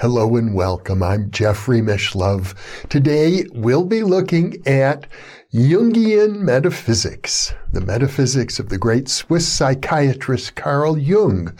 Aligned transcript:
Hello 0.00 0.34
and 0.36 0.54
welcome. 0.54 1.02
I'm 1.02 1.30
Jeffrey 1.30 1.82
Mishlove. 1.82 2.54
Today 2.88 3.44
we'll 3.52 3.84
be 3.84 4.02
looking 4.02 4.56
at 4.66 5.06
Jungian 5.52 6.36
metaphysics, 6.36 7.52
the 7.70 7.82
metaphysics 7.82 8.58
of 8.58 8.70
the 8.70 8.78
great 8.78 9.10
Swiss 9.10 9.46
psychiatrist 9.46 10.54
Carl 10.54 10.96
Jung. 10.96 11.54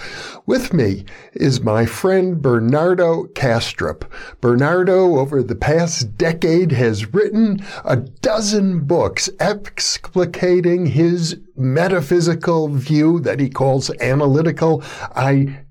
With 0.46 0.72
me 0.72 1.04
is 1.34 1.60
my 1.60 1.84
friend 1.84 2.40
Bernardo 2.40 3.24
Kastrup. 3.34 4.04
Bernardo, 4.40 5.18
over 5.18 5.42
the 5.42 5.56
past 5.56 6.16
decade, 6.16 6.72
has 6.72 7.12
written 7.12 7.62
a 7.84 7.96
dozen 7.96 8.84
books 8.86 9.28
explicating 9.38 10.86
his 10.86 11.36
metaphysical 11.56 12.68
view 12.68 13.20
that 13.20 13.38
he 13.38 13.50
calls 13.50 13.90
analytical 14.00 14.82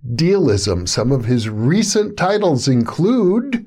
idealism. 0.09 0.88
Some 0.88 1.12
of 1.12 1.26
his 1.26 1.49
recent 1.49 2.17
titles 2.17 2.67
include 2.67 3.66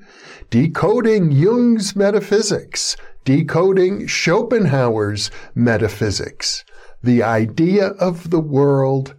Decoding 0.51 1.31
Jung's 1.31 1.95
Metaphysics, 1.95 2.97
decoding 3.25 4.09
Schopenhauer's 4.09 5.31
metaphysics, 5.55 6.65
the 7.03 7.23
idea 7.23 7.89
of 7.91 8.31
the 8.31 8.41
world, 8.41 9.15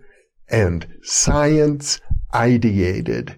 and 0.49 0.85
science 1.01 2.01
ideated. 2.33 3.37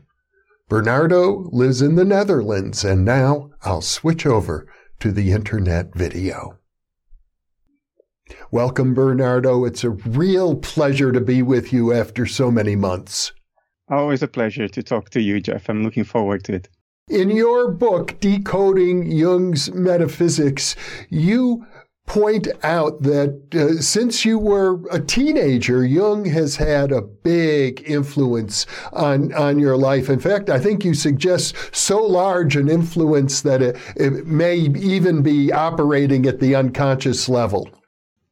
Bernardo 0.67 1.47
lives 1.51 1.81
in 1.81 1.95
the 1.95 2.05
Netherlands, 2.05 2.83
and 2.83 3.05
now 3.05 3.51
I'll 3.61 3.81
switch 3.81 4.25
over 4.25 4.67
to 4.99 5.11
the 5.11 5.31
internet 5.31 5.93
video. 5.93 6.57
Welcome, 8.49 8.95
Bernardo. 8.95 9.63
It's 9.63 9.83
a 9.83 9.91
real 9.91 10.55
pleasure 10.55 11.11
to 11.11 11.21
be 11.21 11.43
with 11.43 11.71
you 11.71 11.93
after 11.93 12.25
so 12.25 12.49
many 12.49 12.75
months. 12.75 13.31
Always 13.89 14.23
a 14.23 14.27
pleasure 14.27 14.67
to 14.67 14.83
talk 14.83 15.09
to 15.11 15.21
you, 15.21 15.39
Jeff. 15.39 15.69
I'm 15.69 15.83
looking 15.83 16.03
forward 16.03 16.43
to 16.45 16.53
it. 16.53 16.69
In 17.07 17.29
your 17.29 17.69
book, 17.69 18.19
Decoding 18.19 19.11
Jung's 19.11 19.71
Metaphysics, 19.71 20.75
you 21.09 21.65
point 22.07 22.47
out 22.63 23.01
that 23.03 23.53
uh, 23.53 23.81
since 23.81 24.25
you 24.25 24.39
were 24.39 24.79
a 24.91 24.99
teenager, 24.99 25.85
Jung 25.85 26.25
has 26.25 26.55
had 26.55 26.91
a 26.91 27.01
big 27.01 27.83
influence 27.87 28.65
on, 28.93 29.33
on 29.33 29.59
your 29.59 29.77
life. 29.77 30.09
In 30.09 30.19
fact, 30.19 30.49
I 30.49 30.59
think 30.59 30.83
you 30.83 30.93
suggest 30.93 31.55
so 31.75 32.03
large 32.03 32.55
an 32.55 32.69
influence 32.69 33.41
that 33.41 33.61
it, 33.61 33.77
it 33.95 34.25
may 34.25 34.57
even 34.57 35.21
be 35.21 35.51
operating 35.51 36.25
at 36.25 36.39
the 36.39 36.55
unconscious 36.55 37.29
level. 37.29 37.69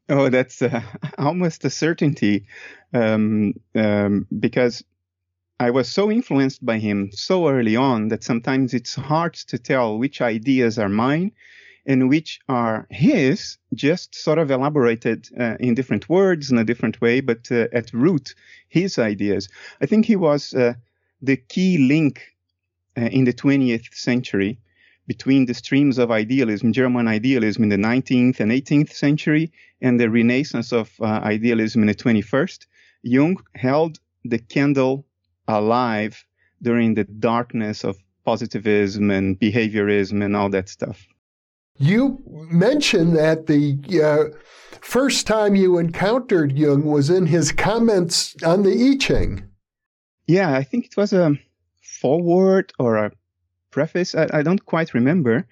Oh, 0.10 0.30
that's 0.30 0.62
uh, 0.62 0.82
almost 1.18 1.66
a 1.66 1.70
certainty 1.70 2.46
um, 2.94 3.54
um, 3.76 4.28
because 4.40 4.84
I 5.64 5.70
was 5.70 5.90
so 5.90 6.12
influenced 6.12 6.66
by 6.66 6.78
him 6.78 7.10
so 7.14 7.48
early 7.48 7.78
on 7.78 8.10
that 8.10 8.22
sometimes 8.22 8.74
it's 8.74 8.96
hard 8.96 9.34
to 9.48 9.58
tell 9.58 9.98
which 9.98 10.20
ideas 10.20 10.78
are 10.78 10.90
mine 10.90 11.32
and 11.86 12.10
which 12.10 12.42
are 12.50 12.86
his, 12.90 13.58
just 13.74 14.14
sort 14.14 14.40
of 14.40 14.52
elaborated 14.52 15.30
uh, 15.40 15.56
in 15.62 15.74
different 15.74 16.10
words 16.10 16.52
in 16.52 16.58
a 16.58 16.66
different 16.66 17.00
way, 17.00 17.22
but 17.22 17.50
uh, 17.50 17.68
at 17.72 17.94
root, 17.94 18.36
his 18.68 19.00
ideas. 19.00 19.48
I 19.80 19.86
think 19.86 20.06
he 20.06 20.18
was 20.18 20.54
uh, 20.54 20.74
the 21.22 21.38
key 21.38 21.78
link 21.78 22.22
uh, 22.98 23.06
in 23.06 23.24
the 23.24 23.34
20th 23.34 23.94
century 23.94 24.60
between 25.08 25.46
the 25.46 25.54
streams 25.54 25.98
of 25.98 26.12
idealism, 26.12 26.74
German 26.74 27.08
idealism 27.08 27.64
in 27.64 27.70
the 27.70 27.78
19th 27.78 28.42
and 28.42 28.52
18th 28.52 28.92
century, 28.92 29.54
and 29.82 29.98
the 29.98 30.10
renaissance 30.10 30.74
of 30.74 30.92
uh, 31.00 31.06
idealism 31.06 31.84
in 31.84 31.88
the 31.88 31.96
21st. 31.96 32.66
Jung 33.04 33.38
held 33.56 34.00
the 34.26 34.40
candle 34.40 35.06
alive 35.48 36.26
during 36.62 36.94
the 36.94 37.04
darkness 37.04 37.84
of 37.84 37.98
positivism 38.26 39.12
and 39.12 39.40
behaviorism 39.40 40.24
and 40.24 40.36
all 40.36 40.50
that 40.50 40.70
stuff. 40.70 41.06
You 41.78 42.22
mentioned 42.28 43.16
that 43.16 43.48
the 43.48 43.78
uh, 44.02 44.38
first 44.82 45.28
time 45.28 45.56
you 45.56 45.78
encountered 45.78 46.52
Jung 46.52 46.86
was 46.86 47.10
in 47.10 47.26
his 47.26 47.52
comments 47.52 48.36
on 48.44 48.64
the 48.64 48.72
I 48.72 48.98
Ching. 48.98 49.44
Yeah, 50.28 50.54
I 50.54 50.64
think 50.64 50.86
it 50.86 50.98
was 50.98 51.14
a 51.14 51.38
foreword 51.82 52.72
or 52.80 52.98
a 52.98 53.12
preface. 53.72 54.16
I, 54.16 54.28
I 54.32 54.44
don't 54.44 54.66
quite 54.66 54.94
remember, 54.94 55.48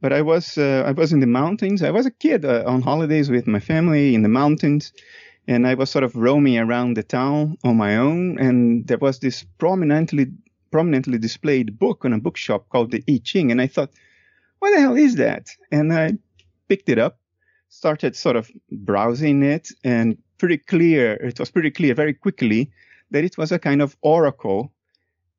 but 0.00 0.12
I 0.12 0.22
was 0.22 0.58
uh, 0.58 0.82
I 0.86 0.92
was 0.92 1.12
in 1.12 1.20
the 1.20 1.26
mountains. 1.26 1.82
I 1.82 1.90
was 1.90 2.06
a 2.06 2.10
kid 2.10 2.44
uh, 2.44 2.64
on 2.66 2.82
holidays 2.82 3.30
with 3.30 3.46
my 3.46 3.60
family 3.60 4.14
in 4.14 4.22
the 4.22 4.28
mountains, 4.28 4.92
and 5.46 5.66
I 5.66 5.74
was 5.74 5.90
sort 5.90 6.04
of 6.04 6.16
roaming 6.16 6.58
around 6.58 6.96
the 6.96 7.02
town 7.02 7.56
on 7.64 7.76
my 7.76 7.96
own, 7.96 8.38
and 8.38 8.86
there 8.86 8.98
was 8.98 9.18
this 9.20 9.44
prominently 9.58 10.26
prominently 10.70 11.16
displayed 11.18 11.78
book 11.78 12.04
on 12.04 12.12
a 12.12 12.18
bookshop 12.18 12.68
called 12.68 12.90
the 12.90 13.02
I 13.08 13.20
Ching, 13.22 13.50
and 13.50 13.60
I 13.60 13.66
thought, 13.66 13.90
what 14.58 14.72
the 14.72 14.80
hell 14.80 14.96
is 14.96 15.14
that? 15.16 15.48
And 15.70 15.92
I 15.92 16.14
picked 16.68 16.88
it 16.88 16.98
up, 16.98 17.18
started 17.68 18.16
sort 18.16 18.36
of 18.36 18.50
browsing 18.70 19.42
it, 19.42 19.70
and 19.84 20.18
pretty 20.38 20.58
clear, 20.58 21.14
it 21.14 21.38
was 21.38 21.50
pretty 21.50 21.70
clear 21.70 21.94
very 21.94 22.12
quickly 22.12 22.70
that 23.10 23.24
it 23.24 23.38
was 23.38 23.52
a 23.52 23.58
kind 23.58 23.80
of 23.80 23.96
oracle, 24.02 24.72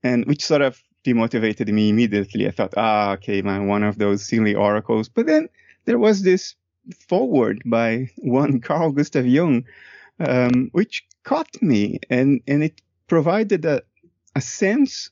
and 0.02 0.26
which 0.26 0.46
sort 0.46 0.62
of 0.62 0.82
demotivated 1.06 1.68
me 1.68 1.90
immediately. 1.90 2.48
I 2.48 2.52
thought, 2.52 2.74
ah, 2.78 3.12
okay, 3.14 3.42
man, 3.42 3.68
one 3.68 3.84
of 3.84 3.98
those 3.98 4.26
silly 4.26 4.56
oracles. 4.56 5.10
But 5.10 5.28
then 5.28 5.50
there 5.86 6.00
was 6.00 6.24
this 6.24 6.56
foreword 7.08 7.62
by 7.66 8.10
one 8.18 8.62
Carl 8.62 8.92
Gustav 8.92 9.26
Jung 9.26 9.66
um, 10.20 10.70
which 10.72 11.06
caught 11.24 11.62
me 11.62 12.00
and, 12.10 12.42
and 12.48 12.64
it 12.64 12.82
provided 13.08 13.66
a, 13.66 13.82
a 14.36 14.42
sense 14.42 15.10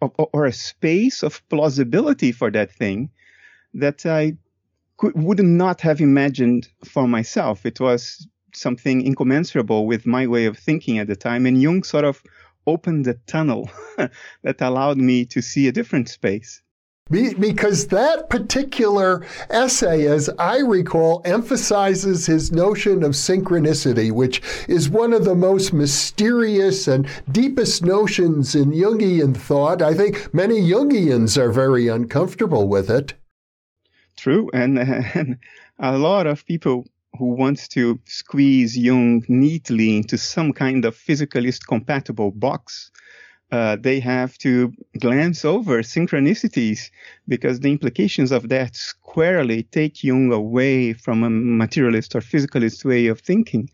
of, 0.00 0.12
or 0.16 0.46
a 0.46 0.52
space 0.52 1.22
of 1.22 1.46
plausibility 1.48 2.32
for 2.32 2.50
that 2.50 2.72
thing 2.72 3.10
that 3.74 4.04
I 4.04 4.36
could, 4.96 5.14
would 5.14 5.42
not 5.42 5.80
have 5.82 6.00
imagined 6.00 6.68
for 6.84 7.08
myself. 7.08 7.64
It 7.66 7.80
was 7.80 8.26
something 8.54 9.02
incommensurable 9.02 9.86
with 9.86 10.06
my 10.06 10.26
way 10.26 10.46
of 10.46 10.58
thinking 10.58 10.98
at 10.98 11.06
the 11.06 11.16
time. 11.16 11.46
And 11.46 11.60
Jung 11.60 11.82
sort 11.82 12.04
of 12.04 12.22
opened 12.66 13.06
a 13.06 13.14
tunnel 13.26 13.70
that 14.42 14.60
allowed 14.60 14.98
me 14.98 15.24
to 15.26 15.40
see 15.42 15.68
a 15.68 15.72
different 15.72 16.08
space. 16.08 16.62
Because 17.12 17.88
that 17.88 18.30
particular 18.30 19.26
essay, 19.50 20.06
as 20.06 20.30
I 20.38 20.60
recall, 20.60 21.20
emphasizes 21.26 22.24
his 22.24 22.50
notion 22.50 23.02
of 23.02 23.12
synchronicity, 23.12 24.10
which 24.10 24.40
is 24.66 24.88
one 24.88 25.12
of 25.12 25.26
the 25.26 25.34
most 25.34 25.74
mysterious 25.74 26.88
and 26.88 27.06
deepest 27.30 27.84
notions 27.84 28.54
in 28.54 28.72
Jungian 28.72 29.36
thought. 29.36 29.82
I 29.82 29.92
think 29.92 30.32
many 30.32 30.62
Jungians 30.62 31.36
are 31.36 31.52
very 31.52 31.86
uncomfortable 31.86 32.66
with 32.66 32.90
it. 32.90 33.12
True, 34.16 34.48
and, 34.54 34.78
and 34.78 35.38
a 35.78 35.98
lot 35.98 36.26
of 36.26 36.46
people 36.46 36.86
who 37.18 37.26
want 37.26 37.68
to 37.72 38.00
squeeze 38.06 38.74
Jung 38.74 39.22
neatly 39.28 39.98
into 39.98 40.16
some 40.16 40.54
kind 40.54 40.86
of 40.86 40.96
physicalist 40.96 41.66
compatible 41.66 42.30
box 42.30 42.90
uh, 43.52 43.76
they 43.78 44.00
have 44.00 44.38
to 44.38 44.72
glance 44.98 45.44
over 45.44 45.82
synchronicities 45.82 46.90
because 47.28 47.60
the 47.60 47.70
implications 47.70 48.32
of 48.32 48.48
that 48.48 48.74
squarely 48.74 49.62
take 49.64 50.02
Jung 50.02 50.32
away 50.32 50.94
from 50.94 51.22
a 51.22 51.28
materialist 51.28 52.14
or 52.16 52.20
physicalist 52.20 52.82
way 52.82 53.08
of 53.08 53.20
thinking. 53.20 53.68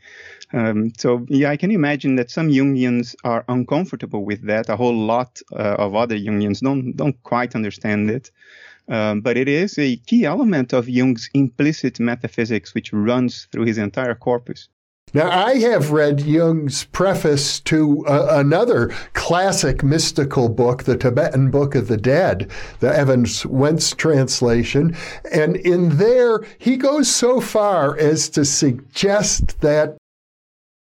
Um, 0.52 0.92
so, 0.98 1.24
yeah, 1.28 1.50
I 1.50 1.56
can 1.56 1.70
imagine 1.70 2.16
that 2.16 2.28
some 2.30 2.48
Jungians 2.48 3.14
are 3.22 3.44
uncomfortable 3.48 4.24
with 4.24 4.42
that. 4.46 4.68
A 4.68 4.76
whole 4.76 4.96
lot 4.96 5.40
uh, 5.52 5.76
of 5.78 5.94
other 5.94 6.16
Jungians 6.16 6.60
don't 6.60 6.96
don't 6.96 7.22
quite 7.22 7.54
understand 7.54 8.10
it. 8.10 8.32
Um, 8.88 9.20
but 9.20 9.36
it 9.36 9.48
is 9.48 9.78
a 9.78 9.96
key 9.96 10.24
element 10.24 10.72
of 10.72 10.88
Jung's 10.88 11.30
implicit 11.34 12.00
metaphysics, 12.00 12.74
which 12.74 12.92
runs 12.92 13.46
through 13.52 13.66
his 13.66 13.78
entire 13.78 14.14
corpus. 14.14 14.68
Now, 15.14 15.30
I 15.30 15.56
have 15.56 15.90
read 15.90 16.20
Jung's 16.20 16.84
preface 16.84 17.60
to 17.60 18.06
uh, 18.06 18.28
another 18.30 18.88
classic 19.14 19.82
mystical 19.82 20.48
book, 20.48 20.84
the 20.84 20.96
Tibetan 20.96 21.50
Book 21.50 21.74
of 21.74 21.88
the 21.88 21.96
Dead, 21.96 22.50
the 22.80 22.94
Evans 22.94 23.46
Wentz 23.46 23.94
translation. 23.94 24.96
And 25.32 25.56
in 25.56 25.96
there, 25.96 26.40
he 26.58 26.76
goes 26.76 27.14
so 27.14 27.40
far 27.40 27.98
as 27.98 28.28
to 28.30 28.44
suggest 28.44 29.60
that 29.60 29.96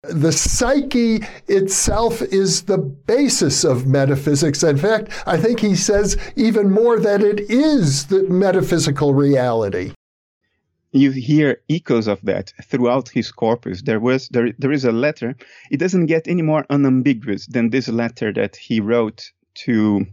the 0.02 0.32
psyche 0.32 1.20
itself 1.48 2.20
is 2.22 2.62
the 2.62 2.78
basis 2.78 3.64
of 3.64 3.86
metaphysics. 3.86 4.62
In 4.62 4.76
fact, 4.76 5.10
I 5.26 5.38
think 5.38 5.60
he 5.60 5.74
says 5.74 6.16
even 6.36 6.70
more 6.70 7.00
that 7.00 7.22
it 7.22 7.40
is 7.50 8.06
the 8.06 8.22
metaphysical 8.24 9.14
reality. 9.14 9.92
You 10.94 11.10
hear 11.10 11.60
echoes 11.68 12.06
of 12.06 12.20
that 12.22 12.52
throughout 12.62 13.08
his 13.08 13.32
corpus. 13.32 13.82
There 13.82 13.98
was 13.98 14.28
there 14.28 14.52
there 14.58 14.72
is 14.72 14.84
a 14.84 14.92
letter. 14.92 15.36
It 15.70 15.78
doesn't 15.78 16.06
get 16.06 16.28
any 16.28 16.42
more 16.42 16.64
unambiguous 16.70 17.46
than 17.46 17.70
this 17.70 17.88
letter 17.88 18.32
that 18.32 18.54
he 18.56 18.80
wrote 18.80 19.32
to 19.66 20.06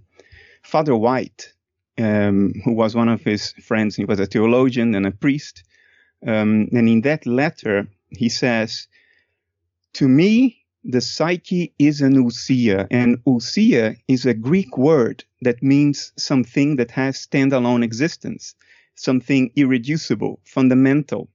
Father 0.64 0.96
White, 0.96 1.54
um, 2.00 2.54
who 2.66 2.74
was 2.74 2.96
one 2.96 3.10
of 3.10 3.22
his 3.22 3.54
friends. 3.54 3.96
He 3.96 4.06
was 4.06 4.20
a 4.20 4.26
theologian 4.26 4.96
and 4.96 5.06
a 5.06 5.12
priest. 5.12 5.64
Um, 6.26 6.68
and 6.72 6.90
in 6.90 7.02
that 7.02 7.26
letter, 7.28 7.88
he 8.10 8.30
says, 8.30 8.88
"To 9.94 10.08
me, 10.08 10.64
the 10.84 11.02
psyche 11.02 11.74
is 11.78 12.02
an 12.02 12.16
ousia, 12.16 12.88
and 12.90 13.24
ousia 13.26 13.98
is 14.08 14.26
a 14.26 14.34
Greek 14.34 14.78
word 14.80 15.24
that 15.42 15.62
means 15.62 16.12
something 16.18 16.78
that 16.78 16.90
has 16.92 17.28
standalone 17.28 17.84
existence, 17.84 18.56
something 19.04 19.52
irreducible, 19.56 20.40
fundamental, 20.44 21.30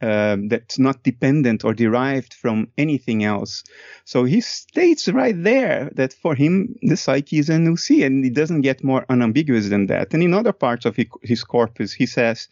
um, 0.00 0.48
that's 0.48 0.78
not 0.78 1.02
dependent 1.02 1.64
or 1.64 1.74
derived 1.74 2.32
from 2.32 2.68
anything 2.78 3.24
else. 3.24 3.64
So 4.04 4.24
he 4.24 4.40
states 4.40 5.08
right 5.08 5.34
there 5.36 5.90
that 5.94 6.12
for 6.12 6.36
him, 6.36 6.76
the 6.82 6.96
psyche 6.96 7.38
is 7.38 7.50
an 7.50 7.66
ousia, 7.66 8.06
and 8.06 8.24
it 8.24 8.34
doesn't 8.34 8.60
get 8.60 8.84
more 8.84 9.04
unambiguous 9.08 9.68
than 9.68 9.86
that. 9.86 10.14
And 10.14 10.22
in 10.22 10.34
other 10.34 10.52
parts 10.52 10.86
of 10.86 10.96
his 11.22 11.42
corpus, 11.42 11.92
he 11.92 12.06
says, 12.06 12.48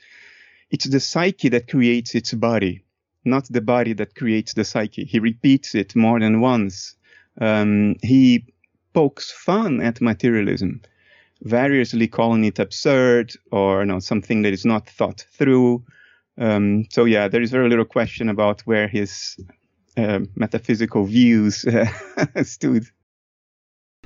it's 0.70 0.86
the 0.86 0.98
psyche 0.98 1.48
that 1.50 1.68
creates 1.68 2.16
its 2.16 2.32
body 2.34 2.82
not 3.26 3.48
the 3.50 3.60
body 3.60 3.92
that 3.94 4.14
creates 4.14 4.54
the 4.54 4.64
psyche. 4.64 5.04
He 5.04 5.18
repeats 5.18 5.74
it 5.74 5.94
more 5.96 6.20
than 6.20 6.40
once. 6.40 6.94
Um, 7.38 7.96
he 8.02 8.46
pokes 8.94 9.30
fun 9.30 9.82
at 9.82 10.00
materialism, 10.00 10.80
variously 11.42 12.08
calling 12.08 12.44
it 12.44 12.58
absurd 12.58 13.32
or 13.52 13.80
you 13.80 13.86
know, 13.86 13.98
something 13.98 14.42
that 14.42 14.52
is 14.52 14.64
not 14.64 14.88
thought 14.88 15.24
through. 15.32 15.84
Um, 16.38 16.84
so 16.90 17.04
yeah, 17.04 17.28
there 17.28 17.42
is 17.42 17.50
very 17.50 17.68
little 17.68 17.84
question 17.84 18.28
about 18.28 18.62
where 18.62 18.88
his 18.88 19.36
uh, 19.96 20.20
metaphysical 20.34 21.04
views 21.04 21.64
uh, 21.64 21.86
stood. 22.42 22.86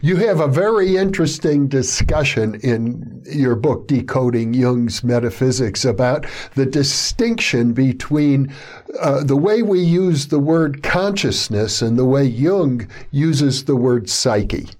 You 0.02 0.16
have 0.16 0.40
a 0.40 0.48
very 0.48 0.96
interesting 0.96 1.68
discussion 1.68 2.54
in 2.62 3.22
your 3.30 3.54
book, 3.54 3.86
Decoding 3.86 4.54
Jung's 4.54 5.04
Metaphysics, 5.04 5.84
about 5.84 6.24
the 6.54 6.64
distinction 6.64 7.74
between 7.74 8.50
uh, 8.98 9.22
the 9.22 9.36
way 9.36 9.60
we 9.60 9.80
use 9.80 10.28
the 10.28 10.38
word 10.38 10.82
consciousness 10.82 11.82
and 11.82 11.98
the 11.98 12.06
way 12.06 12.24
Jung 12.24 12.88
uses 13.10 13.66
the 13.66 13.76
word 13.76 14.08
psyche 14.08 14.70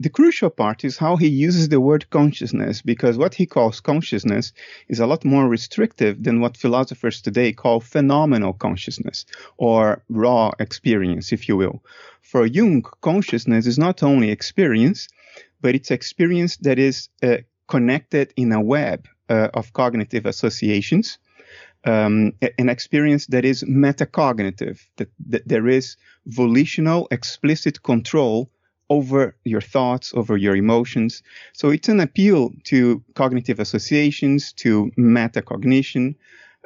the, 0.00 0.10
crucial 0.10 0.50
part 0.50 0.84
is 0.84 0.98
how 0.98 1.16
he 1.16 1.28
uses 1.28 1.68
the 1.68 1.80
word 1.80 2.08
consciousness, 2.10 2.82
because 2.82 3.18
what 3.18 3.34
he 3.34 3.46
calls 3.46 3.80
consciousness 3.80 4.52
is 4.88 5.00
a 5.00 5.06
lot 5.06 5.24
more 5.24 5.48
restrictive 5.48 6.22
than 6.22 6.40
what 6.40 6.56
philosophers 6.56 7.20
today 7.20 7.52
call 7.52 7.80
phenomenal 7.80 8.52
consciousness 8.52 9.26
or 9.56 10.02
raw 10.08 10.50
experience, 10.58 11.32
if 11.32 11.48
you 11.48 11.56
will. 11.56 11.82
For 12.20 12.46
Jung, 12.46 12.82
consciousness 13.00 13.66
is 13.66 13.78
not 13.78 14.02
only 14.02 14.30
experience, 14.30 15.08
but 15.60 15.74
it's 15.74 15.90
experience 15.90 16.56
that 16.58 16.78
is 16.78 17.08
uh, 17.22 17.38
connected 17.66 18.32
in 18.36 18.52
a 18.52 18.60
web 18.60 19.06
uh, 19.28 19.48
of 19.54 19.72
cognitive 19.72 20.26
associations. 20.26 21.18
Um, 21.84 22.34
an 22.58 22.68
experience 22.68 23.26
that 23.26 23.44
is 23.44 23.64
metacognitive, 23.64 24.86
that, 24.96 25.10
that 25.30 25.48
there 25.48 25.66
is 25.66 25.96
volitional, 26.26 27.08
explicit 27.10 27.82
control 27.82 28.50
over 28.92 29.34
your 29.44 29.64
thoughts, 29.74 30.12
over 30.14 30.36
your 30.36 30.54
emotions. 30.54 31.22
So 31.54 31.70
it's 31.70 31.88
an 31.88 32.00
appeal 32.00 32.50
to 32.64 33.02
cognitive 33.14 33.58
associations, 33.58 34.52
to 34.64 34.90
metacognition. 34.98 36.16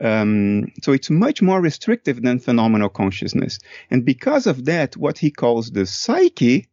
Um, 0.03 0.73
so 0.83 0.93
it's 0.93 1.09
much 1.09 1.41
more 1.41 1.61
restrictive 1.61 2.21
than 2.21 2.41
phenomenal 2.41 2.89
consciousness. 2.89 3.61
And 3.93 4.05
because 4.05 4.47
of 4.49 4.65
that, 4.65 4.97
what 4.97 5.19
he 5.19 5.31
calls 5.31 5.71
the 5.71 5.87
psyche, 5.87 6.67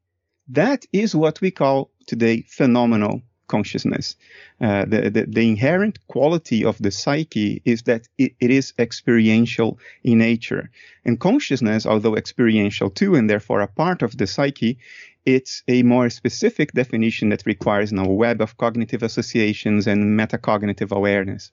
that 0.50 0.86
is 0.92 1.16
what 1.16 1.40
we 1.40 1.52
call 1.52 1.92
today 2.08 2.42
phenomenal 2.50 3.22
consciousness. 3.48 4.16
Uh, 4.60 4.86
the, 4.86 5.10
the, 5.16 5.26
the, 5.28 5.48
inherent 5.48 5.96
quality 6.08 6.66
of 6.66 6.78
the 6.80 6.92
psyche 6.92 7.62
is 7.66 7.84
that 7.84 8.08
it, 8.18 8.32
it 8.40 8.52
is 8.52 8.74
experiential 8.80 9.78
in 10.04 10.18
nature. 10.18 10.70
And 11.06 11.20
consciousness, 11.20 11.86
although 11.86 12.16
experiential 12.16 12.90
too, 12.90 13.16
and 13.16 13.30
therefore 13.30 13.62
a 13.62 13.68
part 13.68 14.02
of 14.02 14.18
the 14.18 14.28
psyche, 14.28 14.80
it's 15.26 15.64
a 15.68 15.84
more 15.84 16.10
specific 16.10 16.74
definition 16.74 17.30
that 17.30 17.46
requires 17.46 17.92
now 17.92 18.06
a 18.06 18.14
web 18.14 18.42
of 18.42 18.58
cognitive 18.58 19.04
associations 19.04 19.88
and 19.88 20.20
metacognitive 20.20 20.92
awareness. 20.92 21.52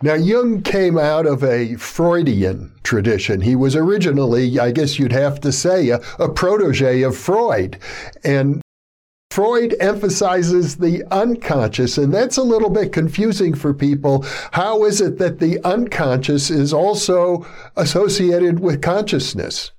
Now, 0.00 0.14
Jung 0.14 0.62
came 0.62 0.96
out 0.96 1.26
of 1.26 1.42
a 1.42 1.74
Freudian 1.74 2.72
tradition. 2.84 3.40
He 3.40 3.56
was 3.56 3.74
originally, 3.74 4.60
I 4.60 4.70
guess 4.70 4.98
you'd 4.98 5.12
have 5.12 5.40
to 5.40 5.50
say, 5.50 5.88
a, 5.88 6.00
a 6.20 6.28
protege 6.28 7.02
of 7.02 7.16
Freud. 7.16 7.78
And 8.22 8.62
Freud 9.30 9.74
emphasizes 9.80 10.76
the 10.76 11.04
unconscious, 11.10 11.98
and 11.98 12.14
that's 12.14 12.36
a 12.36 12.44
little 12.44 12.70
bit 12.70 12.92
confusing 12.92 13.54
for 13.54 13.74
people. 13.74 14.24
How 14.52 14.84
is 14.84 15.00
it 15.00 15.18
that 15.18 15.40
the 15.40 15.58
unconscious 15.64 16.48
is 16.48 16.72
also 16.72 17.44
associated 17.76 18.60
with 18.60 18.82
consciousness? 18.82 19.72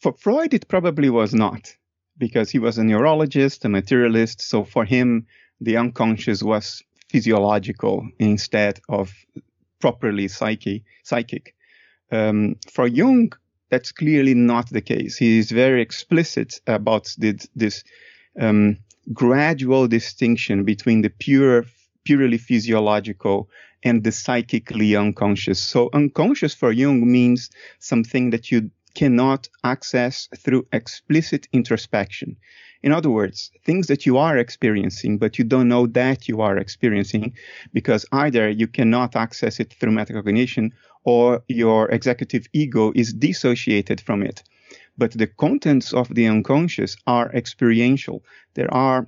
For 0.00 0.12
Freud, 0.12 0.54
it 0.54 0.68
probably 0.68 1.10
was 1.10 1.34
not 1.34 1.76
because 2.18 2.50
he 2.50 2.58
was 2.58 2.78
a 2.78 2.84
neurologist, 2.84 3.64
a 3.64 3.68
materialist. 3.68 4.40
So 4.40 4.64
for 4.64 4.84
him, 4.84 5.26
the 5.60 5.76
unconscious 5.76 6.42
was 6.42 6.82
physiological 7.08 8.08
instead 8.18 8.80
of 8.88 9.12
properly 9.80 10.28
psyche, 10.28 10.84
psychic. 11.02 11.54
Um, 12.10 12.56
for 12.70 12.86
Jung, 12.86 13.32
that's 13.70 13.92
clearly 13.92 14.34
not 14.34 14.68
the 14.70 14.80
case. 14.80 15.16
He 15.16 15.38
is 15.38 15.50
very 15.50 15.82
explicit 15.82 16.60
about 16.66 17.14
the, 17.18 17.38
this 17.56 17.84
um, 18.38 18.78
gradual 19.12 19.88
distinction 19.88 20.64
between 20.64 21.02
the 21.02 21.10
pure, 21.10 21.64
purely 22.04 22.38
physiological 22.38 23.48
and 23.82 24.04
the 24.04 24.12
psychically 24.12 24.94
unconscious. 24.94 25.60
So 25.60 25.90
unconscious 25.92 26.54
for 26.54 26.70
Jung 26.70 27.10
means 27.10 27.50
something 27.78 28.30
that 28.30 28.50
you 28.50 28.70
cannot 28.94 29.48
access 29.64 30.28
through 30.36 30.66
explicit 30.72 31.48
introspection. 31.52 32.36
In 32.82 32.92
other 32.92 33.10
words, 33.10 33.50
things 33.64 33.86
that 33.86 34.06
you 34.06 34.18
are 34.18 34.36
experiencing, 34.36 35.18
but 35.18 35.38
you 35.38 35.44
don't 35.44 35.68
know 35.68 35.86
that 35.86 36.28
you 36.28 36.40
are 36.40 36.56
experiencing 36.58 37.34
because 37.72 38.04
either 38.10 38.48
you 38.48 38.66
cannot 38.66 39.14
access 39.14 39.60
it 39.60 39.72
through 39.72 39.92
metacognition 39.92 40.72
or 41.04 41.42
your 41.48 41.90
executive 41.90 42.46
ego 42.52 42.92
is 42.94 43.12
dissociated 43.12 44.00
from 44.00 44.22
it. 44.22 44.42
But 44.98 45.12
the 45.12 45.26
contents 45.26 45.92
of 45.92 46.14
the 46.14 46.26
unconscious 46.26 46.96
are 47.06 47.32
experiential. 47.32 48.24
There 48.54 48.72
are 48.74 49.06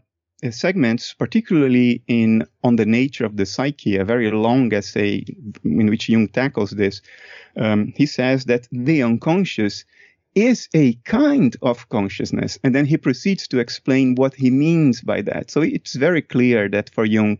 segments, 0.50 1.14
particularly 1.14 2.02
in 2.06 2.46
on 2.62 2.76
the 2.76 2.86
nature 2.86 3.24
of 3.24 3.36
the 3.36 3.46
psyche, 3.46 3.96
a 3.96 4.04
very 4.04 4.30
long 4.30 4.72
essay 4.72 5.24
in 5.64 5.86
which 5.86 6.08
Jung 6.08 6.28
tackles 6.28 6.70
this. 6.70 7.00
Um, 7.56 7.92
he 7.96 8.06
says 8.06 8.44
that 8.46 8.68
the 8.72 9.02
unconscious 9.02 9.84
is 10.34 10.68
a 10.74 10.94
kind 11.04 11.56
of 11.62 11.88
consciousness, 11.88 12.58
and 12.64 12.74
then 12.74 12.86
he 12.86 12.96
proceeds 12.96 13.46
to 13.48 13.58
explain 13.60 14.16
what 14.16 14.34
he 14.34 14.50
means 14.50 15.00
by 15.00 15.22
that. 15.22 15.50
So 15.50 15.62
it's 15.62 15.94
very 15.94 16.22
clear 16.22 16.68
that 16.70 16.90
for 16.90 17.04
Jung, 17.04 17.38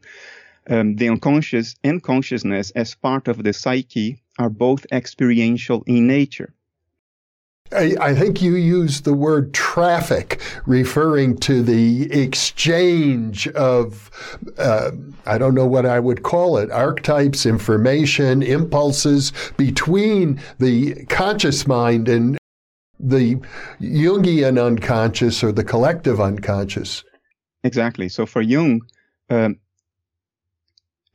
um, 0.71 0.97
the 0.97 1.09
unconscious 1.09 1.75
and 1.83 2.03
consciousness 2.03 2.71
as 2.71 2.95
part 2.95 3.29
of 3.29 3.43
the 3.43 3.53
psyche 3.53 4.23
are 4.39 4.51
both 4.51 4.87
experiential 4.93 5.83
in 5.87 6.07
nature. 6.07 6.55
I, 7.73 7.97
I 8.01 8.15
think 8.15 8.41
you 8.41 8.55
used 8.57 9.05
the 9.05 9.15
word 9.15 9.53
traffic, 9.53 10.41
referring 10.67 11.37
to 11.39 11.63
the 11.63 12.11
exchange 12.13 13.49
of, 13.49 14.11
uh, 14.59 14.93
I 15.27 15.39
don't 15.39 15.55
know 15.55 15.67
what 15.67 15.87
I 15.87 15.99
would 15.99 16.23
call 16.23 16.59
it, 16.59 16.71
archetypes, 16.71 17.47
information, 17.47 18.43
impulses 18.43 19.33
between 19.57 20.41
the 20.59 21.05
conscious 21.07 21.67
mind 21.67 22.09
and 22.09 22.39
the 23.01 23.37
Jungian 23.81 24.65
unconscious 24.65 25.43
or 25.43 25.53
the 25.53 25.65
collective 25.65 26.21
unconscious. 26.21 27.03
Exactly. 27.65 28.09
So 28.09 28.25
for 28.25 28.41
Jung, 28.41 28.83
um, 29.31 29.59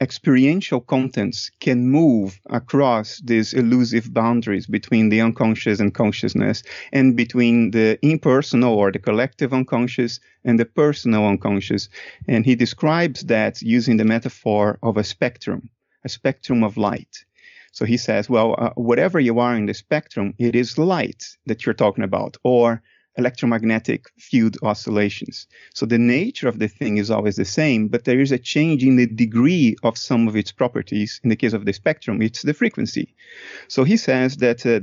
experiential 0.02 0.80
contents 0.80 1.52
can 1.60 1.90
move 1.90 2.40
across 2.50 3.20
these 3.26 3.54
elusive 3.54 4.14
boundaries 4.14 4.66
between 4.66 5.10
the 5.10 5.20
unconscious 5.20 5.80
and 5.80 5.94
consciousness 5.94 6.64
and 6.94 7.18
between 7.18 7.72
the 7.72 8.00
impersonal 8.02 8.74
or 8.74 8.92
the 8.92 9.00
collective 9.00 9.54
unconscious 9.54 10.20
and 10.46 10.58
the 10.60 10.66
personal 10.66 11.26
unconscious. 11.26 11.90
And 12.28 12.46
he 12.46 12.56
describes 12.56 13.22
that 13.24 13.62
using 13.62 13.98
the 13.98 14.06
metaphor 14.06 14.80
of 14.82 14.98
a 14.98 15.04
spectrum, 15.04 15.70
a 16.06 16.10
spectrum 16.10 16.64
of 16.64 16.78
light. 16.78 17.26
So 17.72 17.86
he 17.86 17.98
says, 17.98 18.30
well, 18.30 18.56
uh, 18.58 18.70
whatever 18.76 19.20
you 19.20 19.40
are 19.40 19.56
in 19.56 19.66
the 19.66 19.74
spectrum, 19.74 20.34
it 20.38 20.56
is 20.56 20.78
light 20.78 21.24
that 21.46 21.66
you're 21.66 21.76
talking 21.76 22.04
about, 22.04 22.38
or 22.44 22.82
electromagnetic 23.20 24.02
field 24.18 24.56
oscillations. 24.64 25.48
So 25.74 25.86
the 25.86 26.04
nature 26.20 26.48
of 26.48 26.58
the 26.60 26.68
thing 26.68 26.98
is 26.98 27.12
always 27.12 27.36
the 27.36 27.46
same, 27.62 27.88
but 27.88 28.06
there 28.06 28.20
is 28.20 28.32
a 28.32 28.46
change 28.54 28.84
in 28.84 28.96
the 28.96 29.08
degree 29.26 29.76
of 29.84 29.98
some 29.98 30.28
of 30.28 30.36
its 30.36 30.52
properties. 30.52 31.20
In 31.24 31.30
the 31.30 31.36
case 31.36 31.54
of 31.54 31.66
the 31.66 31.74
spectrum, 31.74 32.22
it's 32.22 32.44
the 32.44 32.54
frequency. 32.54 33.06
So 33.68 33.84
he 33.84 33.98
says 33.98 34.38
that 34.38 34.66
uh, 34.66 34.80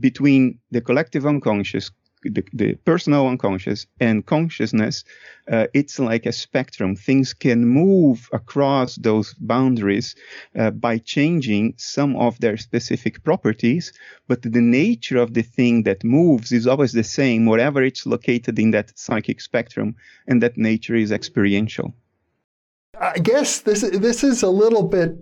between 0.00 0.58
the 0.70 0.80
collective 0.80 1.24
unconscious 1.26 1.90
the, 2.24 2.44
the 2.52 2.74
personal 2.84 3.26
unconscious 3.26 3.86
and 4.00 4.24
consciousness, 4.26 5.04
uh, 5.50 5.66
it's 5.74 5.98
like 5.98 6.26
a 6.26 6.32
spectrum. 6.32 6.96
Things 6.96 7.34
can 7.34 7.64
move 7.64 8.28
across 8.32 8.96
those 8.96 9.34
boundaries 9.34 10.14
uh, 10.58 10.70
by 10.70 10.98
changing 10.98 11.74
some 11.76 12.16
of 12.16 12.38
their 12.40 12.56
specific 12.56 13.22
properties, 13.24 13.92
but 14.26 14.42
the 14.42 14.60
nature 14.60 15.18
of 15.18 15.34
the 15.34 15.42
thing 15.42 15.82
that 15.84 16.04
moves 16.04 16.52
is 16.52 16.66
always 16.66 16.92
the 16.92 17.04
same, 17.04 17.46
whatever 17.46 17.82
it's 17.82 18.06
located 18.06 18.58
in 18.58 18.70
that 18.72 18.98
psychic 18.98 19.40
spectrum, 19.40 19.94
and 20.26 20.42
that 20.42 20.56
nature 20.56 20.94
is 20.94 21.12
experiential. 21.12 21.94
I 23.00 23.18
guess 23.18 23.60
this 23.60 23.80
this 23.80 24.22
is 24.22 24.42
a 24.42 24.50
little 24.50 24.84
bit 24.84 25.20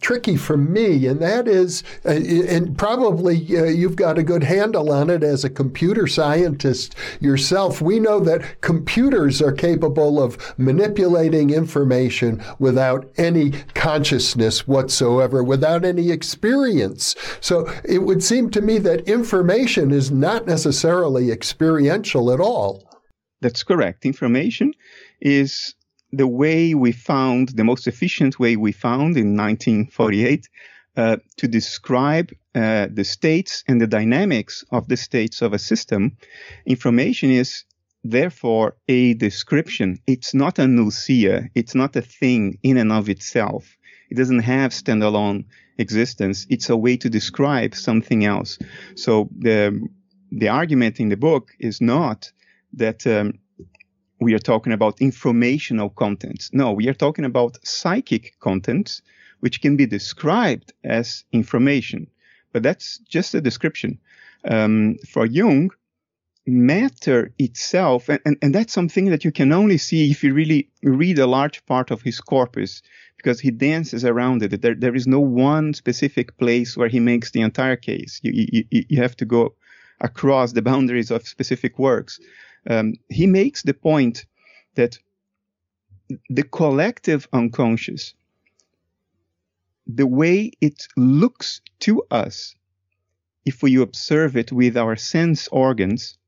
tricky 0.00 0.36
for 0.36 0.56
me, 0.56 1.06
and 1.06 1.20
that 1.20 1.48
is, 1.48 1.82
uh, 2.04 2.10
and 2.10 2.76
probably 2.78 3.36
uh, 3.56 3.64
you've 3.64 3.96
got 3.96 4.18
a 4.18 4.22
good 4.22 4.44
handle 4.44 4.92
on 4.92 5.10
it 5.10 5.22
as 5.22 5.44
a 5.44 5.50
computer 5.50 6.06
scientist 6.06 6.94
yourself. 7.20 7.80
We 7.80 7.98
know 7.98 8.20
that 8.20 8.60
computers 8.60 9.42
are 9.42 9.52
capable 9.52 10.22
of 10.22 10.54
manipulating 10.58 11.50
information 11.50 12.42
without 12.58 13.10
any 13.16 13.52
consciousness 13.74 14.68
whatsoever, 14.68 15.42
without 15.42 15.84
any 15.84 16.10
experience. 16.10 17.16
So 17.40 17.70
it 17.84 18.02
would 18.02 18.22
seem 18.22 18.50
to 18.50 18.60
me 18.60 18.78
that 18.78 19.08
information 19.08 19.90
is 19.90 20.10
not 20.10 20.46
necessarily 20.46 21.30
experiential 21.30 22.32
at 22.32 22.40
all. 22.40 22.84
That's 23.40 23.62
correct. 23.62 24.04
Information 24.04 24.72
is 25.20 25.74
the 26.12 26.26
way 26.26 26.74
we 26.74 26.92
found, 26.92 27.50
the 27.50 27.64
most 27.64 27.86
efficient 27.86 28.38
way 28.38 28.56
we 28.56 28.72
found 28.72 29.16
in 29.16 29.36
1948 29.36 30.48
uh, 30.96 31.16
to 31.36 31.46
describe 31.48 32.32
uh, 32.54 32.88
the 32.92 33.04
states 33.04 33.62
and 33.68 33.80
the 33.80 33.86
dynamics 33.86 34.64
of 34.72 34.88
the 34.88 34.96
states 34.96 35.42
of 35.42 35.52
a 35.52 35.58
system, 35.58 36.16
information 36.66 37.30
is 37.30 37.64
therefore 38.02 38.76
a 38.88 39.14
description. 39.14 39.98
It's 40.06 40.34
not 40.34 40.58
an 40.58 40.76
ousia. 40.78 41.48
It's 41.54 41.74
not 41.74 41.94
a 41.96 42.02
thing 42.02 42.58
in 42.62 42.76
and 42.78 42.90
of 42.92 43.08
itself. 43.08 43.76
It 44.10 44.16
doesn't 44.16 44.40
have 44.40 44.72
standalone 44.72 45.44
existence. 45.76 46.46
It's 46.48 46.70
a 46.70 46.76
way 46.76 46.96
to 46.96 47.10
describe 47.10 47.74
something 47.74 48.24
else. 48.24 48.58
So 48.96 49.28
the 49.38 49.88
the 50.30 50.48
argument 50.48 51.00
in 51.00 51.08
the 51.08 51.16
book 51.16 51.52
is 51.58 51.80
not 51.80 52.30
that 52.74 53.06
um, 53.06 53.38
we 54.20 54.34
are 54.34 54.38
talking 54.40 54.72
about 54.72 55.00
informational 55.00 55.90
content. 55.90 56.50
No, 56.52 56.72
we 56.72 56.88
are 56.88 56.94
talking 56.94 57.24
about 57.24 57.58
psychic 57.64 58.38
content, 58.40 59.00
which 59.40 59.60
can 59.60 59.76
be 59.76 59.86
described 59.86 60.72
as 60.84 61.24
information. 61.32 62.08
But 62.52 62.62
that's 62.62 62.98
just 63.08 63.34
a 63.34 63.40
description. 63.40 63.98
Um, 64.44 64.96
for 65.12 65.26
Jung, 65.26 65.70
matter 66.46 67.32
itself, 67.38 68.08
and, 68.08 68.20
and, 68.24 68.36
and 68.40 68.54
that's 68.54 68.72
something 68.72 69.06
that 69.10 69.24
you 69.24 69.30
can 69.30 69.52
only 69.52 69.78
see 69.78 70.10
if 70.10 70.24
you 70.24 70.32
really 70.32 70.70
read 70.82 71.18
a 71.18 71.26
large 71.26 71.64
part 71.66 71.90
of 71.90 72.02
his 72.02 72.20
corpus, 72.20 72.82
because 73.16 73.40
he 73.40 73.50
dances 73.50 74.04
around 74.04 74.42
it. 74.42 74.62
There, 74.62 74.74
there 74.74 74.94
is 74.94 75.06
no 75.06 75.20
one 75.20 75.74
specific 75.74 76.38
place 76.38 76.76
where 76.76 76.88
he 76.88 77.00
makes 77.00 77.32
the 77.32 77.42
entire 77.42 77.76
case. 77.76 78.20
You, 78.22 78.64
you, 78.70 78.84
you 78.88 79.02
have 79.02 79.16
to 79.16 79.24
go 79.24 79.54
across 80.00 80.52
the 80.52 80.62
boundaries 80.62 81.10
of 81.10 81.26
specific 81.26 81.78
works 81.78 82.20
um, 82.66 82.94
he 83.08 83.26
makes 83.26 83.62
the 83.62 83.74
point 83.74 84.26
that 84.74 84.98
the 86.30 86.42
collective 86.42 87.28
unconscious, 87.32 88.14
the 89.86 90.06
way 90.06 90.52
it 90.60 90.86
looks 90.96 91.60
to 91.80 92.02
us, 92.10 92.54
if 93.44 93.62
we 93.62 93.76
observe 93.76 94.36
it 94.36 94.52
with 94.52 94.76
our 94.76 94.96
sense 94.96 95.48
organs, 95.48 96.18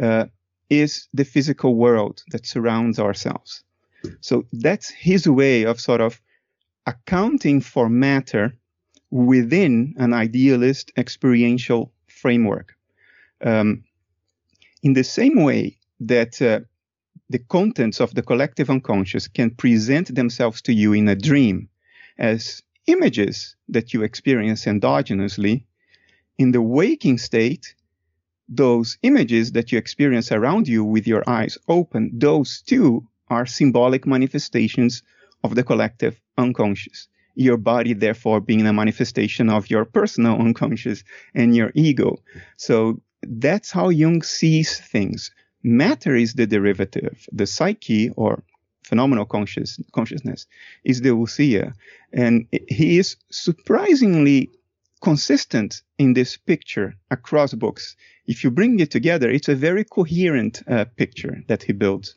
uh, 0.00 0.26
is 0.70 1.08
the 1.14 1.24
physical 1.24 1.74
world 1.74 2.22
that 2.30 2.46
surrounds 2.46 2.98
ourselves. 2.98 3.64
So 4.20 4.44
that's 4.52 4.90
his 4.90 5.28
way 5.28 5.64
of 5.64 5.80
sort 5.80 6.00
of 6.00 6.20
accounting 6.86 7.60
for 7.60 7.88
matter 7.88 8.54
within 9.10 9.94
an 9.98 10.12
idealist 10.12 10.92
experiential 10.96 11.92
framework. 12.06 12.74
Um, 13.40 13.84
in 14.82 14.92
the 14.92 15.04
same 15.04 15.42
way 15.42 15.78
that 16.00 16.40
uh, 16.40 16.60
the 17.30 17.38
contents 17.38 18.00
of 18.00 18.14
the 18.14 18.22
collective 18.22 18.70
unconscious 18.70 19.28
can 19.28 19.50
present 19.50 20.14
themselves 20.14 20.62
to 20.62 20.72
you 20.72 20.92
in 20.92 21.08
a 21.08 21.16
dream 21.16 21.68
as 22.18 22.62
images 22.86 23.56
that 23.68 23.92
you 23.92 24.02
experience 24.02 24.64
endogenously, 24.64 25.64
in 26.38 26.52
the 26.52 26.62
waking 26.62 27.18
state, 27.18 27.74
those 28.48 28.98
images 29.02 29.52
that 29.52 29.70
you 29.72 29.78
experience 29.78 30.32
around 30.32 30.66
you 30.66 30.84
with 30.84 31.06
your 31.06 31.22
eyes 31.28 31.58
open, 31.68 32.10
those 32.14 32.62
too 32.62 33.06
are 33.28 33.44
symbolic 33.44 34.06
manifestations 34.06 35.02
of 35.44 35.54
the 35.54 35.62
collective 35.62 36.18
unconscious. 36.38 37.08
Your 37.34 37.56
body, 37.56 37.92
therefore, 37.92 38.40
being 38.40 38.66
a 38.66 38.72
manifestation 38.72 39.50
of 39.50 39.70
your 39.70 39.84
personal 39.84 40.40
unconscious 40.40 41.04
and 41.34 41.54
your 41.54 41.70
ego. 41.74 42.16
So 42.56 43.00
that's 43.22 43.70
how 43.70 43.88
Jung 43.88 44.22
sees 44.22 44.78
things. 44.78 45.30
Matter 45.62 46.14
is 46.14 46.34
the 46.34 46.46
derivative. 46.46 47.26
The 47.32 47.46
psyche 47.46 48.10
or 48.10 48.42
phenomenal 48.84 49.26
conscious, 49.26 49.80
consciousness 49.92 50.46
is 50.84 51.00
the 51.00 51.10
ousia. 51.10 51.74
And 52.12 52.46
he 52.68 52.98
is 52.98 53.16
surprisingly 53.30 54.50
consistent 55.02 55.82
in 55.98 56.14
this 56.14 56.36
picture 56.36 56.94
across 57.10 57.54
books. 57.54 57.96
If 58.26 58.44
you 58.44 58.50
bring 58.50 58.80
it 58.80 58.90
together, 58.90 59.30
it's 59.30 59.48
a 59.48 59.54
very 59.54 59.84
coherent 59.84 60.62
uh, 60.66 60.86
picture 60.96 61.42
that 61.48 61.62
he 61.62 61.72
builds. 61.72 62.14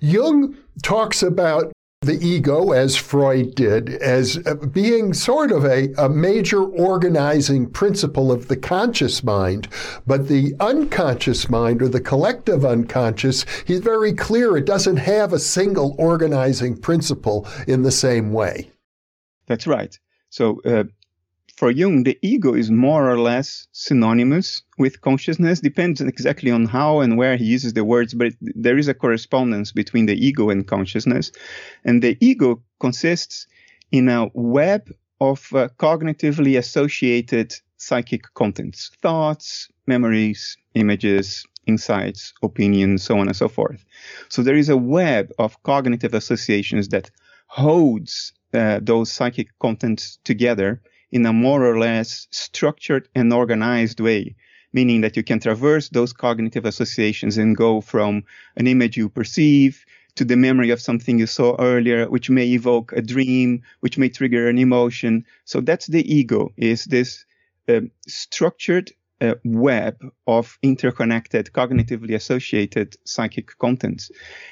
Jung 0.00 0.56
talks 0.82 1.22
about 1.22 1.72
the 2.02 2.18
ego, 2.24 2.72
as 2.72 2.94
Freud 2.94 3.54
did, 3.54 3.88
as 3.88 4.38
being 4.72 5.14
sort 5.14 5.50
of 5.50 5.64
a, 5.64 5.92
a, 5.98 6.08
major 6.08 6.62
organizing 6.62 7.68
principle 7.68 8.30
of 8.30 8.48
the 8.48 8.56
conscious 8.56 9.24
mind. 9.24 9.68
But 10.06 10.28
the 10.28 10.54
unconscious 10.60 11.48
mind 11.48 11.82
or 11.82 11.88
the 11.88 12.00
collective 12.00 12.64
unconscious, 12.64 13.44
he's 13.66 13.80
very 13.80 14.12
clear 14.12 14.56
it 14.56 14.66
doesn't 14.66 14.98
have 14.98 15.32
a 15.32 15.38
single 15.38 15.96
organizing 15.98 16.76
principle 16.76 17.48
in 17.66 17.82
the 17.82 17.92
same 17.92 18.32
way. 18.32 18.70
That's 19.46 19.66
right. 19.66 19.98
So 20.28 20.60
uh, 20.64 20.84
for 21.56 21.70
Jung, 21.70 22.02
the 22.02 22.18
ego 22.20 22.54
is 22.54 22.70
more 22.70 23.10
or 23.10 23.18
less 23.18 23.66
synonymous 23.72 24.62
with 24.76 25.00
consciousness. 25.00 25.60
Depends 25.60 26.00
exactly 26.02 26.50
on 26.50 26.66
how 26.66 27.00
and 27.00 27.16
where 27.16 27.36
he 27.36 27.44
uses 27.44 27.72
the 27.72 27.84
words, 27.84 28.12
but 28.12 28.34
there 28.40 28.76
is 28.76 28.88
a 28.88 28.94
correspondence 28.94 29.72
between 29.72 30.04
the 30.06 30.14
ego 30.14 30.50
and 30.50 30.66
consciousness. 30.66 31.32
And 31.84 32.02
the 32.02 32.18
ego 32.20 32.62
consists 32.78 33.46
in 33.90 34.08
a 34.10 34.28
web 34.34 34.90
of 35.20 35.48
uh, 35.54 35.68
cognitively 35.78 36.58
associated 36.58 37.54
psychic 37.78 38.22
contents, 38.34 38.90
thoughts, 39.00 39.68
memories, 39.86 40.58
images, 40.74 41.46
insights, 41.66 42.34
opinions, 42.42 43.02
so 43.02 43.18
on 43.18 43.28
and 43.28 43.36
so 43.36 43.48
forth. 43.48 43.82
So 44.28 44.42
there 44.42 44.56
is 44.56 44.68
a 44.68 44.76
web 44.76 45.32
of 45.38 45.62
cognitive 45.62 46.12
associations 46.12 46.88
that 46.88 47.10
holds 47.46 48.34
uh, 48.52 48.80
those 48.82 49.10
psychic 49.10 49.48
contents 49.58 50.18
together 50.24 50.82
in 51.16 51.26
a 51.26 51.32
more 51.32 51.64
or 51.64 51.78
less 51.78 52.28
structured 52.30 53.08
and 53.14 53.32
organized 53.32 54.00
way, 54.00 54.36
meaning 54.72 55.00
that 55.00 55.16
you 55.16 55.22
can 55.22 55.40
traverse 55.40 55.88
those 55.88 56.12
cognitive 56.12 56.66
associations 56.66 57.38
and 57.38 57.56
go 57.56 57.80
from 57.80 58.22
an 58.56 58.66
image 58.66 58.98
you 58.98 59.08
perceive 59.08 59.84
to 60.16 60.24
the 60.24 60.36
memory 60.36 60.70
of 60.70 60.80
something 60.80 61.18
you 61.18 61.26
saw 61.26 61.56
earlier, 61.58 62.06
which 62.10 62.28
may 62.28 62.46
evoke 62.48 62.92
a 62.92 63.00
dream, 63.00 63.62
which 63.80 63.96
may 63.98 64.10
trigger 64.10 64.48
an 64.48 64.58
emotion. 64.58 65.24
So 65.44 65.60
that's 65.60 65.86
the 65.86 66.04
ego, 66.18 66.52
is 66.56 66.84
this 66.84 67.24
uh, 67.68 67.80
structured 68.06 68.92
web 69.44 69.96
of 70.26 70.58
interconnected, 70.62 71.50
cognitively 71.52 72.14
associated 72.14 72.96
psychic 73.04 73.56
contents. 73.58 74.10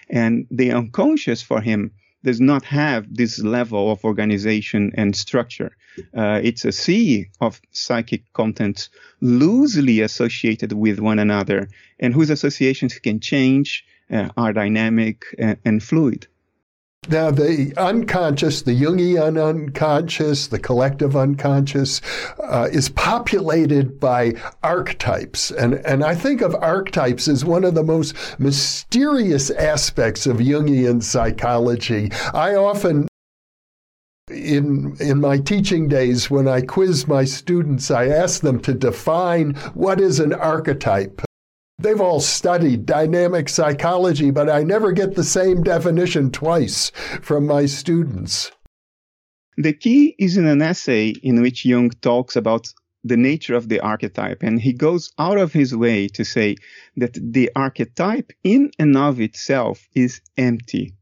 And 0.08 0.46
the 0.50 0.72
unconscious 0.72 1.42
for 1.42 1.60
him 1.60 1.92
does 2.24 2.40
not 2.40 2.64
have 2.64 3.02
this 3.14 3.38
level 3.38 3.92
of 3.92 4.04
organization 4.04 4.90
and 4.96 5.14
structure. 5.14 5.70
Uh, 6.16 6.40
it's 6.42 6.64
a 6.64 6.72
sea 6.72 7.28
of 7.40 7.60
psychic 7.70 8.22
contents 8.32 8.90
loosely 9.20 10.00
associated 10.00 10.72
with 10.72 10.98
one 10.98 11.20
another 11.20 11.68
and 12.00 12.12
whose 12.14 12.30
associations 12.30 12.98
can 12.98 13.20
change, 13.20 13.84
uh, 14.10 14.28
are 14.36 14.52
dynamic 14.52 15.24
and, 15.38 15.56
and 15.64 15.82
fluid. 15.82 16.26
Now, 17.08 17.30
the 17.30 17.74
unconscious, 17.76 18.62
the 18.62 18.72
Jungian 18.72 19.42
unconscious, 19.42 20.46
the 20.46 20.58
collective 20.58 21.16
unconscious, 21.16 22.00
uh, 22.42 22.68
is 22.72 22.88
populated 22.88 24.00
by 24.00 24.34
archetypes. 24.62 25.50
And, 25.50 25.74
and 25.86 26.02
I 26.02 26.14
think 26.14 26.40
of 26.40 26.54
archetypes 26.54 27.28
as 27.28 27.44
one 27.44 27.64
of 27.64 27.74
the 27.74 27.82
most 27.82 28.14
mysterious 28.38 29.50
aspects 29.50 30.26
of 30.26 30.38
Jungian 30.38 31.02
psychology. 31.02 32.10
I 32.32 32.54
often 32.54 33.08
in 34.30 34.96
in 35.00 35.20
my 35.20 35.36
teaching 35.36 35.86
days 35.86 36.30
when 36.30 36.48
I 36.48 36.62
quiz 36.62 37.06
my 37.06 37.24
students 37.24 37.90
I 37.90 38.06
ask 38.06 38.40
them 38.40 38.58
to 38.60 38.72
define 38.72 39.52
what 39.74 40.00
is 40.00 40.18
an 40.18 40.32
archetype 40.32 41.20
They've 41.78 42.00
all 42.00 42.20
studied 42.20 42.86
dynamic 42.86 43.48
psychology, 43.48 44.30
but 44.30 44.48
I 44.48 44.62
never 44.62 44.92
get 44.92 45.14
the 45.14 45.24
same 45.24 45.62
definition 45.62 46.30
twice 46.30 46.90
from 47.20 47.46
my 47.46 47.66
students. 47.66 48.52
The 49.56 49.72
key 49.72 50.14
is 50.18 50.36
in 50.36 50.46
an 50.46 50.62
essay 50.62 51.10
in 51.22 51.42
which 51.42 51.64
Jung 51.64 51.90
talks 51.90 52.36
about 52.36 52.72
the 53.04 53.16
nature 53.16 53.54
of 53.54 53.68
the 53.68 53.80
archetype, 53.80 54.42
and 54.42 54.60
he 54.60 54.72
goes 54.72 55.12
out 55.18 55.36
of 55.36 55.52
his 55.52 55.76
way 55.76 56.08
to 56.08 56.24
say 56.24 56.56
that 56.96 57.18
the 57.20 57.50
archetype 57.54 58.32
in 58.42 58.70
and 58.78 58.96
of 58.96 59.20
itself 59.20 59.86
is 59.94 60.20
empty. 60.38 60.94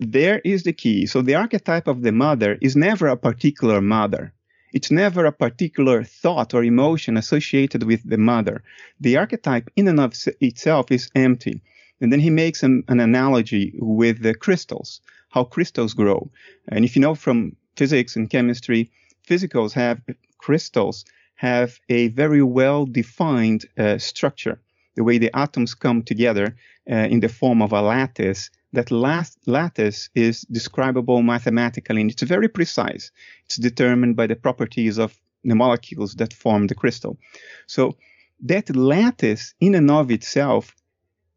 There 0.00 0.40
is 0.44 0.64
the 0.64 0.72
key. 0.72 1.06
So 1.06 1.22
the 1.22 1.34
archetype 1.34 1.86
of 1.86 2.02
the 2.02 2.12
mother 2.12 2.58
is 2.60 2.76
never 2.76 3.06
a 3.06 3.16
particular 3.16 3.80
mother. 3.80 4.32
It's 4.76 4.90
never 4.90 5.24
a 5.24 5.32
particular 5.32 6.04
thought 6.04 6.52
or 6.52 6.62
emotion 6.62 7.16
associated 7.16 7.84
with 7.84 8.02
the 8.04 8.18
mother. 8.18 8.62
The 9.00 9.16
archetype 9.16 9.70
in 9.74 9.88
and 9.88 9.98
of 9.98 10.12
itself 10.42 10.92
is 10.92 11.10
empty. 11.14 11.62
And 11.98 12.12
then 12.12 12.20
he 12.20 12.28
makes 12.28 12.62
an, 12.62 12.84
an 12.86 13.00
analogy 13.00 13.72
with 13.78 14.20
the 14.20 14.34
crystals, 14.34 15.00
how 15.30 15.44
crystals 15.44 15.94
grow. 15.94 16.30
And 16.68 16.84
if 16.84 16.94
you 16.94 17.00
know 17.00 17.14
from 17.14 17.56
physics 17.74 18.16
and 18.16 18.28
chemistry, 18.28 18.90
physicals 19.26 19.72
have 19.72 20.02
crystals 20.36 21.06
have 21.36 21.80
a 21.88 22.08
very 22.08 22.42
well 22.42 22.84
defined 22.84 23.64
uh, 23.78 23.96
structure. 23.96 24.60
The 24.94 25.04
way 25.04 25.16
the 25.16 25.34
atoms 25.34 25.74
come 25.74 26.02
together 26.02 26.54
uh, 26.90 27.08
in 27.14 27.20
the 27.20 27.30
form 27.30 27.62
of 27.62 27.72
a 27.72 27.80
lattice 27.80 28.50
that 28.72 28.90
last 28.90 29.38
lattice 29.46 30.10
is 30.14 30.42
describable 30.42 31.22
mathematically 31.22 32.00
and 32.00 32.10
it's 32.10 32.22
very 32.22 32.48
precise. 32.48 33.10
It's 33.44 33.56
determined 33.56 34.16
by 34.16 34.26
the 34.26 34.36
properties 34.36 34.98
of 34.98 35.18
the 35.44 35.54
molecules 35.54 36.14
that 36.16 36.32
form 36.32 36.66
the 36.66 36.74
crystal. 36.74 37.18
So 37.66 37.96
that 38.40 38.74
lattice 38.74 39.54
in 39.60 39.74
and 39.74 39.90
of 39.90 40.10
itself, 40.10 40.74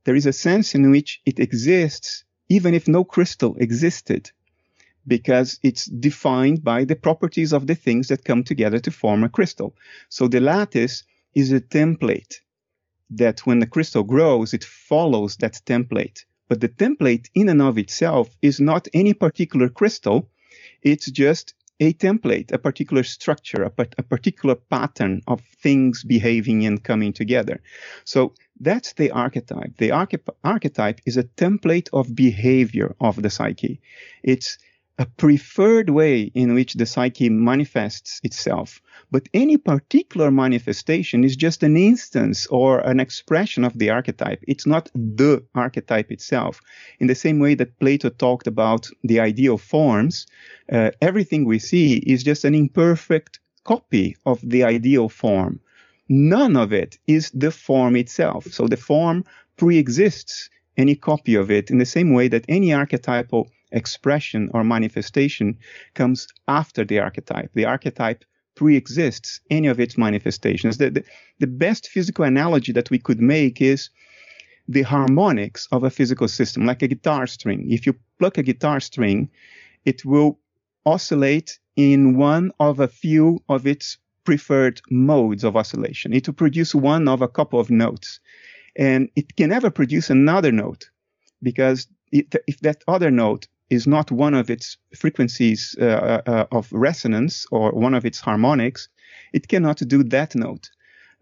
there 0.03 0.15
is 0.15 0.25
a 0.25 0.33
sense 0.33 0.75
in 0.75 0.89
which 0.91 1.21
it 1.25 1.39
exists 1.39 2.23
even 2.49 2.73
if 2.73 2.87
no 2.87 3.03
crystal 3.03 3.55
existed 3.57 4.31
because 5.07 5.59
it's 5.63 5.85
defined 5.85 6.63
by 6.63 6.83
the 6.83 6.95
properties 6.95 7.53
of 7.53 7.67
the 7.67 7.75
things 7.75 8.07
that 8.07 8.25
come 8.25 8.43
together 8.43 8.79
to 8.79 8.91
form 8.91 9.23
a 9.23 9.29
crystal. 9.29 9.75
So 10.09 10.27
the 10.27 10.39
lattice 10.39 11.03
is 11.33 11.51
a 11.51 11.61
template 11.61 12.41
that 13.11 13.39
when 13.45 13.59
the 13.59 13.67
crystal 13.67 14.03
grows, 14.03 14.53
it 14.53 14.63
follows 14.63 15.37
that 15.37 15.61
template. 15.65 16.25
But 16.49 16.59
the 16.59 16.67
template 16.67 17.29
in 17.33 17.47
and 17.47 17.61
of 17.61 17.77
itself 17.77 18.35
is 18.41 18.59
not 18.59 18.87
any 18.93 19.13
particular 19.13 19.69
crystal. 19.69 20.29
It's 20.81 21.09
just 21.09 21.53
a 21.79 21.93
template, 21.93 22.51
a 22.51 22.57
particular 22.57 23.03
structure, 23.03 23.63
a, 23.63 23.71
a, 23.97 24.03
particular 24.03 24.55
pattern 24.55 25.21
of 25.27 25.41
things 25.63 26.03
behaving 26.03 26.65
and 26.65 26.83
coming 26.83 27.13
together. 27.13 27.61
So 28.03 28.33
that's 28.59 28.93
the 28.93 29.11
archetype. 29.11 29.77
The 29.77 29.91
archetype 30.43 30.99
is 31.05 31.15
a 31.15 31.23
template 31.23 31.87
of 31.93 32.13
behavior 32.15 32.95
of 32.99 33.21
the 33.21 33.29
psyche. 33.29 33.79
It's 34.23 34.57
a 34.99 35.05
preferred 35.05 35.89
way 35.89 36.23
in 36.35 36.53
which 36.53 36.73
the 36.73 36.85
psyche 36.85 37.29
manifests 37.29 38.19
itself. 38.21 38.81
But 39.09 39.29
any 39.33 39.55
particular 39.55 40.29
manifestation 40.29 41.23
is 41.23 41.37
just 41.37 41.63
an 41.63 41.77
instance 41.77 42.45
or 42.47 42.79
an 42.79 42.99
expression 42.99 43.63
of 43.63 43.79
the 43.79 43.91
archetype. 43.91 44.43
It's 44.45 44.67
not 44.67 44.91
the 44.93 45.45
archetype 45.55 46.11
itself. 46.11 46.59
In 46.99 47.07
the 47.07 47.15
same 47.15 47.39
way 47.39 47.55
that 47.55 47.79
Plato 47.79 48.09
talked 48.09 48.45
about 48.45 48.89
the 49.01 49.21
ideal 49.21 49.57
forms, 49.57 50.27
uh, 50.69 50.91
everything 51.01 51.45
we 51.45 51.59
see 51.59 51.93
is 51.99 52.21
just 52.21 52.43
an 52.43 52.53
imperfect 52.53 53.39
copy 53.63 54.17
of 54.25 54.41
the 54.43 54.65
ideal 54.65 55.07
form. 55.07 55.61
None 56.09 56.57
of 56.57 56.73
it 56.73 56.97
is 57.07 57.31
the 57.31 57.51
form 57.51 57.95
itself. 57.95 58.47
So 58.51 58.67
the 58.67 58.75
form 58.75 59.23
pre-exists 59.55 60.49
any 60.75 60.95
copy 60.95 61.35
of 61.35 61.49
it 61.51 61.71
in 61.71 61.77
the 61.77 61.85
same 61.85 62.13
way 62.13 62.27
that 62.29 62.45
any 62.49 62.73
archetypal 62.73 63.49
expression 63.71 64.49
or 64.53 64.63
manifestation 64.63 65.57
comes 65.93 66.27
after 66.47 66.83
the 66.83 66.99
archetype. 66.99 67.51
The 67.53 67.65
archetype 67.65 68.25
pre-exists 68.55 69.39
any 69.49 69.67
of 69.67 69.79
its 69.79 69.97
manifestations. 69.97 70.77
The, 70.77 70.89
the, 70.89 71.03
the 71.39 71.47
best 71.47 71.87
physical 71.87 72.25
analogy 72.25 72.71
that 72.73 72.89
we 72.89 72.99
could 72.99 73.21
make 73.21 73.61
is 73.61 73.89
the 74.67 74.81
harmonics 74.81 75.67
of 75.71 75.83
a 75.83 75.89
physical 75.89 76.27
system, 76.27 76.65
like 76.65 76.81
a 76.81 76.87
guitar 76.87 77.25
string. 77.25 77.71
If 77.71 77.85
you 77.85 77.95
pluck 78.19 78.37
a 78.37 78.43
guitar 78.43 78.79
string, 78.79 79.29
it 79.85 80.05
will 80.05 80.39
oscillate 80.85 81.59
in 81.75 82.17
one 82.17 82.51
of 82.59 82.79
a 82.79 82.87
few 82.87 83.41
of 83.47 83.65
its 83.65 83.97
preferred 84.25 84.81
modes 84.91 85.43
of 85.43 85.55
oscillation. 85.55 86.13
It 86.13 86.27
will 86.27 86.35
produce 86.35 86.75
one 86.75 87.07
of 87.07 87.21
a 87.21 87.27
couple 87.27 87.59
of 87.59 87.69
notes. 87.69 88.19
And 88.75 89.09
it 89.15 89.35
can 89.35 89.49
never 89.49 89.71
produce 89.71 90.09
another 90.09 90.51
note 90.51 90.89
because 91.41 91.87
it, 92.11 92.35
if 92.47 92.59
that 92.59 92.83
other 92.87 93.09
note 93.09 93.47
is 93.69 93.85
not 93.85 94.11
one 94.11 94.33
of 94.33 94.49
its 94.49 94.77
frequencies 94.95 95.75
uh, 95.79 95.85
uh, 95.85 96.21
uh, 96.25 96.45
of 96.51 96.71
resonance 96.71 97.45
or 97.51 97.71
one 97.71 97.93
of 97.93 98.05
its 98.05 98.19
harmonics, 98.19 98.89
it 99.33 99.47
cannot 99.47 99.77
do 99.87 100.03
that 100.03 100.35
note. 100.35 100.69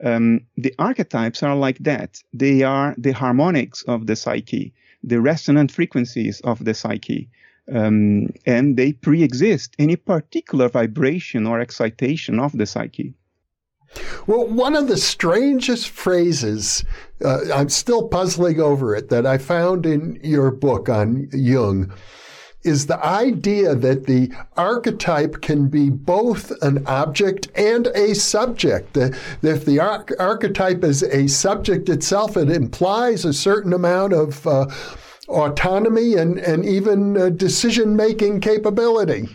Um, 0.03 0.41
the 0.55 0.73
archetypes 0.79 1.43
are 1.43 1.55
like 1.55 1.79
that. 1.79 2.21
They 2.33 2.63
are 2.63 2.95
the 2.97 3.11
harmonics 3.11 3.83
of 3.83 4.07
the 4.07 4.15
psyche, 4.15 4.73
the 5.03 5.19
resonant 5.19 5.71
frequencies 5.71 6.39
of 6.41 6.63
the 6.63 6.73
psyche. 6.73 7.29
Um, 7.73 8.29
and 8.45 8.77
they 8.77 8.93
pre-exist 8.93 9.75
any 9.77 9.97
particular 9.97 10.69
vibration 10.69 11.45
or 11.45 11.59
excitation 11.59 12.39
of 12.39 12.57
the 12.57 12.65
psyche. 12.65 13.13
Well, 14.25 14.47
one 14.47 14.75
of 14.75 14.87
the 14.87 14.97
strangest 14.97 15.89
phrases, 15.89 16.85
uh, 17.23 17.39
I'm 17.53 17.69
still 17.69 18.07
puzzling 18.07 18.61
over 18.61 18.95
it, 18.95 19.09
that 19.09 19.25
I 19.25 19.37
found 19.37 19.85
in 19.85 20.19
your 20.23 20.51
book 20.51 20.87
on 20.87 21.29
Jung 21.33 21.91
is 22.63 22.87
the 22.87 23.03
idea 23.05 23.75
that 23.75 24.05
the 24.05 24.31
archetype 24.55 25.41
can 25.41 25.67
be 25.67 25.89
both 25.89 26.51
an 26.61 26.85
object 26.87 27.47
and 27.55 27.87
a 27.87 28.13
subject. 28.15 28.97
If 28.97 29.65
the 29.65 29.79
archetype 29.79 30.83
is 30.83 31.03
a 31.03 31.27
subject 31.27 31.89
itself, 31.89 32.35
it 32.35 32.49
implies 32.49 33.25
a 33.25 33.33
certain 33.33 33.73
amount 33.73 34.13
of 34.13 34.45
uh, 34.47 34.67
autonomy 35.27 36.15
and, 36.15 36.39
and 36.39 36.65
even 36.65 37.17
uh, 37.17 37.29
decision 37.29 37.95
making 37.95 38.41
capability. 38.41 39.27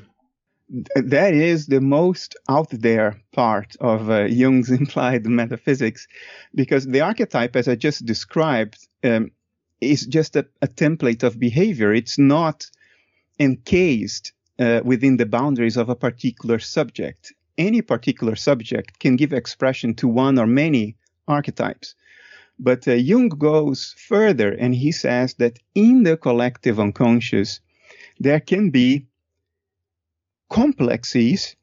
That 0.94 1.34
is 1.34 1.66
the 1.66 1.82
most 1.82 2.34
out 2.48 2.70
there 2.70 3.20
part 3.32 3.76
of 3.80 4.08
uh, 4.08 4.24
Jung's 4.24 4.70
implied 4.80 5.26
metaphysics, 5.26 6.08
because 6.54 6.86
the 6.86 7.02
archetype, 7.02 7.56
as 7.56 7.68
I 7.68 7.74
just 7.74 8.06
described, 8.06 8.78
um, 9.04 9.30
is 9.82 10.06
just 10.06 10.36
a, 10.36 10.46
a 10.62 10.68
template 10.68 11.22
of 11.22 11.38
behavior. 11.38 11.92
It's 11.92 12.18
not 12.18 12.70
encased 13.42 14.32
uh, 14.58 14.80
within 14.84 15.16
the 15.16 15.26
boundaries 15.26 15.76
of 15.76 15.88
a 15.88 15.96
particular 15.96 16.58
subject. 16.58 17.32
Any 17.58 17.82
particular 17.82 18.36
subject 18.36 18.98
can 19.00 19.16
give 19.16 19.32
expression 19.32 19.94
to 19.94 20.08
one 20.08 20.38
or 20.38 20.46
many 20.46 20.96
archetypes. 21.26 21.94
But 22.58 22.86
uh, 22.86 22.92
Jung 22.92 23.28
goes 23.28 23.94
further 23.98 24.52
and 24.52 24.74
he 24.74 24.92
says 24.92 25.34
that 25.34 25.58
in 25.74 26.04
the 26.04 26.16
collective 26.16 26.78
unconscious, 26.78 27.60
there 28.20 28.40
can 28.40 28.70
be 28.70 29.06
complexes 30.48 31.56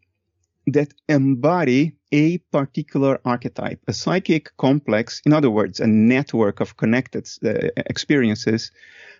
that 0.67 0.93
embody 1.07 1.95
a 2.11 2.39
particular 2.51 3.19
archetype, 3.23 3.79
a 3.87 3.93
psychic 3.93 4.51
complex, 4.57 5.21
in 5.25 5.31
other 5.33 5.49
words, 5.49 5.79
a 5.79 5.87
network 5.87 6.59
of 6.59 6.75
connected 6.75 7.29
uh, 7.45 7.69
experiences 7.85 8.71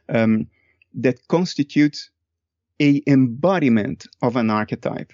um, 0.10 0.48
that 0.93 1.28
constitutes 1.28 2.10
a 2.81 3.01
embodiment 3.07 4.05
of 4.21 4.35
an 4.35 4.49
archetype. 4.49 5.11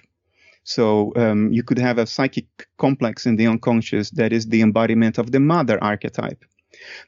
So 0.64 1.12
um, 1.16 1.52
you 1.52 1.62
could 1.62 1.78
have 1.78 1.98
a 1.98 2.06
psychic 2.06 2.46
complex 2.76 3.26
in 3.26 3.36
the 3.36 3.46
unconscious 3.46 4.10
that 4.10 4.32
is 4.32 4.46
the 4.46 4.62
embodiment 4.62 5.18
of 5.18 5.30
the 5.30 5.40
mother 5.40 5.82
archetype. 5.82 6.44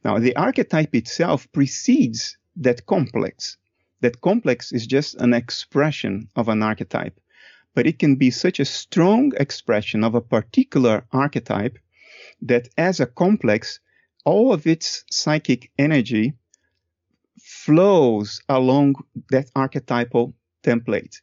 Now, 0.05 0.19
the 0.19 0.37
archetype 0.37 0.95
itself 0.95 1.51
precedes 1.53 2.37
that 2.57 2.87
complex. 2.87 3.57
That 4.01 4.21
complex 4.21 4.73
is 4.73 4.87
just 4.87 5.17
an 5.17 5.35
expression 5.35 6.29
of 6.37 6.49
an 6.49 6.63
archetype, 6.63 7.19
but 7.75 7.87
it 7.87 7.99
can 7.99 8.17
be 8.17 8.31
such 8.31 8.61
a 8.61 8.65
strong 8.65 9.33
expression 9.37 10.05
of 10.05 10.15
a 10.15 10.21
particular 10.21 11.05
archetype 11.13 11.79
that 12.43 12.69
as 12.79 13.01
a 13.01 13.07
complex, 13.07 13.81
all 14.25 14.53
of 14.53 14.67
its 14.67 15.05
psychic 15.11 15.71
energy 15.79 16.35
flows 17.41 18.41
along 18.49 18.95
that 19.31 19.51
archetypal 19.57 20.35
template. 20.71 21.15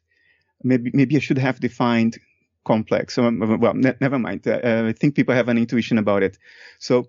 Maybe, 0.64 0.92
maybe 0.94 1.16
I 1.16 1.20
should 1.20 1.38
have 1.48 1.60
defined 1.60 2.18
complex. 2.66 3.18
Well, 3.18 3.32
ne- 3.32 4.00
never 4.02 4.20
mind. 4.20 4.48
Uh, 4.48 4.86
I 4.90 4.94
think 4.94 5.16
people 5.16 5.36
have 5.36 5.50
an 5.50 5.58
intuition 5.58 5.98
about 5.98 6.24
it. 6.24 6.38
So 6.80 7.08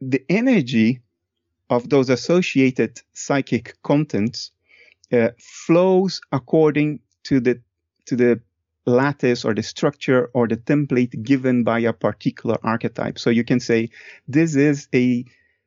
the 0.00 0.22
energy 0.28 1.00
of 1.68 1.88
those 1.88 2.10
associated 2.10 3.00
psychic 3.12 3.76
contents 3.82 4.50
uh, 5.12 5.30
flows 5.38 6.20
according 6.32 7.00
to 7.24 7.40
the 7.40 7.60
to 8.06 8.16
the 8.16 8.40
lattice 8.86 9.44
or 9.44 9.54
the 9.54 9.62
structure 9.62 10.30
or 10.34 10.48
the 10.48 10.56
template 10.56 11.22
given 11.22 11.64
by 11.64 11.78
a 11.80 11.92
particular 11.92 12.58
archetype. 12.62 13.18
So 13.18 13.30
you 13.30 13.44
can 13.44 13.60
say 13.60 13.90
this 14.26 14.56
is 14.56 14.88
a 14.94 15.24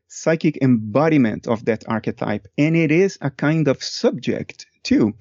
psychic 0.08 0.58
embodiment 0.62 1.48
of 1.48 1.66
that 1.66 1.84
archetype 1.88 2.48
and 2.58 2.76
it 2.76 2.92
is 2.92 3.18
a 3.22 3.32
kind 3.32 3.68
of 3.68 3.84
subject 3.84 4.66
too. 4.84 5.14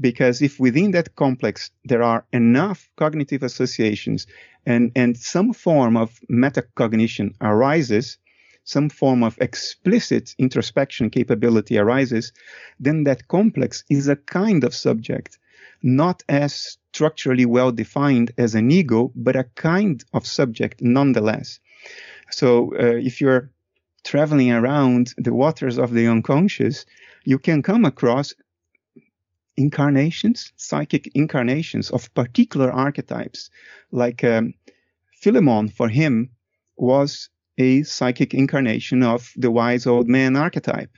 Because 0.00 0.42
if 0.42 0.60
within 0.60 0.92
that 0.92 1.16
complex 1.16 1.70
there 1.84 2.02
are 2.02 2.24
enough 2.32 2.88
cognitive 2.96 3.42
associations 3.42 4.26
and, 4.64 4.92
and 4.94 5.16
some 5.16 5.52
form 5.52 5.96
of 5.96 6.20
metacognition 6.30 7.34
arises, 7.40 8.18
some 8.64 8.90
form 8.90 9.22
of 9.22 9.38
explicit 9.40 10.34
introspection 10.38 11.10
capability 11.10 11.78
arises, 11.78 12.32
then 12.78 13.04
that 13.04 13.26
complex 13.28 13.82
is 13.88 14.08
a 14.08 14.16
kind 14.16 14.62
of 14.62 14.74
subject, 14.74 15.38
not 15.82 16.22
as 16.28 16.76
structurally 16.92 17.46
well 17.46 17.72
defined 17.72 18.32
as 18.36 18.54
an 18.54 18.70
ego, 18.70 19.10
but 19.14 19.36
a 19.36 19.44
kind 19.54 20.04
of 20.12 20.26
subject 20.26 20.82
nonetheless. 20.82 21.60
So 22.30 22.74
uh, 22.74 22.96
if 22.96 23.20
you're 23.20 23.50
traveling 24.04 24.52
around 24.52 25.14
the 25.16 25.34
waters 25.34 25.78
of 25.78 25.92
the 25.92 26.06
unconscious, 26.06 26.84
you 27.24 27.38
can 27.38 27.62
come 27.62 27.84
across 27.84 28.34
incarnations, 29.58 30.52
psychic 30.56 31.10
incarnations 31.14 31.90
of 31.90 32.12
particular 32.14 32.70
archetypes. 32.72 33.50
Like 33.90 34.24
um, 34.24 34.54
Philemon, 35.20 35.68
for 35.68 35.88
him, 35.88 36.30
was 36.76 37.28
a 37.58 37.82
psychic 37.82 38.34
incarnation 38.34 39.02
of 39.02 39.32
the 39.36 39.50
wise 39.50 39.86
old 39.86 40.08
man 40.08 40.36
archetype. 40.36 40.90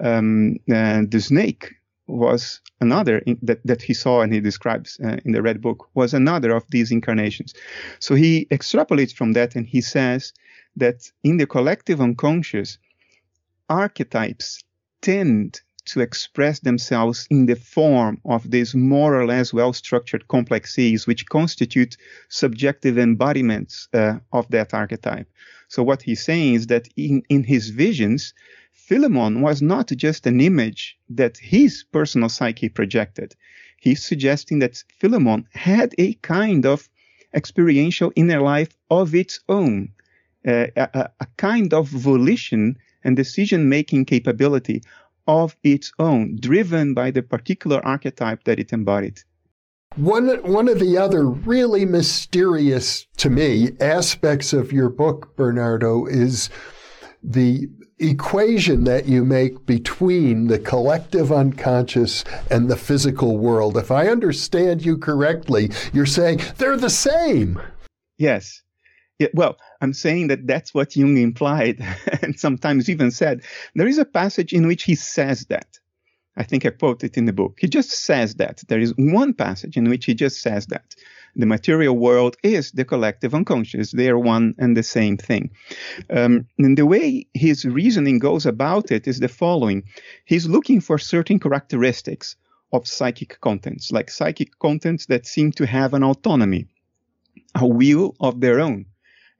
Um, 0.00 0.58
the 0.66 1.20
snake 1.20 1.74
was 2.06 2.60
another 2.80 3.18
in, 3.18 3.38
that, 3.42 3.60
that 3.64 3.80
he 3.80 3.94
saw 3.94 4.20
and 4.20 4.34
he 4.34 4.40
describes 4.40 4.98
uh, 5.02 5.16
in 5.24 5.32
the 5.32 5.40
red 5.40 5.60
book 5.62 5.88
was 5.94 6.12
another 6.12 6.54
of 6.54 6.64
these 6.70 6.90
incarnations. 6.90 7.54
So 8.00 8.14
he 8.14 8.46
extrapolates 8.50 9.14
from 9.14 9.32
that 9.32 9.54
and 9.54 9.66
he 9.66 9.80
says 9.80 10.32
that 10.76 11.10
in 11.22 11.36
the 11.36 11.46
collective 11.46 12.00
unconscious, 12.00 12.78
archetypes 13.68 14.62
tend 15.00 15.62
to 15.86 16.00
express 16.00 16.60
themselves 16.60 17.26
in 17.30 17.46
the 17.46 17.56
form 17.56 18.20
of 18.24 18.50
these 18.50 18.74
more 18.74 19.20
or 19.20 19.26
less 19.26 19.52
well 19.52 19.72
structured 19.72 20.28
complexes, 20.28 21.06
which 21.06 21.26
constitute 21.28 21.96
subjective 22.28 22.98
embodiments 22.98 23.88
uh, 23.92 24.18
of 24.32 24.48
that 24.50 24.72
archetype. 24.74 25.28
So, 25.68 25.82
what 25.82 26.02
he's 26.02 26.24
saying 26.24 26.54
is 26.54 26.66
that 26.68 26.88
in, 26.96 27.22
in 27.28 27.44
his 27.44 27.70
visions, 27.70 28.34
Philemon 28.72 29.40
was 29.40 29.62
not 29.62 29.88
just 29.88 30.26
an 30.26 30.40
image 30.40 30.96
that 31.08 31.38
his 31.38 31.84
personal 31.90 32.28
psyche 32.28 32.68
projected. 32.68 33.34
He's 33.80 34.04
suggesting 34.04 34.58
that 34.60 34.82
Philemon 34.98 35.46
had 35.52 35.94
a 35.98 36.14
kind 36.14 36.64
of 36.66 36.88
experiential 37.34 38.12
inner 38.14 38.40
life 38.40 38.76
of 38.90 39.14
its 39.14 39.40
own, 39.48 39.92
uh, 40.46 40.66
a, 40.76 41.10
a 41.20 41.26
kind 41.36 41.74
of 41.74 41.88
volition 41.88 42.76
and 43.02 43.16
decision 43.16 43.68
making 43.68 44.06
capability 44.06 44.82
of 45.26 45.56
its 45.62 45.92
own, 45.98 46.36
driven 46.40 46.94
by 46.94 47.10
the 47.10 47.22
particular 47.22 47.84
archetype 47.84 48.44
that 48.44 48.58
it 48.58 48.72
embodied. 48.72 49.20
One, 49.96 50.28
one 50.42 50.68
of 50.68 50.80
the 50.80 50.98
other 50.98 51.24
really 51.28 51.84
mysterious 51.84 53.06
to 53.18 53.30
me 53.30 53.70
aspects 53.80 54.52
of 54.52 54.72
your 54.72 54.88
book, 54.88 55.36
Bernardo, 55.36 56.06
is 56.06 56.50
the 57.22 57.68
equation 58.00 58.84
that 58.84 59.06
you 59.06 59.24
make 59.24 59.66
between 59.66 60.48
the 60.48 60.58
collective 60.58 61.30
unconscious 61.30 62.24
and 62.50 62.68
the 62.68 62.76
physical 62.76 63.38
world. 63.38 63.76
If 63.76 63.92
I 63.92 64.08
understand 64.08 64.84
you 64.84 64.98
correctly, 64.98 65.70
you're 65.92 66.06
saying 66.06 66.40
they're 66.58 66.76
the 66.76 66.90
same. 66.90 67.60
Yes. 68.18 68.62
Yeah, 69.20 69.28
well, 69.32 69.56
I'm 69.84 69.92
saying 69.92 70.28
that 70.28 70.46
that's 70.46 70.72
what 70.72 70.96
Jung 70.96 71.18
implied 71.18 71.78
and 72.22 72.40
sometimes 72.40 72.88
even 72.88 73.10
said. 73.10 73.42
There 73.74 73.86
is 73.86 73.98
a 73.98 74.06
passage 74.06 74.54
in 74.54 74.66
which 74.66 74.84
he 74.84 74.94
says 74.94 75.44
that. 75.50 75.78
I 76.38 76.42
think 76.42 76.64
I 76.64 76.70
quote 76.70 77.04
it 77.04 77.18
in 77.18 77.26
the 77.26 77.34
book. 77.34 77.58
He 77.60 77.68
just 77.68 77.90
says 77.90 78.36
that. 78.36 78.62
There 78.66 78.80
is 78.80 78.94
one 78.96 79.34
passage 79.34 79.76
in 79.76 79.90
which 79.90 80.06
he 80.06 80.14
just 80.14 80.40
says 80.40 80.66
that. 80.68 80.94
The 81.36 81.44
material 81.44 81.98
world 81.98 82.38
is 82.42 82.72
the 82.72 82.86
collective 82.86 83.34
unconscious. 83.34 83.92
They 83.92 84.08
are 84.08 84.18
one 84.18 84.54
and 84.56 84.74
the 84.74 84.82
same 84.82 85.18
thing. 85.18 85.50
Um, 86.08 86.46
and 86.58 86.78
the 86.78 86.86
way 86.86 87.26
his 87.34 87.66
reasoning 87.66 88.18
goes 88.20 88.46
about 88.46 88.90
it 88.90 89.06
is 89.06 89.20
the 89.20 89.28
following. 89.28 89.82
He's 90.24 90.48
looking 90.48 90.80
for 90.80 90.96
certain 90.96 91.38
characteristics 91.38 92.36
of 92.72 92.88
psychic 92.88 93.38
contents, 93.42 93.92
like 93.92 94.10
psychic 94.10 94.58
contents 94.58 95.04
that 95.06 95.26
seem 95.26 95.52
to 95.52 95.66
have 95.66 95.92
an 95.92 96.02
autonomy, 96.02 96.68
a 97.54 97.66
will 97.66 98.16
of 98.18 98.40
their 98.40 98.60
own 98.60 98.86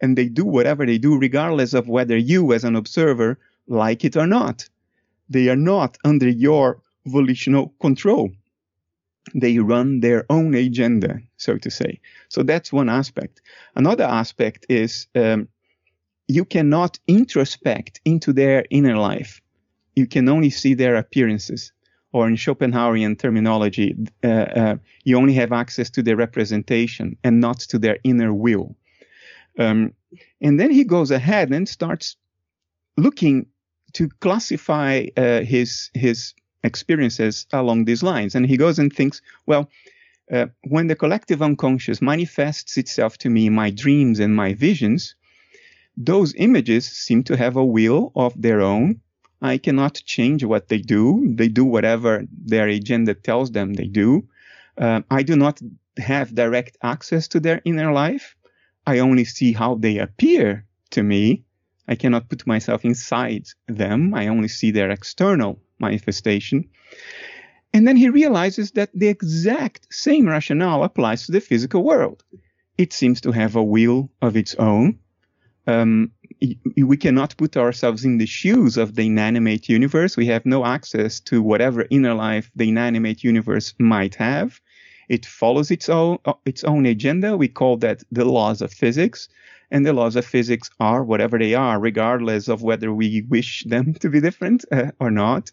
and 0.00 0.16
they 0.16 0.28
do 0.28 0.44
whatever 0.44 0.86
they 0.86 0.98
do, 0.98 1.18
regardless 1.18 1.74
of 1.74 1.88
whether 1.88 2.16
you, 2.16 2.52
as 2.52 2.64
an 2.64 2.76
observer, 2.76 3.38
like 3.66 4.04
it 4.04 4.16
or 4.16 4.26
not. 4.26 4.68
They 5.28 5.48
are 5.48 5.56
not 5.56 5.96
under 6.04 6.28
your 6.28 6.80
volitional 7.06 7.74
control. 7.80 8.30
They 9.34 9.58
run 9.58 10.00
their 10.00 10.26
own 10.28 10.54
agenda, 10.54 11.20
so 11.38 11.56
to 11.56 11.70
say. 11.70 12.00
So 12.28 12.42
that's 12.42 12.72
one 12.72 12.90
aspect. 12.90 13.40
Another 13.74 14.04
aspect 14.04 14.66
is 14.68 15.06
um, 15.14 15.48
you 16.28 16.44
cannot 16.44 16.98
introspect 17.06 18.00
into 18.04 18.32
their 18.32 18.64
inner 18.70 18.96
life. 18.96 19.40
You 19.96 20.06
can 20.06 20.28
only 20.28 20.50
see 20.50 20.74
their 20.74 20.96
appearances. 20.96 21.72
Or 22.12 22.28
in 22.28 22.36
Schopenhauerian 22.36 23.18
terminology, 23.18 23.96
uh, 24.22 24.28
uh, 24.28 24.76
you 25.02 25.16
only 25.16 25.34
have 25.34 25.52
access 25.52 25.90
to 25.90 26.02
their 26.02 26.16
representation 26.16 27.16
and 27.24 27.40
not 27.40 27.58
to 27.60 27.78
their 27.78 27.98
inner 28.04 28.32
will. 28.32 28.76
Um, 29.58 29.92
and 30.40 30.58
then 30.58 30.70
he 30.70 30.84
goes 30.84 31.10
ahead 31.10 31.52
and 31.52 31.68
starts 31.68 32.16
looking 32.96 33.46
to 33.94 34.08
classify 34.20 35.06
uh, 35.16 35.40
his 35.40 35.90
his 35.94 36.34
experiences 36.62 37.46
along 37.52 37.84
these 37.84 38.02
lines. 38.02 38.34
And 38.34 38.46
he 38.46 38.56
goes 38.56 38.78
and 38.78 38.92
thinks, 38.92 39.20
well, 39.46 39.68
uh, 40.32 40.46
when 40.68 40.86
the 40.86 40.96
collective 40.96 41.42
unconscious 41.42 42.00
manifests 42.00 42.76
itself 42.78 43.18
to 43.18 43.30
me 43.30 43.46
in 43.46 43.54
my 43.54 43.70
dreams 43.70 44.18
and 44.20 44.34
my 44.34 44.54
visions, 44.54 45.14
those 45.96 46.34
images 46.34 46.86
seem 46.86 47.22
to 47.24 47.36
have 47.36 47.56
a 47.56 47.64
will 47.64 48.10
of 48.16 48.40
their 48.40 48.60
own. 48.60 49.00
I 49.42 49.58
cannot 49.58 50.02
change 50.06 50.42
what 50.42 50.68
they 50.68 50.78
do. 50.78 51.34
They 51.34 51.48
do 51.48 51.64
whatever 51.64 52.24
their 52.32 52.66
agenda 52.68 53.14
tells 53.14 53.50
them 53.50 53.74
they 53.74 53.86
do. 53.86 54.26
Uh, 54.78 55.02
I 55.10 55.22
do 55.22 55.36
not 55.36 55.60
have 55.98 56.34
direct 56.34 56.78
access 56.82 57.28
to 57.28 57.40
their 57.40 57.60
inner 57.64 57.92
life. 57.92 58.34
I 58.86 58.98
only 58.98 59.24
see 59.24 59.52
how 59.52 59.76
they 59.76 59.98
appear 59.98 60.66
to 60.90 61.02
me. 61.02 61.44
I 61.88 61.94
cannot 61.94 62.28
put 62.28 62.46
myself 62.46 62.84
inside 62.84 63.46
them. 63.68 64.14
I 64.14 64.28
only 64.28 64.48
see 64.48 64.70
their 64.70 64.90
external 64.90 65.60
manifestation. 65.78 66.68
And 67.72 67.86
then 67.88 67.96
he 67.96 68.08
realizes 68.08 68.70
that 68.72 68.90
the 68.94 69.08
exact 69.08 69.92
same 69.92 70.28
rationale 70.28 70.84
applies 70.84 71.26
to 71.26 71.32
the 71.32 71.40
physical 71.40 71.82
world. 71.82 72.22
It 72.78 72.92
seems 72.92 73.20
to 73.22 73.32
have 73.32 73.56
a 73.56 73.62
will 73.62 74.10
of 74.22 74.36
its 74.36 74.54
own. 74.54 74.98
Um, 75.66 76.12
we 76.76 76.96
cannot 76.96 77.36
put 77.36 77.56
ourselves 77.56 78.04
in 78.04 78.18
the 78.18 78.26
shoes 78.26 78.76
of 78.76 78.94
the 78.94 79.06
inanimate 79.06 79.68
universe. 79.68 80.16
We 80.16 80.26
have 80.26 80.44
no 80.44 80.64
access 80.64 81.20
to 81.20 81.42
whatever 81.42 81.86
inner 81.90 82.14
life 82.14 82.50
the 82.54 82.68
inanimate 82.68 83.24
universe 83.24 83.74
might 83.78 84.14
have. 84.16 84.60
It 85.08 85.26
follows 85.26 85.70
its 85.70 85.88
own 85.88 86.18
uh, 86.24 86.34
its 86.44 86.64
own 86.64 86.86
agenda. 86.86 87.36
We 87.36 87.48
call 87.48 87.76
that 87.78 88.02
the 88.10 88.24
laws 88.24 88.62
of 88.62 88.72
physics. 88.72 89.28
And 89.70 89.84
the 89.84 89.92
laws 89.92 90.14
of 90.14 90.24
physics 90.24 90.70
are 90.78 91.02
whatever 91.02 91.38
they 91.38 91.54
are, 91.54 91.80
regardless 91.80 92.48
of 92.48 92.62
whether 92.62 92.92
we 92.92 93.22
wish 93.28 93.64
them 93.64 93.94
to 93.94 94.08
be 94.08 94.20
different 94.20 94.64
uh, 94.70 94.92
or 95.00 95.10
not. 95.10 95.50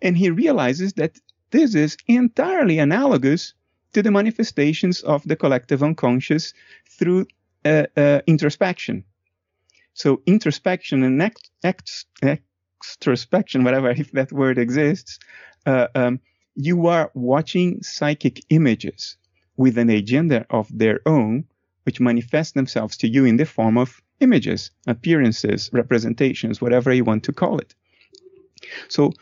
And 0.00 0.16
he 0.16 0.30
realizes 0.30 0.94
that 0.94 1.18
this 1.50 1.74
is 1.74 1.96
entirely 2.06 2.78
analogous 2.78 3.54
to 3.92 4.02
the 4.02 4.10
manifestations 4.10 5.00
of 5.02 5.22
the 5.24 5.36
collective 5.36 5.82
unconscious 5.82 6.54
through 6.88 7.26
uh, 7.64 7.84
uh, 7.96 8.20
introspection. 8.26 9.04
So 9.94 10.22
introspection 10.26 11.02
and 11.02 11.20
ext- 11.20 11.50
ext- 11.64 12.38
extrospection, 12.82 13.64
whatever, 13.64 13.90
if 13.96 14.12
that 14.12 14.32
word 14.32 14.58
exists, 14.58 15.18
uh, 15.66 15.88
um, 15.94 16.20
you 16.60 16.88
are 16.88 17.12
watching 17.14 17.80
psychic 17.84 18.44
images 18.50 19.16
with 19.56 19.78
an 19.78 19.88
agenda 19.90 20.44
of 20.50 20.66
their 20.76 21.00
own, 21.06 21.44
which 21.84 22.00
manifest 22.00 22.54
themselves 22.54 22.96
to 22.96 23.06
you 23.06 23.24
in 23.24 23.36
the 23.36 23.46
form 23.46 23.78
of 23.78 24.02
images, 24.18 24.72
appearances, 24.88 25.70
representations, 25.72 26.60
whatever 26.60 26.92
you 26.92 27.04
want 27.04 27.22
to 27.22 27.32
call 27.32 27.58
it. 27.58 27.76
So 28.88 29.12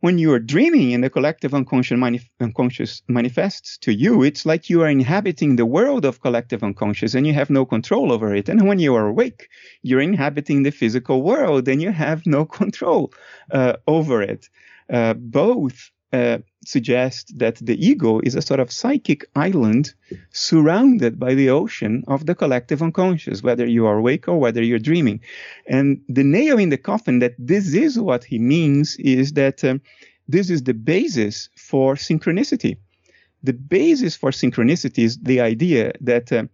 when 0.00 0.16
you 0.16 0.32
are 0.32 0.38
dreaming 0.38 0.94
and 0.94 1.04
the 1.04 1.10
collective 1.10 1.52
unconscious, 1.52 1.98
manif- 1.98 2.30
unconscious 2.40 3.02
manifests 3.08 3.76
to 3.78 3.92
you, 3.92 4.22
it's 4.22 4.46
like 4.46 4.70
you 4.70 4.80
are 4.80 4.88
inhabiting 4.88 5.56
the 5.56 5.66
world 5.66 6.06
of 6.06 6.22
collective 6.22 6.62
unconscious 6.62 7.14
and 7.14 7.26
you 7.26 7.34
have 7.34 7.50
no 7.50 7.66
control 7.66 8.10
over 8.10 8.34
it. 8.34 8.48
And 8.48 8.66
when 8.66 8.78
you 8.78 8.94
are 8.94 9.08
awake, 9.08 9.50
you're 9.82 10.00
inhabiting 10.00 10.62
the 10.62 10.70
physical 10.70 11.22
world 11.22 11.68
and 11.68 11.82
you 11.82 11.92
have 11.92 12.24
no 12.24 12.46
control 12.60 13.12
uh, 13.50 13.74
over 13.86 14.22
it. 14.22 14.48
Uh, 14.88 15.12
both 15.12 15.90
uh, 16.12 16.38
suggest 16.64 17.38
that 17.38 17.56
the 17.56 17.86
ego 17.86 18.20
is 18.20 18.34
a 18.34 18.42
sort 18.42 18.60
of 18.60 18.72
psychic 18.72 19.24
island 19.36 19.94
surrounded 20.32 21.18
by 21.18 21.34
the 21.34 21.48
ocean 21.48 22.02
of 22.08 22.26
the 22.26 22.34
collective 22.34 22.82
unconscious, 22.82 23.42
whether 23.42 23.66
you 23.66 23.86
are 23.86 23.98
awake 23.98 24.26
or 24.26 24.38
whether 24.38 24.62
you're 24.62 24.78
dreaming. 24.78 25.20
And 25.66 26.02
the 26.08 26.24
nail 26.24 26.58
in 26.58 26.70
the 26.70 26.76
coffin 26.76 27.20
that 27.20 27.34
this 27.38 27.74
is 27.74 27.98
what 27.98 28.24
he 28.24 28.38
means 28.38 28.96
is 28.96 29.32
that 29.34 29.62
um, 29.64 29.80
this 30.28 30.50
is 30.50 30.64
the 30.64 30.74
basis 30.74 31.48
for 31.56 31.94
synchronicity. 31.94 32.76
The 33.42 33.52
basis 33.52 34.16
for 34.16 34.30
synchronicity 34.30 35.04
is 35.04 35.18
the 35.18 35.40
idea 35.40 35.92
that 36.00 36.32
uh, 36.32 36.44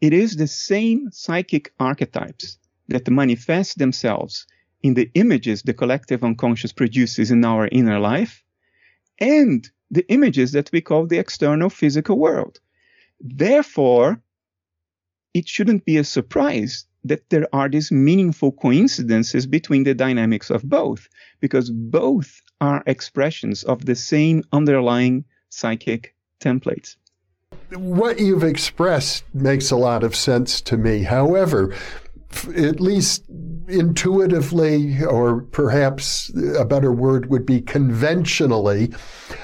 it 0.00 0.12
is 0.12 0.36
the 0.36 0.46
same 0.46 1.10
psychic 1.10 1.72
archetypes 1.80 2.58
that 2.88 3.08
manifest 3.08 3.78
themselves 3.78 4.46
in 4.82 4.92
the 4.92 5.10
images 5.14 5.62
the 5.62 5.72
collective 5.72 6.22
unconscious 6.22 6.72
produces 6.72 7.30
in 7.30 7.42
our 7.44 7.66
inner 7.68 7.98
life 7.98 8.44
and 9.18 9.70
the 9.90 10.06
images 10.10 10.52
that 10.52 10.70
we 10.72 10.80
call 10.80 11.06
the 11.06 11.18
external 11.18 11.70
physical 11.70 12.18
world. 12.18 12.60
Therefore, 13.20 14.20
it 15.34 15.48
shouldn't 15.48 15.84
be 15.84 15.96
a 15.96 16.04
surprise 16.04 16.86
that 17.04 17.28
there 17.30 17.46
are 17.52 17.68
these 17.68 17.92
meaningful 17.92 18.52
coincidences 18.52 19.46
between 19.46 19.84
the 19.84 19.94
dynamics 19.94 20.50
of 20.50 20.62
both, 20.62 21.08
because 21.40 21.70
both 21.70 22.40
are 22.60 22.82
expressions 22.86 23.62
of 23.64 23.84
the 23.84 23.94
same 23.94 24.42
underlying 24.52 25.24
psychic 25.50 26.14
templates. 26.40 26.96
What 27.72 28.18
you've 28.18 28.44
expressed 28.44 29.24
makes 29.34 29.70
a 29.70 29.76
lot 29.76 30.02
of 30.02 30.16
sense 30.16 30.60
to 30.62 30.76
me. 30.76 31.02
However, 31.02 31.74
at 32.56 32.80
least 32.80 33.24
intuitively, 33.68 35.02
or 35.04 35.42
perhaps 35.42 36.30
a 36.58 36.64
better 36.64 36.92
word 36.92 37.30
would 37.30 37.46
be 37.46 37.60
conventionally, 37.60 38.92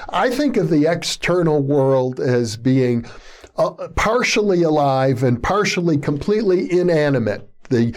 I 0.09 0.29
think 0.29 0.57
of 0.57 0.69
the 0.69 0.85
external 0.85 1.61
world 1.61 2.19
as 2.19 2.57
being 2.57 3.05
uh, 3.57 3.71
partially 3.95 4.63
alive 4.63 5.23
and 5.23 5.41
partially 5.41 5.97
completely 5.97 6.71
inanimate. 6.71 7.49
The 7.69 7.95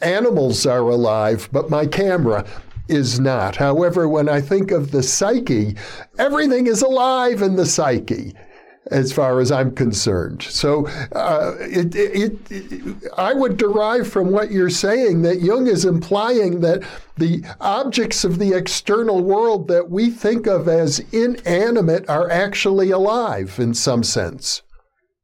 animals 0.00 0.66
are 0.66 0.80
alive, 0.80 1.48
but 1.52 1.70
my 1.70 1.86
camera 1.86 2.44
is 2.88 3.20
not. 3.20 3.56
However, 3.56 4.08
when 4.08 4.28
I 4.28 4.40
think 4.40 4.70
of 4.70 4.90
the 4.90 5.02
psyche, 5.02 5.76
everything 6.18 6.66
is 6.66 6.82
alive 6.82 7.42
in 7.42 7.56
the 7.56 7.66
psyche 7.66 8.34
as 8.92 9.12
far 9.12 9.40
as 9.40 9.50
I'm 9.50 9.74
concerned. 9.74 10.42
So 10.42 10.86
uh, 11.12 11.54
it, 11.60 11.94
it, 11.94 12.38
it, 12.50 13.12
I 13.16 13.32
would 13.32 13.56
derive 13.56 14.06
from 14.08 14.30
what 14.30 14.50
you're 14.50 14.70
saying 14.70 15.22
that 15.22 15.40
Jung 15.40 15.66
is 15.66 15.84
implying 15.84 16.60
that 16.60 16.82
the 17.16 17.42
objects 17.60 18.24
of 18.24 18.38
the 18.38 18.52
external 18.52 19.22
world 19.22 19.68
that 19.68 19.90
we 19.90 20.10
think 20.10 20.46
of 20.46 20.68
as 20.68 21.00
inanimate 21.12 22.08
are 22.08 22.30
actually 22.30 22.90
alive 22.90 23.58
in 23.58 23.74
some 23.74 24.02
sense. 24.02 24.62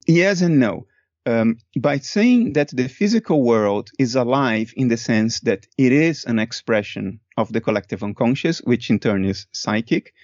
Yes 0.06 0.40
and 0.40 0.58
no. 0.58 0.86
Um, 1.26 1.58
by 1.78 1.98
saying 1.98 2.54
that 2.54 2.70
the 2.74 2.88
physical 2.88 3.42
world 3.42 3.90
is 3.98 4.16
alive 4.16 4.72
in 4.76 4.88
the 4.88 4.96
sense 4.96 5.40
that 5.40 5.66
it 5.76 5.92
is 5.92 6.24
an 6.24 6.38
expression 6.38 7.20
of 7.36 7.52
the 7.52 7.60
collective 7.60 8.02
unconscious, 8.02 8.60
which 8.62 8.88
in 8.88 8.98
turn 8.98 9.26
is 9.26 9.46
psychic, 9.52 10.14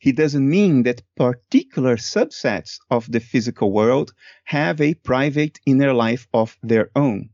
he 0.00 0.12
doesn't 0.12 0.48
mean 0.48 0.82
that 0.84 1.02
particular 1.14 1.96
subsets 1.96 2.78
of 2.90 3.12
the 3.12 3.20
physical 3.20 3.70
world 3.70 4.14
have 4.44 4.80
a 4.80 4.94
private 4.94 5.60
inner 5.66 5.92
life 5.92 6.26
of 6.32 6.56
their 6.62 6.90
own. 6.96 7.28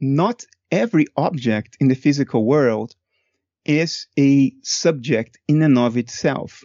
Not 0.00 0.44
every 0.70 1.06
object 1.16 1.76
in 1.80 1.88
the 1.88 1.96
physical 1.96 2.44
world 2.44 2.94
is 3.64 4.06
a 4.16 4.52
subject 4.62 5.36
in 5.48 5.62
and 5.62 5.76
of 5.76 5.96
itself. 5.96 6.62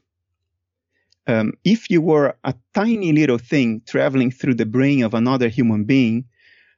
Um, 1.25 1.53
if 1.63 1.89
you 1.89 1.99
were 1.99 2.35
a 2.43 2.53
tiny 2.75 3.13
little 3.13 3.39
thing 3.39 3.81
traveling 3.87 4.29
through 4.29 4.55
the 4.55 4.65
brain 4.77 5.03
of 5.03 5.15
another 5.15 5.49
human 5.49 5.85
being, 5.85 6.25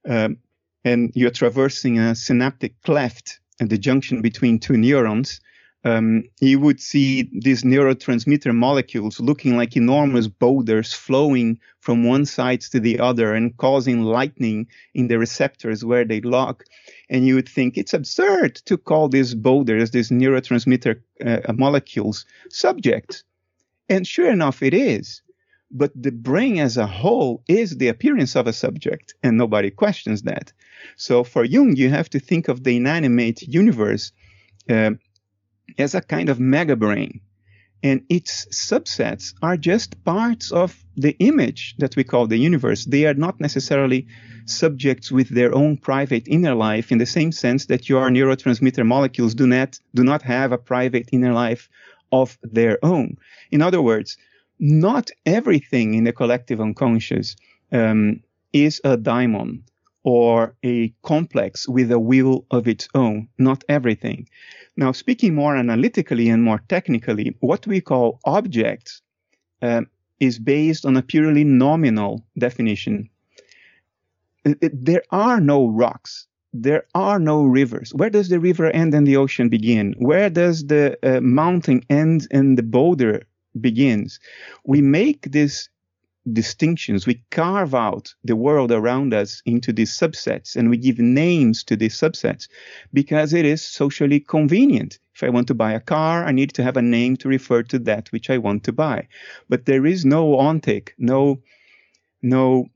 um, 0.08 0.38
and 0.86 1.12
you're 1.16 1.32
traversing 1.32 2.00
a 2.00 2.16
synaptic 2.16 2.82
cleft 2.82 3.42
at 3.60 3.68
the 3.68 3.78
junction 3.78 4.22
between 4.22 4.60
two 4.60 4.78
neurons, 4.78 5.42
um, 5.86 6.24
you 6.42 6.60
would 6.60 6.82
see 6.82 7.30
these 7.32 7.62
neurotransmitter 7.62 8.54
molecules 8.54 9.20
looking 9.20 9.56
like 9.56 9.78
enormous 9.78 10.28
boulders 10.28 10.94
flowing 10.94 11.60
from 11.80 12.04
one 12.04 12.26
side 12.26 12.62
to 12.62 12.80
the 12.80 13.00
other 13.00 13.36
and 13.36 13.56
causing 13.58 14.02
lightning 14.02 14.68
in 14.96 15.08
the 15.08 15.20
receptors 15.20 15.86
where 15.86 16.04
they 16.04 16.22
lock. 16.22 16.64
And 17.08 17.28
you 17.28 17.36
would 17.36 17.48
think 17.48 17.78
it's 17.78 17.94
absurd 17.94 18.56
to 18.66 18.78
call 18.78 19.10
these 19.10 19.36
boulders, 19.36 19.92
these 19.92 20.10
neurotransmitter 20.10 21.02
uh, 21.24 21.54
molecules, 21.54 22.26
subjects. 22.50 23.24
And 23.88 24.08
sure 24.08 24.32
enough, 24.32 24.64
it 24.64 24.74
is. 24.74 25.22
But 25.70 25.92
the 25.96 26.12
brain 26.12 26.58
as 26.58 26.78
a 26.78 26.88
whole 26.88 27.44
is 27.48 27.78
the 27.78 27.90
appearance 27.90 28.36
of 28.36 28.48
a 28.48 28.54
subject, 28.54 29.14
and 29.22 29.38
nobody 29.38 29.70
questions 29.70 30.24
that. 30.24 30.52
So 30.96 31.24
for 31.24 31.44
Jung, 31.44 31.76
you 31.76 31.90
have 31.90 32.10
to 32.12 32.20
think 32.20 32.48
of 32.48 32.64
the 32.64 32.78
inanimate 32.78 33.44
universe 33.44 34.12
uh, 34.70 34.92
as 35.78 35.96
a 35.96 36.02
kind 36.02 36.30
of 36.30 36.40
mega 36.40 36.76
brain. 36.76 37.22
And 37.84 38.02
its 38.10 38.46
subsets 38.46 39.34
are 39.42 39.58
just 39.58 40.04
parts 40.04 40.52
of 40.52 40.84
the 40.98 41.16
image 41.20 41.76
that 41.78 41.96
we 41.96 42.04
call 42.04 42.26
the 42.26 42.38
universe. 42.38 42.86
They 42.86 43.06
are 43.06 43.14
not 43.14 43.40
necessarily 43.40 44.08
subjects 44.46 45.12
with 45.12 45.30
their 45.30 45.54
own 45.54 45.78
private 45.78 46.28
inner 46.28 46.56
life 46.56 46.92
in 46.92 46.98
the 46.98 47.06
same 47.06 47.32
sense 47.32 47.68
that 47.68 47.88
your 47.88 48.10
neurotransmitter 48.10 48.86
molecules 48.86 49.36
do 49.36 49.46
not, 49.46 49.80
do 49.94 50.04
not 50.04 50.22
have 50.24 50.52
a 50.52 50.58
private 50.58 51.10
inner 51.12 51.34
life 51.34 51.70
of 52.12 52.38
their 52.42 52.84
own. 52.84 53.18
In 53.52 53.62
other 53.62 53.82
words, 53.82 54.18
not 54.60 55.12
everything 55.26 55.94
in 55.94 56.06
the 56.06 56.14
collective 56.14 56.62
unconscious 56.62 57.36
um, 57.72 58.22
is 58.54 58.82
a 58.84 58.98
daimon 58.98 59.64
or 60.06 60.56
a 60.64 60.94
complex 61.02 61.68
with 61.68 61.92
a 61.92 62.00
will 62.00 62.46
of 62.52 62.68
its 62.68 62.88
own, 62.94 63.28
not 63.40 63.64
everything. 63.68 64.30
Now, 64.78 64.92
speaking 64.92 65.34
more 65.34 65.58
analytically 65.58 66.30
and 66.30 66.44
more 66.44 66.62
technically, 66.70 67.36
what 67.40 67.66
we 67.66 67.82
call 67.82 68.20
objects 68.24 69.02
uh, 69.64 69.82
is 70.20 70.38
based 70.38 70.86
on 70.86 70.96
a 70.96 71.02
purely 71.02 71.44
nominal 71.44 72.24
definition. 72.38 73.10
It, 74.46 74.58
it, 74.62 74.86
there 74.86 75.04
are 75.10 75.42
no 75.42 75.68
rocks. 75.68 76.28
There 76.54 76.84
are 76.94 77.20
no 77.20 77.44
rivers. 77.44 77.92
Where 77.96 78.12
does 78.12 78.30
the 78.30 78.40
river 78.40 78.70
end 78.70 78.94
and 78.94 79.08
the 79.08 79.18
ocean 79.18 79.50
begin? 79.50 79.96
Where 79.98 80.30
does 80.30 80.68
the 80.68 80.98
uh, 81.02 81.20
mountain 81.20 81.82
end 81.90 82.28
and 82.30 82.58
the 82.58 82.64
boulder 82.64 83.24
begins? 83.60 84.20
We 84.66 84.82
make 84.82 85.32
this 85.32 85.68
distinctions. 86.32 87.06
We 87.06 87.24
carve 87.32 87.76
out 87.76 88.14
the 88.24 88.36
world 88.36 88.72
around 88.72 89.14
us 89.14 89.42
into 89.46 89.72
these 89.72 89.92
subsets 89.92 90.56
and 90.56 90.70
we 90.70 90.78
give 90.78 91.00
names 91.00 91.64
to 91.66 91.76
these 91.76 91.96
subsets 91.96 92.48
because 92.94 93.34
it 93.34 93.46
is 93.46 93.62
socially 93.62 94.20
convenient. 94.20 95.00
If 95.14 95.24
I 95.24 95.30
want 95.30 95.48
to 95.48 95.54
buy 95.54 95.74
a 95.74 95.80
car, 95.80 96.26
I 96.26 96.32
need 96.32 96.54
to 96.56 96.64
have 96.64 96.78
a 96.78 96.82
name 96.82 97.16
to 97.18 97.30
refer 97.30 97.64
to 97.64 97.80
that 97.80 98.12
which 98.12 98.30
I 98.30 98.38
want 98.38 98.64
to 98.66 98.74
buy. 98.74 99.08
But 99.50 99.66
there 99.66 99.86
is 99.86 100.04
no 100.04 100.36
ontic, 100.36 100.90
no, 100.98 101.42
no 102.22 102.68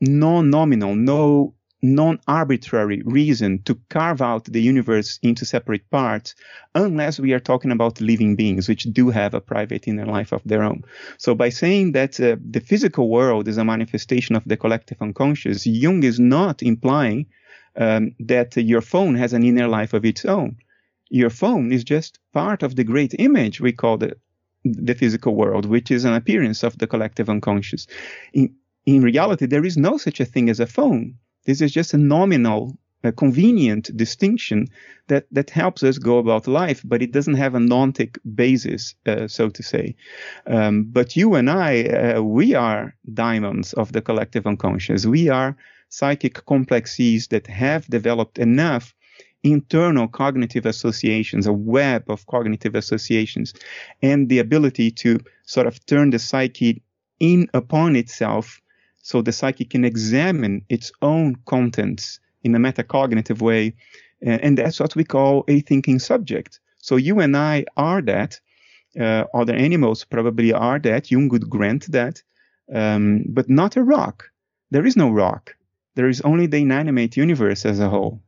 non-nominal, 0.00 0.94
no 0.94 1.54
non-arbitrary 1.82 3.02
reason 3.04 3.62
to 3.62 3.78
carve 3.88 4.20
out 4.20 4.44
the 4.44 4.60
universe 4.60 5.18
into 5.22 5.44
separate 5.44 5.88
parts 5.90 6.34
unless 6.74 7.20
we 7.20 7.32
are 7.32 7.38
talking 7.40 7.70
about 7.70 8.00
living 8.00 8.34
beings 8.34 8.68
which 8.68 8.84
do 8.84 9.10
have 9.10 9.32
a 9.32 9.40
private 9.40 9.86
inner 9.86 10.06
life 10.06 10.32
of 10.32 10.42
their 10.44 10.62
own. 10.62 10.82
So 11.18 11.34
by 11.34 11.50
saying 11.50 11.92
that 11.92 12.18
uh, 12.18 12.36
the 12.50 12.60
physical 12.60 13.08
world 13.08 13.46
is 13.46 13.58
a 13.58 13.64
manifestation 13.64 14.34
of 14.34 14.44
the 14.44 14.56
collective 14.56 14.98
unconscious 15.00 15.66
jung 15.66 16.02
is 16.02 16.18
not 16.18 16.62
implying 16.62 17.26
um, 17.76 18.12
that 18.18 18.56
your 18.56 18.80
phone 18.80 19.14
has 19.14 19.32
an 19.32 19.44
inner 19.44 19.68
life 19.68 19.94
of 19.94 20.04
its 20.04 20.24
own. 20.24 20.56
Your 21.10 21.30
phone 21.30 21.70
is 21.72 21.84
just 21.84 22.18
part 22.32 22.62
of 22.64 22.74
the 22.74 22.84
great 22.84 23.14
image 23.18 23.60
we 23.60 23.72
call 23.72 23.98
the 23.98 24.16
the 24.64 24.94
physical 24.94 25.36
world 25.36 25.64
which 25.64 25.90
is 25.90 26.04
an 26.04 26.12
appearance 26.14 26.64
of 26.64 26.76
the 26.78 26.86
collective 26.88 27.30
unconscious. 27.30 27.86
In 28.32 28.56
in 28.84 29.02
reality 29.02 29.46
there 29.46 29.64
is 29.64 29.76
no 29.76 29.96
such 29.96 30.18
a 30.18 30.24
thing 30.24 30.50
as 30.50 30.58
a 30.58 30.66
phone 30.66 31.14
this 31.48 31.62
is 31.62 31.72
just 31.72 31.94
a 31.94 31.96
nominal, 31.96 32.76
a 33.02 33.10
convenient 33.10 33.96
distinction 33.96 34.68
that, 35.06 35.24
that 35.32 35.48
helps 35.48 35.82
us 35.82 35.96
go 35.96 36.18
about 36.18 36.46
life, 36.46 36.82
but 36.84 37.00
it 37.00 37.10
doesn't 37.10 37.36
have 37.36 37.54
an 37.54 37.70
ontic 37.70 38.18
basis, 38.34 38.94
uh, 39.06 39.26
so 39.26 39.48
to 39.48 39.62
say. 39.62 39.96
Um, 40.46 40.84
but 40.84 41.16
you 41.16 41.36
and 41.36 41.48
I, 41.48 41.84
uh, 41.84 42.22
we 42.22 42.54
are 42.54 42.94
daimons 43.14 43.72
of 43.72 43.92
the 43.92 44.02
collective 44.02 44.46
unconscious. 44.46 45.06
We 45.06 45.30
are 45.30 45.56
psychic 45.88 46.44
complexes 46.44 47.28
that 47.28 47.46
have 47.46 47.86
developed 47.86 48.38
enough 48.38 48.94
internal 49.42 50.06
cognitive 50.06 50.66
associations, 50.66 51.46
a 51.46 51.52
web 51.54 52.04
of 52.10 52.26
cognitive 52.26 52.74
associations, 52.74 53.54
and 54.02 54.28
the 54.28 54.40
ability 54.40 54.90
to 54.90 55.18
sort 55.46 55.66
of 55.66 55.86
turn 55.86 56.10
the 56.10 56.18
psyche 56.18 56.82
in 57.20 57.48
upon 57.54 57.96
itself 57.96 58.60
so 59.08 59.22
the 59.22 59.32
psyche 59.32 59.64
can 59.64 59.86
examine 59.86 60.60
its 60.68 60.92
own 61.00 61.34
contents 61.46 62.20
in 62.42 62.54
a 62.54 62.58
metacognitive 62.58 63.40
way. 63.40 63.74
And 64.20 64.58
that's 64.58 64.78
what 64.78 64.94
we 64.94 65.02
call 65.02 65.44
a 65.48 65.60
thinking 65.60 65.98
subject. 65.98 66.60
So 66.76 66.96
you 66.96 67.18
and 67.20 67.34
I 67.34 67.64
are 67.78 68.02
that. 68.02 68.38
Uh, 69.00 69.24
other 69.32 69.54
animals 69.54 70.04
probably 70.04 70.52
are 70.52 70.78
that. 70.80 71.10
Jung 71.10 71.30
would 71.30 71.48
grant 71.48 71.90
that, 71.90 72.22
um, 72.74 73.24
but 73.30 73.48
not 73.48 73.78
a 73.78 73.82
rock. 73.82 74.24
There 74.72 74.84
is 74.84 74.94
no 74.94 75.08
rock. 75.08 75.56
There 75.94 76.10
is 76.10 76.20
only 76.20 76.46
the 76.46 76.58
inanimate 76.58 77.16
universe 77.16 77.64
as 77.64 77.80
a 77.80 77.88
whole. 77.88 78.20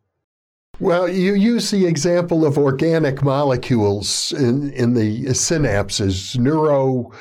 Well, 0.79 1.07
you 1.11 1.35
use 1.35 1.71
the 1.71 1.85
example 1.85 2.47
of 2.47 2.57
organic 2.57 3.23
molecules 3.23 4.33
in, 4.33 4.73
in 4.73 4.95
the 4.95 5.27
synapses, 5.27 6.38
neuro 6.38 7.12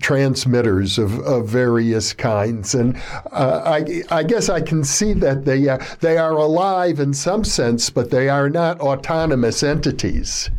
transmitters 0.00 0.98
of, 0.98 1.18
of 1.20 1.48
various 1.48 2.12
kinds. 2.12 2.74
And 2.74 2.96
uh, 3.32 3.62
I, 3.64 4.02
I 4.10 4.22
guess 4.22 4.48
I 4.48 4.60
can 4.60 4.84
see 4.84 5.12
that 5.14 5.44
they, 5.44 5.68
uh, 5.68 5.78
they 6.00 6.18
are 6.18 6.32
alive 6.32 7.00
in 7.00 7.14
some 7.14 7.44
sense, 7.44 7.90
but 7.90 8.10
they 8.10 8.28
are 8.28 8.50
not 8.50 8.80
autonomous 8.80 9.62
entities. 9.62 10.50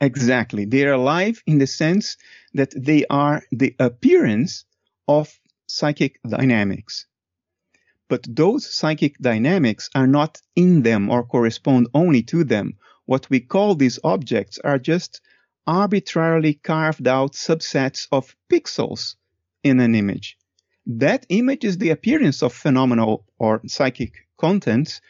Exactly. 0.00 0.64
They 0.64 0.84
are 0.84 0.94
alive 0.94 1.42
in 1.46 1.58
the 1.58 1.66
sense 1.66 2.16
that 2.54 2.74
they 2.76 3.04
are 3.08 3.42
the 3.52 3.74
appearance 3.78 4.64
of 5.08 5.38
psychic 5.66 6.18
dynamics. 6.28 7.06
But 8.08 8.26
those 8.28 8.68
psychic 8.70 9.16
dynamics 9.18 9.88
are 9.94 10.06
not 10.06 10.40
in 10.54 10.82
them 10.82 11.08
or 11.08 11.24
correspond 11.24 11.88
only 11.94 12.22
to 12.24 12.44
them. 12.44 12.74
What 13.06 13.30
we 13.30 13.40
call 13.40 13.74
these 13.74 13.98
objects 14.04 14.58
are 14.64 14.78
just 14.78 15.20
arbitrarily 15.66 16.54
carved 16.54 17.06
out 17.06 17.32
subsets 17.32 18.08
of 18.10 18.34
pixels 18.50 19.16
in 19.62 19.80
an 19.80 19.94
image. 19.94 20.36
That 20.86 21.26
image 21.28 21.64
is 21.64 21.78
the 21.78 21.90
appearance 21.90 22.42
of 22.42 22.52
phenomenal 22.52 23.24
or 23.38 23.60
psychic 23.66 24.12
contents, 24.38 25.00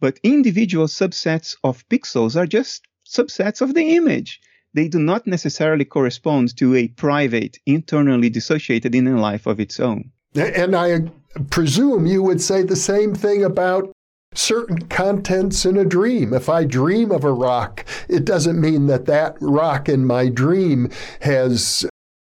but 0.00 0.20
individual 0.22 0.86
subsets 0.86 1.56
of 1.64 1.88
pixels 1.88 2.36
are 2.36 2.46
just 2.46 2.86
subsets 3.06 3.60
of 3.60 3.74
the 3.74 3.96
image. 3.96 4.40
They 4.74 4.88
do 4.88 4.98
not 4.98 5.26
necessarily 5.26 5.84
correspond 5.84 6.56
to 6.56 6.74
a 6.74 6.88
private, 6.88 7.58
internally 7.66 8.30
dissociated 8.30 8.94
inner 8.94 9.18
life 9.18 9.46
of 9.46 9.60
its 9.60 9.80
own. 9.80 10.10
And 10.34 10.74
I 10.74 11.10
presume 11.50 12.06
you 12.06 12.22
would 12.22 12.40
say 12.40 12.62
the 12.62 12.76
same 12.76 13.14
thing 13.14 13.44
about 13.44 13.91
certain 14.34 14.88
contents 14.88 15.64
in 15.64 15.76
a 15.76 15.84
dream. 15.84 16.32
If 16.32 16.48
I 16.48 16.64
dream 16.64 17.10
of 17.10 17.24
a 17.24 17.32
rock, 17.32 17.84
it 18.08 18.24
doesn't 18.24 18.60
mean 18.60 18.86
that 18.86 19.06
that 19.06 19.36
rock 19.40 19.88
in 19.88 20.06
my 20.06 20.28
dream 20.28 20.90
has 21.20 21.86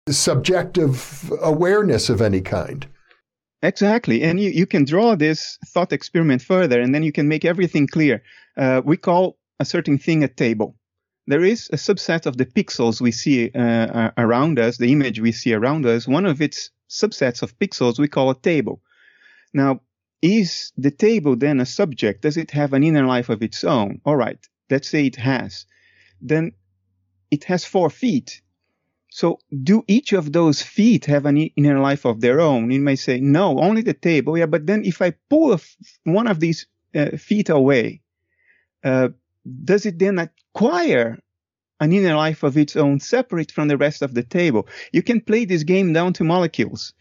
subjective 0.09 1.31
awareness 1.41 2.09
of 2.09 2.21
any 2.21 2.41
kind. 2.41 2.87
Exactly. 3.61 4.23
And 4.23 4.39
you, 4.39 4.49
you 4.49 4.65
can 4.65 4.83
draw 4.83 5.15
this 5.15 5.57
thought 5.67 5.93
experiment 5.93 6.41
further, 6.41 6.81
and 6.81 6.93
then 6.93 7.03
you 7.03 7.13
can 7.13 7.29
make 7.29 7.45
everything 7.45 7.87
clear. 7.87 8.21
Uh, 8.57 8.81
we 8.83 8.97
call 8.97 9.37
a 9.59 9.65
certain 9.65 9.97
thing 9.97 10.23
a 10.23 10.27
table. 10.27 10.75
There 11.27 11.43
is 11.43 11.69
a 11.71 11.77
subset 11.77 12.25
of 12.25 12.35
the 12.35 12.45
pixels 12.45 12.99
we 12.99 13.11
see 13.11 13.49
uh, 13.51 14.11
around 14.17 14.59
us, 14.59 14.77
the 14.77 14.91
image 14.91 15.21
we 15.21 15.31
see 15.31 15.53
around 15.53 15.85
us. 15.85 16.05
One 16.05 16.25
of 16.25 16.41
its 16.41 16.69
subsets 16.89 17.41
of 17.41 17.57
pixels 17.57 17.97
we 17.97 18.09
call 18.09 18.29
a 18.29 18.39
table. 18.39 18.81
Now, 19.53 19.79
is 20.23 20.71
the 20.77 20.89
table 20.89 21.35
then 21.35 21.59
a 21.59 21.65
subject? 21.65 22.21
Does 22.21 22.37
it 22.37 22.51
have 22.51 22.71
an 22.71 22.83
inner 22.83 23.05
life 23.05 23.27
of 23.27 23.43
its 23.43 23.63
own? 23.65 23.99
All 24.05 24.15
right, 24.15 24.39
let's 24.69 24.89
say 24.89 25.05
it 25.05 25.17
has. 25.17 25.65
Then 26.21 26.53
it 27.29 27.43
has 27.43 27.65
four 27.65 27.89
feet. 27.89 28.41
So 29.11 29.39
do 29.51 29.83
each 29.87 30.13
of 30.13 30.31
those 30.31 30.61
feet 30.61 31.05
have 31.05 31.25
an 31.25 31.37
inner 31.37 31.79
life 31.79 32.05
of 32.05 32.21
their 32.21 32.39
own? 32.39 32.71
You 32.71 32.79
may 32.79 32.95
say, 32.95 33.19
no, 33.19 33.59
only 33.59 33.81
the 33.81 33.93
table. 33.93 34.37
Yeah, 34.37 34.45
but 34.45 34.65
then 34.65 34.85
if 34.85 35.01
I 35.01 35.13
pull 35.29 35.59
one 36.05 36.27
of 36.27 36.39
these 36.39 36.67
uh, 36.95 37.17
feet 37.17 37.49
away, 37.49 38.01
uh, 38.83 39.09
does 39.65 39.85
it 39.85 39.99
then 39.99 40.19
acquire 40.19 41.19
an 41.81 41.91
inner 41.91 42.15
life 42.15 42.43
of 42.43 42.57
its 42.57 42.77
own 42.77 43.01
separate 43.01 43.51
from 43.51 43.67
the 43.67 43.77
rest 43.77 44.01
of 44.01 44.13
the 44.13 44.23
table? 44.23 44.69
You 44.93 45.03
can 45.03 45.19
play 45.19 45.43
this 45.43 45.63
game 45.63 45.91
down 45.91 46.13
to 46.13 46.23
molecules. 46.23 46.93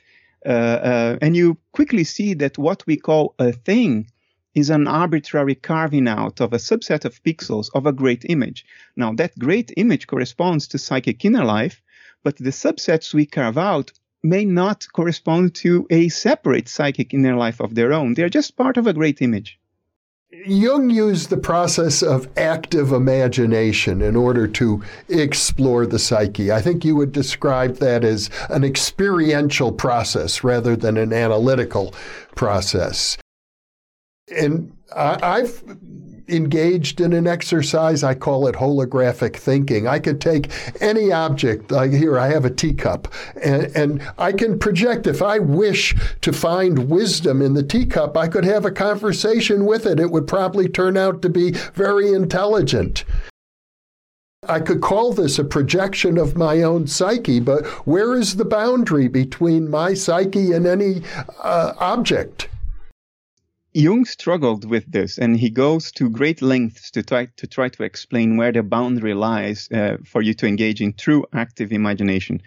Uh, 0.45 0.49
uh, 0.49 1.19
and 1.23 1.37
you 1.37 1.57
quickly 1.73 2.05
see 2.05 2.35
that 2.35 2.59
what 2.59 2.85
we 2.87 2.97
call 2.97 3.35
a 3.39 3.53
thing 3.53 4.07
is 4.55 4.71
an 4.71 4.87
arbitrary 4.87 5.55
carving 5.55 6.09
out 6.09 6.41
of 6.41 6.53
a 6.53 6.59
subset 6.59 7.05
of 7.05 7.23
pixels 7.23 7.71
of 7.75 7.87
a 7.87 7.93
great 7.93 8.25
image. 8.29 8.67
Now, 8.97 9.13
that 9.15 9.39
great 9.39 9.73
image 9.77 10.07
corresponds 10.07 10.69
to 10.69 10.79
psychic 10.79 11.25
inner 11.25 11.45
life, 11.45 11.81
but 12.23 12.37
the 12.37 12.51
subsets 12.51 13.15
we 13.15 13.25
carve 13.25 13.57
out 13.57 13.93
may 14.23 14.45
not 14.45 14.87
correspond 14.93 15.55
to 15.55 15.87
a 15.91 16.09
separate 16.09 16.69
psychic 16.69 17.15
inner 17.15 17.37
life 17.37 17.61
of 17.61 17.75
their 17.75 17.93
own. 17.93 18.15
They're 18.15 18.29
just 18.29 18.57
part 18.57 18.77
of 18.77 18.87
a 18.87 18.93
great 18.93 19.23
image. 19.23 19.59
Jung 20.33 20.89
used 20.89 21.29
the 21.29 21.37
process 21.37 22.03
of 22.03 22.27
active 22.39 22.91
imagination 22.91 24.01
in 24.01 24.17
order 24.17 24.49
to 24.49 24.83
explore 25.09 25.87
the 25.87 25.99
psyche. 25.99 26.51
I 26.51 26.63
think 26.63 26.85
you 26.85 26.97
would 26.97 27.13
describe 27.13 27.77
that 27.77 28.03
as 28.03 28.31
an 28.49 28.65
experiential 28.65 29.73
process 29.73 30.43
rather 30.43 30.75
than 30.75 30.97
an 30.97 31.13
analytical 31.13 31.95
process. 32.35 33.19
And 34.35 34.75
I've 34.97 35.63
engaged 36.29 37.01
in 37.01 37.13
an 37.13 37.27
exercise. 37.27 38.03
I 38.03 38.15
call 38.15 38.47
it 38.47 38.55
holographic 38.55 39.37
thinking. 39.37 39.87
I 39.87 39.99
could 39.99 40.21
take 40.21 40.51
any 40.81 41.13
object, 41.13 41.71
like 41.71 41.93
here, 41.93 42.19
I 42.19 42.29
have 42.29 42.45
a 42.45 42.51
teacup, 42.51 43.13
and, 43.43 43.65
and 43.77 44.13
I 44.19 44.33
can 44.33 44.59
project. 44.59 45.07
If 45.07 45.23
I 45.23 45.39
wish 45.39 45.95
to 46.21 46.33
find 46.33 46.91
wisdom 46.91 47.43
in 47.43 47.55
the 47.55 47.63
teacup, 47.63 48.17
I 48.17 48.29
could 48.29 48.45
have 48.45 48.65
a 48.65 48.71
conversation 48.71 49.67
with 49.67 49.87
it. 49.87 50.01
It 50.01 50.11
would 50.11 50.27
probably 50.27 50.69
turn 50.69 50.97
out 50.97 51.23
to 51.23 51.29
be 51.29 51.53
very 51.75 52.13
intelligent. 52.13 53.05
I 54.49 54.59
could 54.59 54.81
call 54.81 55.13
this 55.13 55.39
a 55.39 55.45
projection 55.45 56.19
of 56.19 56.37
my 56.37 56.63
own 56.63 56.89
psyche, 56.89 57.39
but 57.39 57.65
where 57.87 58.17
is 58.17 58.37
the 58.37 58.45
boundary 58.45 59.07
between 59.07 59.71
my 59.71 59.95
psyche 59.95 60.51
and 60.51 60.67
any 60.67 61.03
uh, 61.41 61.75
object? 61.79 62.49
Jung 63.75 64.05
struggled 64.05 64.69
with 64.69 64.91
this, 64.93 65.19
and 65.19 65.39
he 65.39 65.49
goes 65.49 65.93
to 65.93 66.11
great 66.11 66.43
lengths 66.43 66.91
to 66.91 67.03
try 67.03 67.27
to 67.37 67.47
try 67.47 67.71
to 67.71 67.83
explain 67.85 68.37
where 68.37 68.53
the 68.53 68.63
boundary 68.63 69.15
lies 69.15 69.69
uh, 69.73 69.97
for 70.05 70.21
you 70.21 70.35
to 70.35 70.47
engage 70.47 70.83
in 70.83 70.93
true 70.93 71.25
active 71.33 71.73
imagination. 71.73 72.43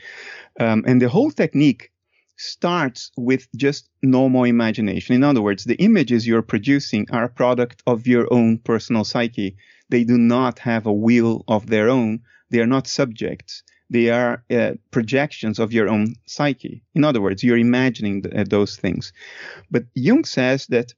Um, 0.59 0.83
and 0.85 1.01
the 1.01 1.09
whole 1.09 1.31
technique 1.31 1.91
starts 2.37 3.11
with 3.17 3.47
just 3.55 3.89
normal 4.03 4.43
imagination. 4.43 5.15
In 5.15 5.23
other 5.23 5.41
words, 5.41 5.63
the 5.63 5.75
images 5.75 6.27
you're 6.27 6.43
producing 6.43 7.07
are 7.09 7.23
a 7.23 7.29
product 7.29 7.81
of 7.87 8.05
your 8.05 8.31
own 8.31 8.59
personal 8.59 9.03
psyche. 9.03 9.57
They 9.89 10.03
do 10.03 10.19
not 10.19 10.59
have 10.59 10.85
a 10.85 10.93
will 10.93 11.43
of 11.47 11.65
their 11.67 11.89
own. 11.89 12.19
They 12.51 12.59
are 12.59 12.67
not 12.67 12.87
subjects. 12.87 13.63
They 13.89 14.09
are 14.09 14.43
uh, 14.51 14.73
projections 14.91 15.59
of 15.59 15.73
your 15.73 15.87
own 15.89 16.15
psyche. 16.27 16.83
In 16.93 17.03
other 17.03 17.21
words, 17.21 17.43
you're 17.43 17.57
imagining 17.57 18.23
th- 18.23 18.35
uh, 18.35 18.43
those 18.47 18.77
things. 18.77 19.11
But 19.71 19.85
Jung 19.95 20.25
says 20.25 20.67
that 20.67 20.93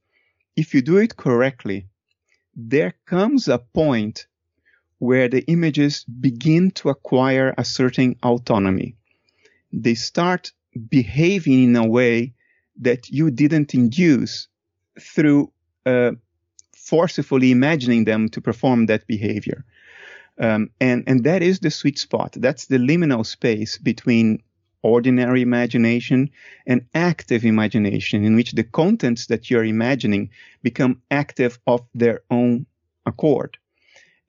if 0.58 0.74
you 0.74 0.82
do 0.82 0.98
it 0.98 1.16
correctly, 1.16 1.88
there 2.56 2.96
comes 3.06 3.48
a 3.48 3.60
point 3.60 4.26
where 4.98 5.30
the 5.30 5.46
images 5.46 6.04
begin 6.06 6.72
to 6.72 6.90
acquire 6.90 7.54
a 7.58 7.64
certain 7.64 8.16
autonomy. 8.24 8.96
They 9.72 9.94
start 9.94 10.52
behaving 10.90 11.64
in 11.64 11.76
a 11.76 11.88
way 11.88 12.34
that 12.82 13.10
you 13.10 13.30
didn't 13.30 13.76
induce 13.76 14.48
through 15.00 15.52
uh, 15.86 16.12
forcefully 16.76 17.52
imagining 17.52 18.06
them 18.06 18.30
to 18.30 18.42
perform 18.42 18.88
that 18.88 19.06
behavior. 19.06 19.64
Um, 20.40 20.72
and, 20.80 21.04
and 21.06 21.24
that 21.26 21.44
is 21.44 21.60
the 21.60 21.72
sweet 21.72 22.00
spot. 22.00 22.34
That's 22.38 22.66
the 22.66 22.78
liminal 22.78 23.26
space 23.26 23.78
between 23.78 24.42
ordinary 24.84 25.42
imagination 25.42 26.30
and 26.66 26.86
active 26.94 27.46
imagination, 27.46 28.24
in 28.24 28.36
which 28.36 28.54
the 28.54 28.64
contents 28.64 29.28
that 29.28 29.50
you're 29.50 29.66
imagining 29.66 30.30
become 30.64 31.02
active 31.12 31.60
of 31.68 31.82
their 31.96 32.22
own 32.30 32.66
accord. 33.06 33.58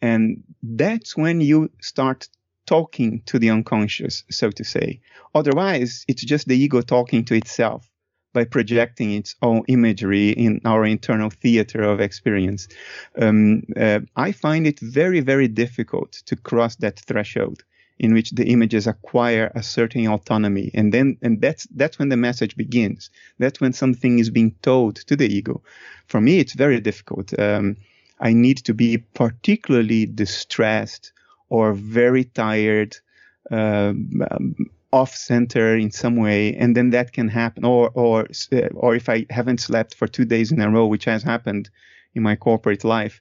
And 0.01 0.45
that's 0.63 1.17
when 1.17 1.41
you 1.41 1.71
start 1.81 2.29
talking 2.67 3.23
to 3.27 3.39
the 3.39 3.51
unconscious, 3.51 4.25
so 4.31 4.51
to 4.51 4.65
say. 4.65 5.01
Otherwise, 5.35 6.05
it's 6.07 6.25
just 6.25 6.47
the 6.47 6.57
ego 6.57 6.81
talking 6.83 7.25
to 7.25 7.35
itself 7.35 7.91
by 8.35 8.45
projecting 8.45 9.13
its 9.13 9.35
own 9.43 9.63
imagery 9.69 10.31
in 10.31 10.61
our 10.65 10.85
internal 10.85 11.31
theater 11.31 11.83
of 11.83 12.01
experience. 12.01 12.69
Um, 13.17 13.63
uh, 13.77 14.01
I 14.17 14.33
find 14.33 14.67
it 14.67 14.79
very, 14.81 15.21
very 15.21 15.49
difficult 15.49 16.13
to 16.27 16.37
cross 16.37 16.77
that 16.77 17.01
threshold 17.01 17.65
in 17.99 18.15
which 18.15 18.31
the 18.31 18.47
images 18.47 18.87
acquire 18.87 19.51
a 19.55 19.63
certain 19.63 20.07
autonomy. 20.07 20.71
And 20.75 20.93
then 20.93 21.19
and 21.23 21.41
that's 21.41 21.67
that's 21.75 21.99
when 21.99 22.09
the 22.09 22.17
message 22.17 22.57
begins. 22.57 23.11
That's 23.39 23.61
when 23.61 23.73
something 23.73 24.19
is 24.19 24.31
being 24.31 24.55
told 24.63 24.97
to 24.97 25.17
the 25.17 25.27
ego. 25.27 25.63
For 26.07 26.21
me 26.21 26.39
it's 26.39 26.55
very 26.55 26.81
difficult. 26.81 27.39
Um, 27.39 27.77
I 28.21 28.33
need 28.33 28.59
to 28.59 28.75
be 28.75 28.99
particularly 28.99 30.07
distressed 30.07 31.13
or 31.49 31.73
very 31.73 32.25
tired, 32.25 32.97
um, 33.51 34.21
off 34.93 35.15
center 35.15 35.77
in 35.77 35.91
some 35.91 36.17
way, 36.17 36.55
and 36.55 36.77
then 36.77 36.91
that 36.91 37.13
can 37.13 37.29
happen. 37.29 37.65
Or, 37.65 37.91
or, 37.95 38.29
or 38.75 38.95
if 38.95 39.09
I 39.09 39.27
haven't 39.31 39.61
slept 39.61 39.95
for 39.95 40.07
two 40.07 40.25
days 40.25 40.53
in 40.53 40.61
a 40.61 40.71
row, 40.71 40.87
which 40.87 41.05
has 41.05 41.23
happened 41.23 41.71
in 42.15 42.23
my 42.23 42.37
corporate 42.37 42.85
life, 42.85 43.21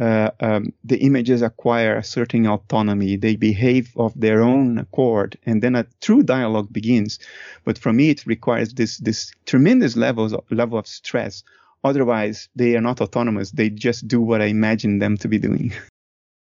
uh, 0.00 0.30
um, 0.40 0.72
the 0.82 0.98
images 0.98 1.42
acquire 1.42 1.96
a 1.96 2.04
certain 2.04 2.46
autonomy. 2.46 3.16
They 3.16 3.36
behave 3.36 3.92
of 3.96 4.12
their 4.18 4.42
own 4.42 4.78
accord, 4.78 5.38
and 5.46 5.62
then 5.62 5.74
a 5.74 5.86
true 6.00 6.22
dialogue 6.22 6.72
begins. 6.72 7.18
But 7.64 7.78
for 7.78 7.92
me, 7.92 8.10
it 8.10 8.26
requires 8.26 8.74
this 8.74 8.98
this 8.98 9.32
tremendous 9.46 9.96
levels 9.96 10.32
of, 10.32 10.44
level 10.50 10.78
of 10.78 10.86
stress. 10.86 11.42
Otherwise, 11.84 12.48
they 12.56 12.76
are 12.76 12.80
not 12.80 13.00
autonomous. 13.00 13.50
They 13.50 13.70
just 13.70 14.08
do 14.08 14.20
what 14.20 14.40
I 14.40 14.46
imagine 14.46 14.98
them 14.98 15.16
to 15.18 15.28
be 15.28 15.38
doing. 15.38 15.72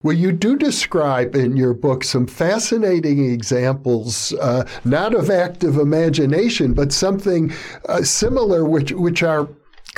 Well, 0.02 0.16
you 0.16 0.32
do 0.32 0.56
describe 0.56 1.36
in 1.36 1.58
your 1.58 1.74
book 1.74 2.04
some 2.04 2.26
fascinating 2.26 3.30
examples, 3.30 4.32
uh, 4.40 4.66
not 4.82 5.14
of 5.14 5.28
active 5.28 5.76
imagination, 5.76 6.72
but 6.72 6.90
something 6.90 7.52
uh, 7.86 8.02
similar, 8.02 8.64
which 8.64 8.92
which 8.92 9.22
are 9.22 9.46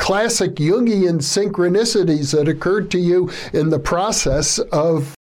classic 0.02 0.56
Jungian 0.56 1.18
synchronicities 1.20 2.32
that 2.32 2.48
occurred 2.48 2.90
to 2.90 2.98
you 2.98 3.30
in 3.52 3.70
the 3.70 3.78
process 3.78 4.58
of. 4.58 5.14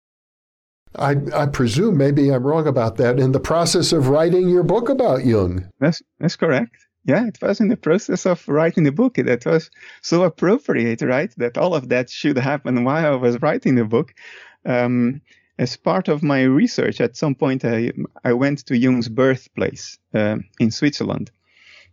I, 0.94 1.16
I 1.34 1.46
presume 1.46 1.98
maybe 1.98 2.32
I'm 2.32 2.44
wrong 2.44 2.66
about 2.66 2.96
that. 2.96 3.18
In 3.18 3.32
the 3.32 3.40
process 3.40 3.92
of 3.92 4.08
writing 4.08 4.48
your 4.48 4.62
book 4.62 4.88
about 4.88 5.26
Jung. 5.26 5.68
That's 5.80 6.00
that's 6.20 6.36
correct. 6.36 6.76
Yeah, 7.04 7.26
it 7.26 7.38
was 7.42 7.60
in 7.60 7.68
the 7.68 7.76
process 7.76 8.24
of 8.26 8.46
writing 8.48 8.84
the 8.84 8.92
book 8.92 9.14
that 9.16 9.44
was 9.44 9.70
so 10.00 10.22
appropriate, 10.22 11.02
right? 11.02 11.32
That 11.36 11.58
all 11.58 11.74
of 11.74 11.88
that 11.88 12.08
should 12.08 12.38
happen 12.38 12.84
while 12.84 13.14
I 13.14 13.16
was 13.16 13.42
writing 13.42 13.74
the 13.74 13.84
book 13.84 14.14
um, 14.64 15.20
as 15.58 15.76
part 15.76 16.08
of 16.08 16.22
my 16.22 16.42
research, 16.42 17.00
at 17.00 17.16
some 17.16 17.34
point 17.34 17.64
I, 17.64 17.90
I 18.24 18.32
went 18.32 18.64
to 18.66 18.78
Jung's 18.78 19.08
birthplace 19.08 19.98
uh, 20.14 20.36
in 20.60 20.70
Switzerland, 20.70 21.30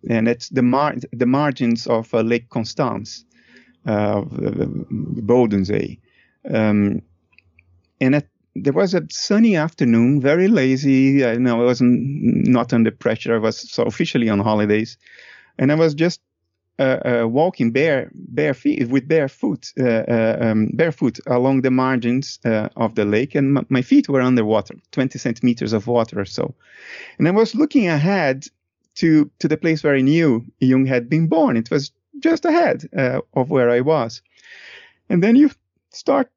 and 0.09 0.27
it's 0.27 0.49
the, 0.49 0.61
mar- 0.61 0.95
the 1.11 1.25
margins 1.25 1.87
of 1.87 2.13
uh, 2.13 2.21
Lake 2.21 2.49
Constance, 2.49 3.25
uh, 3.85 4.21
Bodensee. 4.21 5.99
Um, 6.51 7.01
and 7.99 8.15
at, 8.15 8.27
there 8.55 8.73
was 8.73 8.93
a 8.93 9.03
sunny 9.09 9.55
afternoon, 9.55 10.21
very 10.21 10.47
lazy. 10.47 11.25
I 11.25 11.35
know 11.35 11.61
I 11.61 11.65
was 11.65 11.81
not 11.81 12.73
under 12.73 12.91
pressure. 12.91 13.35
I 13.35 13.39
was 13.39 13.69
so 13.71 13.83
officially 13.83 14.29
on 14.29 14.39
holidays, 14.39 14.97
and 15.57 15.71
I 15.71 15.75
was 15.75 15.93
just 15.93 16.21
uh, 16.77 16.99
uh, 17.05 17.27
walking 17.27 17.71
bare 17.71 18.11
bare 18.13 18.53
feet 18.53 18.89
with 18.89 19.07
bare 19.07 19.29
foot 19.29 19.71
uh, 19.79 19.83
uh 19.83 20.37
um, 20.41 20.69
barefoot 20.73 21.19
along 21.27 21.61
the 21.61 21.71
margins 21.71 22.39
uh, 22.45 22.69
of 22.75 22.95
the 22.95 23.05
lake, 23.05 23.35
and 23.35 23.57
m- 23.57 23.65
my 23.69 23.81
feet 23.81 24.09
were 24.09 24.21
underwater, 24.21 24.75
20 24.91 25.19
centimeters 25.19 25.73
of 25.73 25.87
water 25.87 26.19
or 26.19 26.25
so. 26.25 26.53
And 27.17 27.27
I 27.27 27.31
was 27.31 27.55
looking 27.55 27.87
ahead 27.87 28.45
to 28.95 29.29
to 29.39 29.47
the 29.47 29.57
place 29.57 29.83
where 29.83 29.95
I 29.95 30.01
knew 30.01 30.45
Jung 30.59 30.85
had 30.85 31.09
been 31.09 31.27
born. 31.27 31.57
It 31.57 31.71
was 31.71 31.91
just 32.19 32.45
ahead 32.45 32.87
uh, 32.97 33.21
of 33.33 33.49
where 33.49 33.69
I 33.69 33.81
was, 33.81 34.21
and 35.09 35.23
then 35.23 35.35
you 35.35 35.51
start 35.91 36.29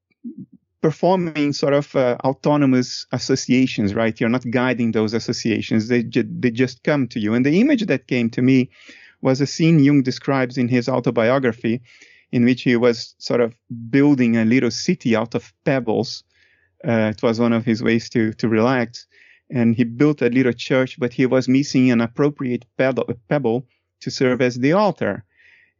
performing 0.80 1.52
sort 1.52 1.74
of 1.74 1.94
autonomous 1.96 3.06
associations, 3.12 3.94
right? 3.94 4.20
You're 4.20 4.28
not 4.28 4.50
guiding 4.50 4.92
those 4.92 5.14
associations; 5.14 5.88
they 5.88 6.02
ju- 6.02 6.28
they 6.40 6.50
just 6.50 6.82
come 6.82 7.08
to 7.08 7.20
you. 7.20 7.34
And 7.34 7.44
the 7.44 7.60
image 7.60 7.86
that 7.86 8.06
came 8.06 8.30
to 8.30 8.42
me 8.42 8.70
was 9.20 9.40
a 9.40 9.46
scene 9.46 9.78
Jung 9.78 10.02
describes 10.02 10.58
in 10.58 10.68
his 10.68 10.88
autobiography, 10.88 11.80
in 12.32 12.44
which 12.44 12.62
he 12.62 12.76
was 12.76 13.14
sort 13.18 13.40
of 13.40 13.54
building 13.90 14.36
a 14.36 14.44
little 14.44 14.70
city 14.70 15.16
out 15.16 15.34
of 15.34 15.52
pebbles. 15.64 16.24
Uh, 16.86 17.12
it 17.14 17.22
was 17.22 17.40
one 17.40 17.52
of 17.52 17.64
his 17.64 17.82
ways 17.82 18.08
to, 18.10 18.32
to 18.34 18.48
relax. 18.48 19.06
And 19.50 19.74
he 19.74 19.84
built 19.84 20.22
a 20.22 20.28
little 20.28 20.52
church, 20.52 20.98
but 20.98 21.12
he 21.12 21.26
was 21.26 21.48
missing 21.48 21.90
an 21.90 22.00
appropriate 22.00 22.66
pebble 22.76 23.66
to 24.00 24.10
serve 24.10 24.42
as 24.42 24.56
the 24.56 24.72
altar. 24.72 25.24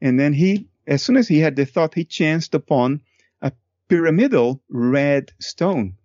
And 0.01 0.19
then 0.19 0.33
he, 0.33 0.69
as 0.87 1.03
soon 1.03 1.17
as 1.17 1.29
he 1.29 1.41
had 1.41 1.57
the 1.57 1.67
thought, 1.67 1.95
he 1.95 2.05
chanced 2.05 2.55
upon 2.55 3.03
a 3.43 3.53
pyramidal 3.89 4.63
red 4.69 5.33
stone. 5.39 5.97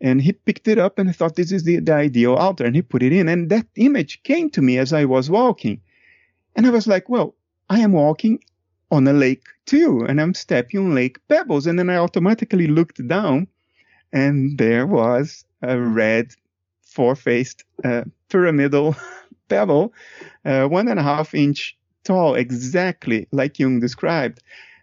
And 0.00 0.20
he 0.20 0.32
picked 0.32 0.68
it 0.68 0.78
up 0.78 0.98
and 0.98 1.14
thought 1.14 1.36
this 1.36 1.52
is 1.52 1.62
the, 1.62 1.78
the 1.78 1.94
ideal 1.94 2.34
altar 2.34 2.64
and 2.64 2.74
he 2.74 2.82
put 2.82 3.02
it 3.02 3.12
in. 3.12 3.28
And 3.28 3.48
that 3.50 3.66
image 3.76 4.22
came 4.24 4.50
to 4.50 4.60
me 4.60 4.78
as 4.78 4.92
I 4.92 5.04
was 5.04 5.30
walking. 5.30 5.80
And 6.54 6.66
I 6.66 6.70
was 6.70 6.86
like, 6.86 7.08
well, 7.08 7.34
I 7.68 7.80
am 7.80 7.92
walking 7.92 8.40
on 8.90 9.06
a 9.08 9.12
lake 9.12 9.44
too, 9.64 10.04
and 10.08 10.20
I'm 10.20 10.34
stepping 10.34 10.80
on 10.80 10.94
lake 10.94 11.18
pebbles. 11.28 11.66
And 11.66 11.78
then 11.78 11.90
I 11.90 11.96
automatically 11.96 12.66
looked 12.66 13.06
down, 13.06 13.48
and 14.12 14.56
there 14.58 14.86
was 14.86 15.44
a 15.62 15.78
red 15.78 16.34
four-faced 16.96 17.64
uh, 17.84 18.04
pyramidal 18.30 18.96
pebble, 19.48 19.92
uh, 20.44 20.66
one 20.66 20.88
and 20.88 20.98
a 20.98 21.02
half 21.02 21.34
inch 21.34 21.76
tall, 22.04 22.34
exactly 22.34 23.28
like 23.32 23.58
Jung 23.58 23.80
described. 23.80 24.42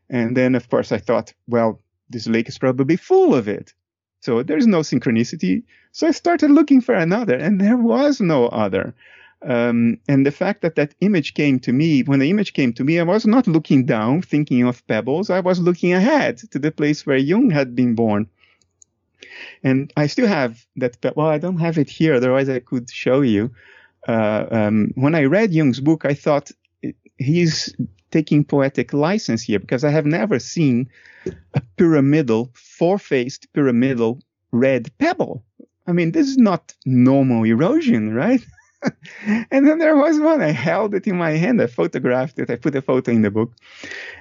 And 0.09 0.37
then, 0.37 0.55
of 0.55 0.69
course, 0.69 0.91
I 0.91 0.99
thought, 0.99 1.33
well, 1.47 1.81
this 2.09 2.27
lake 2.27 2.49
is 2.49 2.59
probably 2.59 2.97
full 2.97 3.33
of 3.33 3.47
it. 3.47 3.73
So 4.21 4.43
there's 4.43 4.67
no 4.67 4.81
synchronicity. 4.81 5.63
So 5.91 6.07
I 6.07 6.11
started 6.11 6.51
looking 6.51 6.81
for 6.81 6.95
another, 6.95 7.35
and 7.35 7.59
there 7.59 7.77
was 7.77 8.21
no 8.21 8.47
other. 8.47 8.93
Um, 9.45 9.97
and 10.07 10.25
the 10.25 10.31
fact 10.31 10.61
that 10.61 10.75
that 10.75 10.95
image 11.01 11.33
came 11.33 11.59
to 11.61 11.73
me, 11.73 12.03
when 12.03 12.19
the 12.19 12.29
image 12.29 12.53
came 12.53 12.73
to 12.73 12.83
me, 12.83 12.99
I 12.99 13.03
was 13.03 13.25
not 13.25 13.47
looking 13.47 13.85
down, 13.85 14.21
thinking 14.21 14.63
of 14.63 14.85
pebbles. 14.87 15.29
I 15.29 15.41
was 15.41 15.59
looking 15.59 15.93
ahead 15.93 16.37
to 16.51 16.59
the 16.59 16.71
place 16.71 17.05
where 17.05 17.17
Jung 17.17 17.49
had 17.49 17.75
been 17.75 17.95
born. 17.95 18.27
And 19.63 19.91
I 19.97 20.07
still 20.07 20.27
have 20.27 20.65
that. 20.77 20.97
Well, 21.15 21.27
I 21.27 21.37
don't 21.37 21.59
have 21.59 21.77
it 21.77 21.89
here. 21.89 22.15
Otherwise, 22.15 22.49
I 22.49 22.59
could 22.59 22.89
show 22.89 23.21
you. 23.21 23.51
Uh, 24.07 24.45
um, 24.51 24.91
when 24.95 25.15
I 25.15 25.23
read 25.23 25.53
Jung's 25.53 25.79
book, 25.79 26.05
I 26.05 26.13
thought 26.13 26.51
he's 27.17 27.73
taking 28.11 28.43
poetic 28.43 28.93
license 28.93 29.41
here 29.41 29.59
because 29.59 29.83
I 29.83 29.89
have 29.89 30.05
never 30.05 30.39
seen 30.39 30.89
a 31.53 31.61
pyramidal, 31.77 32.51
four-faced 32.53 33.51
pyramidal 33.53 34.19
red 34.51 34.91
pebble. 34.99 35.43
I 35.87 35.93
mean, 35.93 36.11
this 36.11 36.27
is 36.27 36.37
not 36.37 36.73
normal 36.85 37.43
erosion, 37.43 38.13
right? 38.13 38.45
and 39.51 39.67
then 39.67 39.79
there 39.79 39.95
was 39.95 40.19
one. 40.19 40.41
I 40.41 40.51
held 40.51 40.93
it 40.93 41.07
in 41.07 41.17
my 41.17 41.31
hand. 41.31 41.61
I 41.61 41.67
photographed 41.67 42.39
it. 42.39 42.49
I 42.49 42.55
put 42.55 42.75
a 42.75 42.81
photo 42.81 43.11
in 43.11 43.21
the 43.21 43.31
book. 43.31 43.51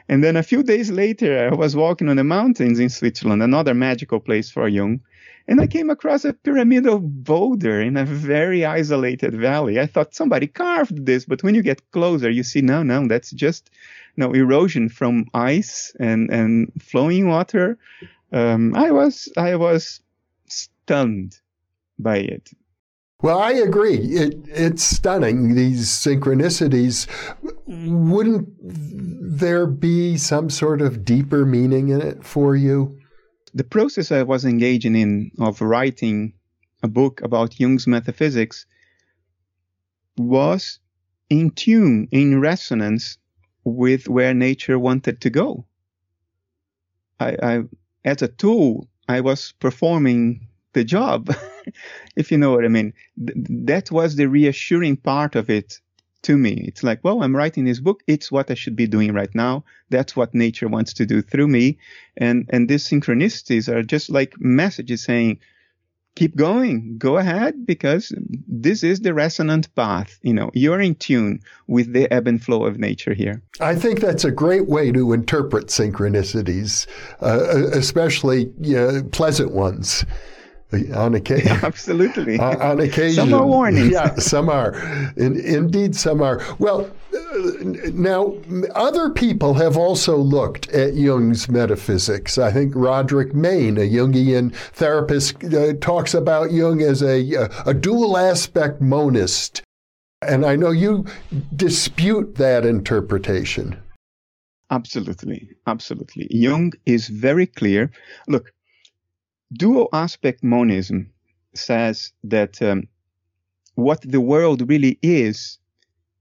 And 0.09 0.23
then 0.23 0.37
a 0.37 0.43
few 0.43 0.63
days 0.63 0.91
later, 0.91 1.51
I 1.51 1.55
was 1.55 1.77
walking 1.77 2.09
on 2.09 2.17
the 2.17 2.25
mountains 2.25 2.79
in 2.79 2.89
Switzerland, 2.89 3.43
another 3.43 3.75
magical 3.75 4.21
place 4.21 4.51
for 4.51 4.69
Jung. 4.69 5.01
And 5.49 5.61
I 5.61 5.67
came 5.67 5.91
across 5.91 6.25
a 6.25 6.33
pyramidal 6.33 7.01
boulder 7.01 7.81
in 7.81 7.97
a 7.97 8.05
very 8.05 8.65
isolated 8.65 9.35
valley. 9.35 9.81
I 9.81 9.87
thought 9.87 10.15
somebody 10.15 10.47
carved 10.47 11.05
this, 11.05 11.25
but 11.25 11.43
when 11.43 11.57
you 11.57 11.63
get 11.63 11.91
closer, 11.91 12.31
you 12.31 12.45
see, 12.45 12.61
no, 12.61 12.85
no, 12.85 13.09
that's 13.09 13.33
just 13.33 13.71
know, 14.17 14.33
erosion 14.33 14.89
from 14.89 15.27
ice 15.35 15.95
and, 15.99 16.31
and 16.31 16.73
flowing 16.81 17.29
water. 17.29 17.79
Um, 18.33 18.75
I 18.75 18.91
was, 18.91 19.33
I 19.37 19.57
was 19.57 20.01
stunned 20.47 21.39
by 21.99 22.19
it. 22.19 22.51
Well, 23.23 23.39
I 23.39 23.53
agree. 23.53 23.99
It, 23.99 24.35
it's 24.49 24.83
stunning, 24.83 25.55
these 25.55 25.89
synchronicities. 25.89 27.07
Wouldn't 27.67 28.49
there 28.61 29.67
be 29.69 30.19
some 30.19 30.51
sort 30.51 30.83
of 30.83 31.05
deeper 31.05 31.47
meaning 31.47 31.91
in 31.91 32.01
it 32.01 32.25
for 32.25 32.57
you? 32.57 32.99
The 33.55 33.63
process 33.63 34.11
I 34.11 34.25
was 34.25 34.45
engaging 34.45 34.97
in 34.97 35.31
of 35.39 35.61
writing 35.61 36.33
a 36.83 36.89
book 36.89 37.21
about 37.23 37.61
Jung's 37.61 37.87
metaphysics 37.87 38.67
was 40.17 40.81
in 41.31 41.51
tune, 41.51 42.09
in 42.11 42.41
resonance 42.41 43.19
with 43.65 44.09
where 44.09 44.35
nature 44.35 44.81
wanted 44.81 45.21
to 45.21 45.31
go. 45.31 45.65
I, 47.21 47.37
I 47.41 47.63
as 48.05 48.21
a 48.21 48.29
tool, 48.29 48.89
I 49.09 49.21
was 49.21 49.53
performing 49.61 50.49
the 50.73 50.83
job, 50.83 51.33
if 52.17 52.31
you 52.31 52.39
know 52.39 52.53
what 52.53 52.65
I 52.65 52.69
mean. 52.69 52.93
Th- 53.19 53.39
that 53.67 53.91
was 53.91 54.17
the 54.17 54.29
reassuring 54.29 54.97
part 54.97 55.37
of 55.37 55.51
it 55.51 55.81
to 56.23 56.37
me. 56.37 56.65
It's 56.67 56.83
like, 56.83 57.01
well, 57.03 57.23
I'm 57.23 57.37
writing 57.37 57.65
this 57.65 57.81
book. 57.81 58.03
It's 58.07 58.33
what 58.33 58.51
I 58.51 58.55
should 58.55 58.77
be 58.77 58.87
doing 58.87 59.13
right 59.13 59.35
now. 59.35 59.65
That's 59.91 60.17
what 60.17 60.35
nature 60.35 60.69
wants 60.69 60.93
to 60.95 61.07
do 61.07 61.21
through 61.21 61.49
me. 61.49 61.79
And, 62.17 62.49
and 62.51 62.69
these 62.69 62.89
synchronicities 62.89 63.69
are 63.69 63.83
just 63.83 64.09
like 64.09 64.35
messages 64.39 65.03
saying, 65.03 65.41
keep 66.15 66.37
going, 66.37 66.99
go 66.99 67.17
ahead, 67.17 67.67
because 67.67 68.13
this 68.47 68.83
is 68.83 69.01
the 69.01 69.15
resonant 69.15 69.75
path. 69.75 70.19
You 70.23 70.35
know, 70.35 70.51
you're 70.53 70.81
in 70.81 70.95
tune 70.95 71.41
with 71.67 71.93
the 71.93 72.13
ebb 72.13 72.29
and 72.29 72.43
flow 72.43 72.67
of 72.67 72.79
nature 72.79 73.15
here. 73.15 73.43
I 73.61 73.75
think 73.75 74.01
that's 74.01 74.25
a 74.25 74.31
great 74.31 74.69
way 74.69 74.93
to 74.93 75.13
interpret 75.13 75.69
synchronicities, 75.69 76.87
uh, 77.21 77.71
especially 77.73 78.53
you 78.61 78.77
know, 78.77 79.03
pleasant 79.11 79.53
ones 79.53 80.05
on 80.95 81.15
occasion. 81.15 81.43
Yeah, 81.53 81.61
absolutely. 81.63 82.39
on, 82.39 82.61
on, 82.61 82.81
occasion. 82.81 83.31
Some 83.31 83.35
are 83.35 83.47
warnings. 83.47 83.91
yeah, 83.91 84.15
some 84.17 84.49
are. 84.49 84.75
In, 85.17 85.39
indeed, 85.41 85.97
some 85.97 86.23
are. 86.23 86.41
Well, 86.59 86.91
now, 87.93 88.35
other 88.75 89.11
people 89.11 89.55
have 89.55 89.77
also 89.77 90.17
looked 90.17 90.69
at 90.71 90.95
Jung's 90.95 91.49
metaphysics. 91.49 92.39
I 92.39 92.53
think 92.53 92.73
Roderick 92.75 93.35
Main, 93.35 93.77
a 93.77 93.89
Jungian 93.89 94.55
therapist, 94.55 95.43
uh, 95.45 95.75
talks 95.81 96.15
about 96.15 96.53
Jung 96.53 96.81
as 96.83 97.03
a, 97.03 97.49
a 97.67 97.75
dual 97.75 98.17
aspect 98.17 98.81
monist. 98.81 99.63
And 100.23 100.47
I 100.47 100.57
know 100.57 100.71
you 100.71 101.05
dispute 101.57 102.37
that 102.37 102.65
interpretation. 102.65 103.77
Absolutely. 104.71 105.51
Absolutely. 105.67 106.29
Jung 106.31 106.73
is 106.87 107.09
very 107.09 107.47
clear. 107.47 107.91
Look, 108.27 108.53
dual 109.53 109.89
aspect 109.93 110.43
monism 110.43 111.13
says 111.55 112.13
that 112.25 112.63
um, 112.63 112.89
what 113.75 114.01
the 114.01 114.21
world 114.21 114.69
really 114.69 114.99
is 115.03 115.59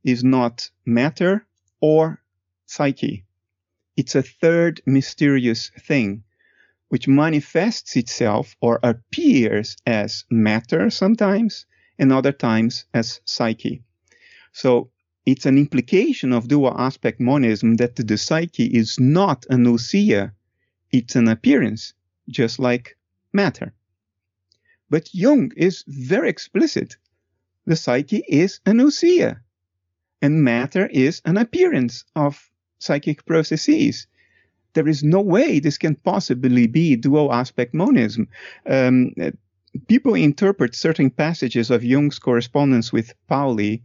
is 0.04 0.24
not 0.24 0.70
matter 0.86 1.46
or 1.80 2.22
psyche. 2.66 3.26
It's 3.96 4.16
a 4.16 4.24
third 4.24 4.82
mysterious 4.86 5.70
thing 5.80 6.24
which 6.90 7.08
manifests 7.08 7.96
itself 7.96 8.56
or 8.60 8.80
appears 8.84 9.78
as 9.86 10.26
matter 10.30 10.90
sometimes 10.90 11.66
and 11.98 12.12
other 12.12 12.34
times 12.34 12.86
as 12.94 13.22
psyche. 13.24 13.84
So 14.52 14.92
it's 15.26 15.46
an 15.46 15.58
implication 15.58 16.34
of 16.34 16.50
dual 16.50 16.76
aspect 16.78 17.22
monism 17.22 17.76
that 17.76 17.96
the 17.96 18.18
psyche 18.18 18.66
is 18.66 19.00
not 19.00 19.46
an 19.50 19.66
ousia, 19.66 20.34
it's 20.92 21.16
an 21.16 21.30
appearance, 21.30 21.94
just 22.28 22.60
like 22.60 22.98
matter. 23.34 23.74
But 24.90 25.14
Jung 25.14 25.52
is 25.56 25.84
very 25.88 26.30
explicit. 26.30 26.98
The 27.66 27.76
psyche 27.76 28.24
is 28.28 28.60
an 28.66 28.78
ousia 28.78 29.40
and 30.22 30.44
matter 30.44 30.88
is 30.88 31.22
an 31.26 31.38
appearance 31.38 32.06
of 32.16 32.50
psychic 32.80 33.26
processes. 33.26 34.08
There 34.74 34.88
is 34.88 35.04
no 35.04 35.22
way 35.22 35.60
this 35.60 35.78
can 35.78 35.96
possibly 35.96 36.68
be 36.68 36.96
dual 36.96 37.34
aspect 37.34 37.74
monism. 37.74 38.28
Um, 38.66 39.14
people 39.88 40.16
interpret 40.16 40.76
certain 40.76 41.10
passages 41.10 41.72
of 41.72 41.84
Jung's 41.84 42.20
correspondence 42.20 42.94
with 42.94 43.14
Pauli. 43.28 43.84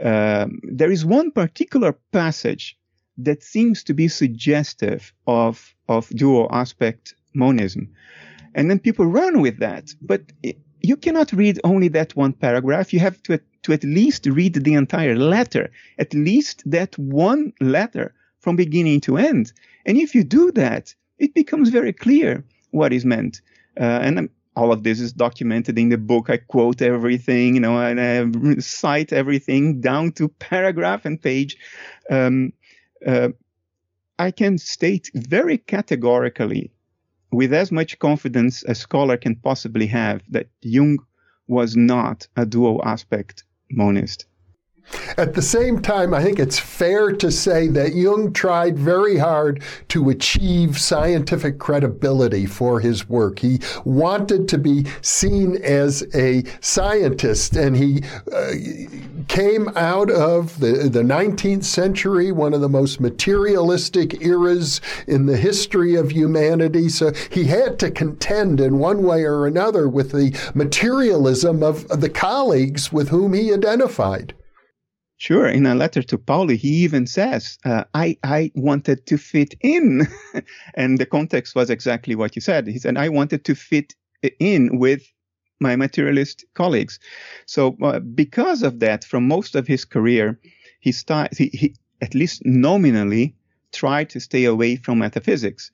Um, 0.00 0.60
there 0.62 0.90
is 0.90 1.04
one 1.04 1.30
particular 1.30 1.92
passage 2.12 2.78
that 3.18 3.42
seems 3.42 3.84
to 3.84 3.94
be 3.94 4.08
suggestive 4.08 5.12
of, 5.26 5.74
of 5.88 6.08
dual 6.10 6.48
aspect 6.50 7.14
monism. 7.34 7.94
And 8.54 8.70
then 8.70 8.78
people 8.78 9.06
run 9.06 9.40
with 9.40 9.58
that. 9.58 9.94
But 10.00 10.22
it, 10.42 10.58
you 10.80 10.96
cannot 10.96 11.32
read 11.32 11.60
only 11.64 11.88
that 11.88 12.16
one 12.16 12.32
paragraph. 12.32 12.92
You 12.92 13.00
have 13.00 13.22
to 13.24 13.40
to 13.62 13.72
at 13.72 13.84
least 13.84 14.26
read 14.26 14.54
the 14.54 14.74
entire 14.74 15.16
letter, 15.16 15.70
at 15.98 16.12
least 16.14 16.62
that 16.66 16.98
one 16.98 17.52
letter 17.60 18.12
from 18.40 18.56
beginning 18.56 19.00
to 19.02 19.16
end. 19.16 19.52
And 19.86 19.96
if 19.96 20.14
you 20.14 20.24
do 20.24 20.50
that, 20.52 20.94
it 21.18 21.32
becomes 21.34 21.68
very 21.68 21.92
clear 21.92 22.44
what 22.72 22.92
is 22.92 23.04
meant. 23.04 23.40
Uh, 23.80 23.84
and 23.84 24.18
um, 24.18 24.30
all 24.56 24.72
of 24.72 24.82
this 24.82 25.00
is 25.00 25.12
documented 25.12 25.78
in 25.78 25.88
the 25.88 25.96
book. 25.96 26.28
I 26.28 26.36
quote 26.36 26.82
everything, 26.82 27.54
you 27.54 27.60
know, 27.60 27.78
and 27.78 28.00
I 28.00 28.60
cite 28.60 29.12
everything 29.12 29.80
down 29.80 30.12
to 30.12 30.28
paragraph 30.28 31.04
and 31.04 31.20
page. 31.20 31.56
Um, 32.10 32.52
uh, 33.06 33.28
I 34.18 34.30
can 34.30 34.58
state 34.58 35.10
very 35.14 35.58
categorically, 35.58 36.70
with 37.32 37.52
as 37.52 37.72
much 37.72 37.98
confidence 37.98 38.62
a 38.64 38.74
scholar 38.74 39.16
can 39.16 39.36
possibly 39.36 39.86
have, 39.86 40.22
that 40.30 40.48
Jung 40.60 40.98
was 41.48 41.76
not 41.76 42.28
a 42.36 42.46
dual 42.46 42.80
aspect 42.84 43.44
monist. 43.70 44.26
At 45.16 45.34
the 45.34 45.42
same 45.42 45.80
time, 45.80 46.12
I 46.12 46.22
think 46.22 46.38
it's 46.38 46.58
fair 46.58 47.12
to 47.12 47.30
say 47.30 47.68
that 47.68 47.94
Jung 47.94 48.32
tried 48.32 48.78
very 48.78 49.18
hard 49.18 49.62
to 49.88 50.10
achieve 50.10 50.78
scientific 50.78 51.58
credibility 51.58 52.46
for 52.46 52.80
his 52.80 53.08
work. 53.08 53.38
He 53.38 53.60
wanted 53.84 54.48
to 54.48 54.58
be 54.58 54.86
seen 55.00 55.56
as 55.62 56.04
a 56.14 56.44
scientist, 56.60 57.56
and 57.56 57.76
he 57.76 58.02
uh, 58.32 58.52
came 59.28 59.68
out 59.76 60.10
of 60.10 60.58
the, 60.60 60.88
the 60.88 61.02
19th 61.02 61.64
century, 61.64 62.32
one 62.32 62.54
of 62.54 62.60
the 62.60 62.68
most 62.68 63.00
materialistic 63.00 64.22
eras 64.22 64.80
in 65.06 65.26
the 65.26 65.36
history 65.36 65.94
of 65.94 66.10
humanity. 66.10 66.88
So 66.88 67.12
he 67.30 67.44
had 67.44 67.78
to 67.80 67.90
contend 67.90 68.60
in 68.60 68.78
one 68.78 69.02
way 69.02 69.24
or 69.24 69.46
another 69.46 69.88
with 69.88 70.12
the 70.12 70.36
materialism 70.54 71.62
of 71.62 71.88
the 71.88 72.10
colleagues 72.10 72.92
with 72.92 73.08
whom 73.08 73.32
he 73.32 73.52
identified. 73.52 74.34
Sure. 75.22 75.46
In 75.46 75.66
a 75.66 75.76
letter 75.76 76.02
to 76.02 76.18
Pauli, 76.18 76.56
he 76.56 76.82
even 76.82 77.06
says, 77.06 77.56
uh, 77.64 77.84
I, 77.94 78.16
I 78.24 78.50
wanted 78.56 79.06
to 79.06 79.16
fit 79.16 79.54
in. 79.60 80.08
and 80.74 80.98
the 80.98 81.06
context 81.06 81.54
was 81.54 81.70
exactly 81.70 82.16
what 82.16 82.34
you 82.34 82.42
said. 82.42 82.66
He 82.66 82.80
said, 82.80 82.96
I 82.96 83.08
wanted 83.08 83.44
to 83.44 83.54
fit 83.54 83.94
in 84.40 84.80
with 84.80 85.04
my 85.60 85.76
materialist 85.76 86.44
colleagues. 86.54 86.98
So 87.46 87.76
uh, 87.80 88.00
because 88.00 88.64
of 88.64 88.80
that, 88.80 89.04
from 89.04 89.28
most 89.28 89.54
of 89.54 89.68
his 89.68 89.84
career, 89.84 90.40
he, 90.80 90.92
he, 91.38 91.50
he 91.52 91.76
at 92.00 92.16
least 92.16 92.42
nominally 92.44 93.36
tried 93.70 94.10
to 94.10 94.18
stay 94.18 94.44
away 94.46 94.74
from 94.74 94.98
metaphysics 94.98 95.70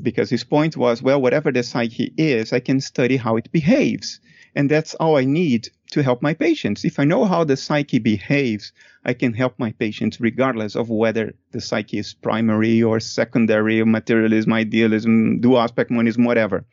because 0.00 0.30
his 0.30 0.44
point 0.44 0.76
was, 0.76 1.02
well, 1.02 1.20
whatever 1.20 1.50
the 1.50 1.64
psyche 1.64 2.14
is, 2.16 2.52
I 2.52 2.60
can 2.60 2.80
study 2.80 3.16
how 3.16 3.36
it 3.36 3.50
behaves. 3.50 4.20
And 4.54 4.70
that's 4.70 4.94
all 4.94 5.16
I 5.16 5.24
need 5.24 5.70
to 5.92 6.02
help 6.02 6.22
my 6.22 6.34
patients. 6.34 6.84
If 6.84 6.98
I 6.98 7.04
know 7.04 7.24
how 7.26 7.44
the 7.44 7.56
psyche 7.56 7.98
behaves, 7.98 8.72
I 9.04 9.12
can 9.12 9.34
help 9.34 9.58
my 9.58 9.72
patients 9.72 10.20
regardless 10.20 10.74
of 10.74 10.88
whether 10.88 11.34
the 11.50 11.60
psyche 11.60 11.98
is 11.98 12.14
primary 12.14 12.82
or 12.82 12.98
secondary, 12.98 13.80
or 13.80 13.86
materialism, 13.86 14.52
idealism, 14.54 15.40
dual 15.40 15.60
aspect 15.60 15.90
monism, 15.90 16.24
whatever. 16.24 16.64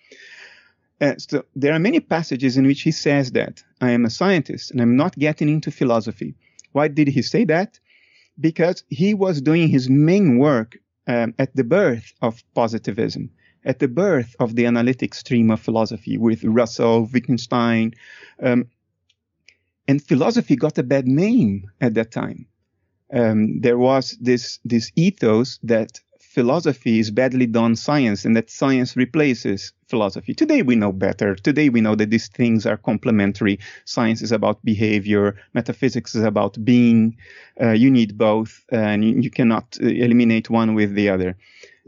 Uh, 1.01 1.15
so 1.17 1.43
there 1.55 1.73
are 1.73 1.79
many 1.79 1.99
passages 1.99 2.55
in 2.57 2.65
which 2.65 2.81
he 2.81 2.91
says 2.91 3.31
that 3.31 3.61
I 3.81 3.91
am 3.91 4.05
a 4.05 4.09
scientist 4.09 4.71
and 4.71 4.81
I'm 4.81 4.95
not 4.95 5.19
getting 5.19 5.49
into 5.49 5.69
philosophy. 5.71 6.35
Why 6.71 6.87
did 6.87 7.09
he 7.09 7.21
say 7.21 7.43
that? 7.45 7.79
Because 8.39 8.83
he 8.87 9.13
was 9.13 9.41
doing 9.41 9.67
his 9.67 9.89
main 9.89 10.37
work 10.37 10.77
um, 11.07 11.33
at 11.37 11.55
the 11.55 11.63
birth 11.63 12.13
of 12.21 12.41
positivism 12.53 13.31
at 13.65 13.79
the 13.79 13.87
birth 13.87 14.35
of 14.39 14.55
the 14.55 14.65
analytic 14.65 15.13
stream 15.13 15.51
of 15.51 15.59
philosophy 15.59 16.17
with 16.17 16.43
Russell, 16.43 17.09
Wittgenstein. 17.13 17.93
Um, 18.41 18.67
and 19.89 20.03
philosophy 20.03 20.55
got 20.55 20.77
a 20.77 20.83
bad 20.83 21.07
name 21.07 21.71
at 21.81 21.95
that 21.95 22.11
time. 22.11 22.45
Um, 23.11 23.59
there 23.61 23.79
was 23.79 24.15
this, 24.21 24.59
this 24.63 24.91
ethos 24.95 25.57
that 25.63 25.99
philosophy 26.19 26.99
is 26.99 27.09
badly 27.09 27.47
done 27.47 27.75
science 27.75 28.23
and 28.23 28.35
that 28.35 28.51
science 28.51 28.95
replaces 28.95 29.73
philosophy. 29.87 30.35
Today 30.35 30.61
we 30.61 30.75
know 30.75 30.91
better. 30.91 31.33
Today 31.33 31.69
we 31.69 31.81
know 31.81 31.95
that 31.95 32.11
these 32.11 32.27
things 32.27 32.67
are 32.67 32.77
complementary. 32.77 33.57
Science 33.85 34.21
is 34.21 34.31
about 34.31 34.63
behavior. 34.63 35.35
Metaphysics 35.55 36.13
is 36.13 36.23
about 36.23 36.63
being. 36.63 37.17
Uh, 37.59 37.71
you 37.71 37.89
need 37.89 38.15
both 38.15 38.63
and 38.71 39.03
you, 39.03 39.15
you, 39.21 39.31
cannot 39.31 39.75
uh, 39.81 39.87
eliminate 39.87 40.51
one 40.51 40.75
with 40.75 40.93
the 40.93 41.09
other. 41.09 41.35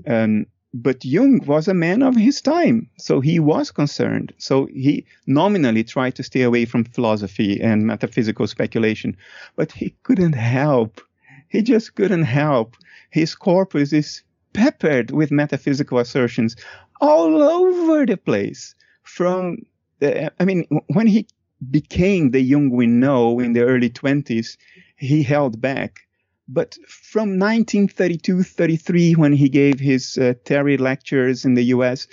Um, 0.08 0.48
but 0.74 1.04
Jung 1.04 1.42
was 1.46 1.68
a 1.68 1.74
man 1.74 2.02
of 2.02 2.16
his 2.16 2.42
time, 2.42 2.90
so 2.98 3.20
he 3.20 3.40
was 3.40 3.72
concerned. 3.72 4.34
So 4.38 4.68
he 4.68 5.06
nominally 5.28 5.84
tried 5.84 6.16
to 6.16 6.24
stay 6.24 6.44
away 6.44 6.66
from 6.66 6.86
philosophy 6.86 7.60
and 7.62 7.86
metaphysical 7.86 8.48
speculation, 8.48 9.18
but 9.56 9.72
he 9.74 9.94
couldn't 10.04 10.34
help. 10.34 11.02
He 11.50 11.62
just 11.62 11.96
couldn't 11.96 12.24
help. 12.24 12.78
His 13.10 13.36
corpus 13.36 13.92
is 13.92 14.24
peppered 14.54 15.12
with 15.12 15.32
metaphysical 15.32 16.00
assertions 16.00 16.56
all 17.02 17.42
over 17.42 18.06
the 18.06 18.18
place. 18.18 18.76
From, 19.04 19.66
the, 20.00 20.32
I 20.42 20.46
mean, 20.46 20.66
when 20.88 21.08
he 21.08 21.28
became 21.70 22.32
the 22.32 22.42
Jung 22.42 22.70
we 22.70 22.88
know 22.88 23.40
in 23.40 23.54
the 23.54 23.64
early 23.64 23.90
20s, 23.90 24.56
he 24.96 25.24
held 25.24 25.60
back 25.60 26.00
but 26.48 26.78
from 26.88 27.40
1932 27.40 28.44
33, 28.44 29.14
when 29.14 29.34
he 29.34 29.50
gave 29.50 29.80
his 29.80 30.18
uh, 30.18 30.34
Terry 30.46 30.78
lectures 30.78 31.46
in 31.46 31.54
the 31.54 31.66
US, 31.66 32.08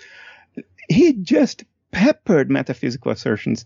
he 0.88 1.12
just 1.14 1.64
peppered 1.92 2.50
metaphysical 2.50 3.12
assertions 3.12 3.64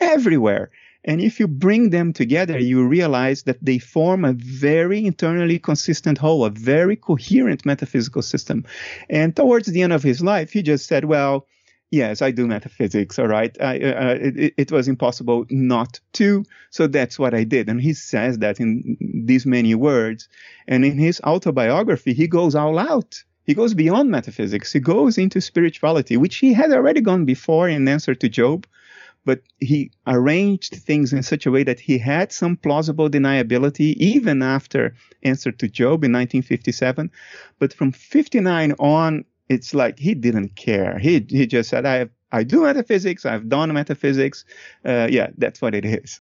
everywhere. 0.00 0.70
And 1.04 1.20
if 1.20 1.38
you 1.38 1.46
bring 1.46 1.90
them 1.90 2.14
together, 2.14 2.58
you 2.58 2.86
realize 2.86 3.42
that 3.42 3.62
they 3.62 3.78
form 3.78 4.24
a 4.24 4.32
very 4.32 5.04
internally 5.04 5.58
consistent 5.58 6.16
whole, 6.16 6.44
a 6.44 6.50
very 6.50 6.96
coherent 6.96 7.66
metaphysical 7.66 8.22
system. 8.22 8.64
And 9.10 9.36
towards 9.36 9.66
the 9.66 9.82
end 9.82 9.92
of 9.92 10.02
his 10.02 10.22
life, 10.22 10.52
he 10.52 10.62
just 10.62 10.86
said, 10.86 11.04
well, 11.04 11.46
yes, 11.94 12.22
I 12.22 12.30
do 12.30 12.46
metaphysics. 12.46 13.18
All 13.18 13.28
right. 13.28 13.56
I, 13.60 13.78
uh, 13.78 14.04
uh, 14.04 14.18
it, 14.20 14.54
it, 14.56 14.72
was 14.72 14.88
impossible 14.88 15.46
not 15.50 16.00
to. 16.14 16.44
So 16.70 16.86
that's 16.86 17.18
what 17.18 17.34
I 17.34 17.44
did. 17.44 17.68
And 17.68 17.80
he 17.80 17.94
says 17.94 18.38
that 18.38 18.60
in 18.60 18.96
these 19.00 19.46
many 19.46 19.74
words. 19.74 20.28
And 20.66 20.84
in 20.84 20.98
his 20.98 21.20
autobiography, 21.22 22.12
he 22.12 22.26
goes 22.26 22.54
all 22.54 22.78
out. 22.78 23.22
He 23.44 23.54
goes 23.54 23.74
beyond 23.74 24.10
metaphysics. 24.10 24.72
He 24.72 24.80
goes 24.80 25.18
into 25.18 25.40
spirituality, 25.40 26.16
which 26.16 26.36
he 26.36 26.52
had 26.52 26.72
already 26.72 27.00
gone 27.00 27.24
before 27.24 27.68
in 27.68 27.86
answer 27.88 28.14
to 28.14 28.28
Job. 28.28 28.66
but 29.26 29.40
he 29.58 29.90
arranged 30.06 30.74
things 30.88 31.12
in 31.12 31.22
such 31.22 31.46
a 31.46 31.50
way 31.50 31.62
that 31.64 31.80
he 31.80 31.96
had 31.96 32.30
some 32.30 32.56
plausible 32.56 33.08
deniability 33.08 33.94
even 33.96 34.42
after 34.42 34.94
Answer 35.22 35.52
to 35.52 35.66
Job 35.68 36.04
in 36.04 36.12
1957. 36.12 37.10
But 37.58 37.72
from 37.72 37.90
59 37.92 38.72
on, 38.78 39.24
it's 39.48 39.74
like 39.74 39.98
he 39.98 40.14
didn't 40.14 40.56
care. 40.56 40.98
He 40.98 41.26
he 41.28 41.46
just 41.46 41.70
said, 41.70 41.86
"I 41.86 41.94
have, 41.96 42.10
I 42.32 42.44
do 42.44 42.62
metaphysics. 42.62 43.26
I've 43.26 43.48
done 43.48 43.72
metaphysics. 43.72 44.44
Uh, 44.84 45.08
yeah, 45.10 45.30
that's 45.38 45.62
what 45.62 45.74
it 45.74 45.84
is." 45.84 46.20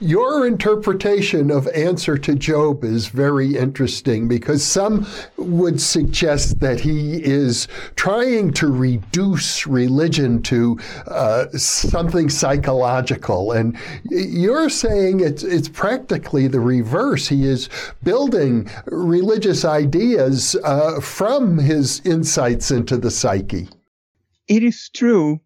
Your 0.00 0.44
interpretation 0.44 1.52
of 1.52 1.68
Answer 1.68 2.18
to 2.18 2.34
Job 2.34 2.82
is 2.82 3.06
very 3.06 3.56
interesting 3.56 4.26
because 4.26 4.64
some 4.64 5.06
would 5.36 5.80
suggest 5.80 6.58
that 6.58 6.80
he 6.80 7.22
is 7.22 7.68
trying 7.94 8.52
to 8.54 8.72
reduce 8.72 9.68
religion 9.68 10.42
to 10.42 10.80
uh, 11.06 11.46
something 11.50 12.28
psychological. 12.28 13.52
And 13.52 13.78
you're 14.10 14.68
saying 14.68 15.20
it's, 15.20 15.44
it's 15.44 15.68
practically 15.68 16.48
the 16.48 16.58
reverse. 16.58 17.28
He 17.28 17.46
is 17.46 17.68
building 18.02 18.68
religious 18.86 19.64
ideas 19.64 20.56
uh, 20.64 21.00
from 21.00 21.56
his 21.56 22.00
insights 22.04 22.72
into 22.72 22.96
the 22.96 23.12
psyche. 23.12 23.68
It 24.48 24.64
is 24.64 24.90
true 24.92 25.40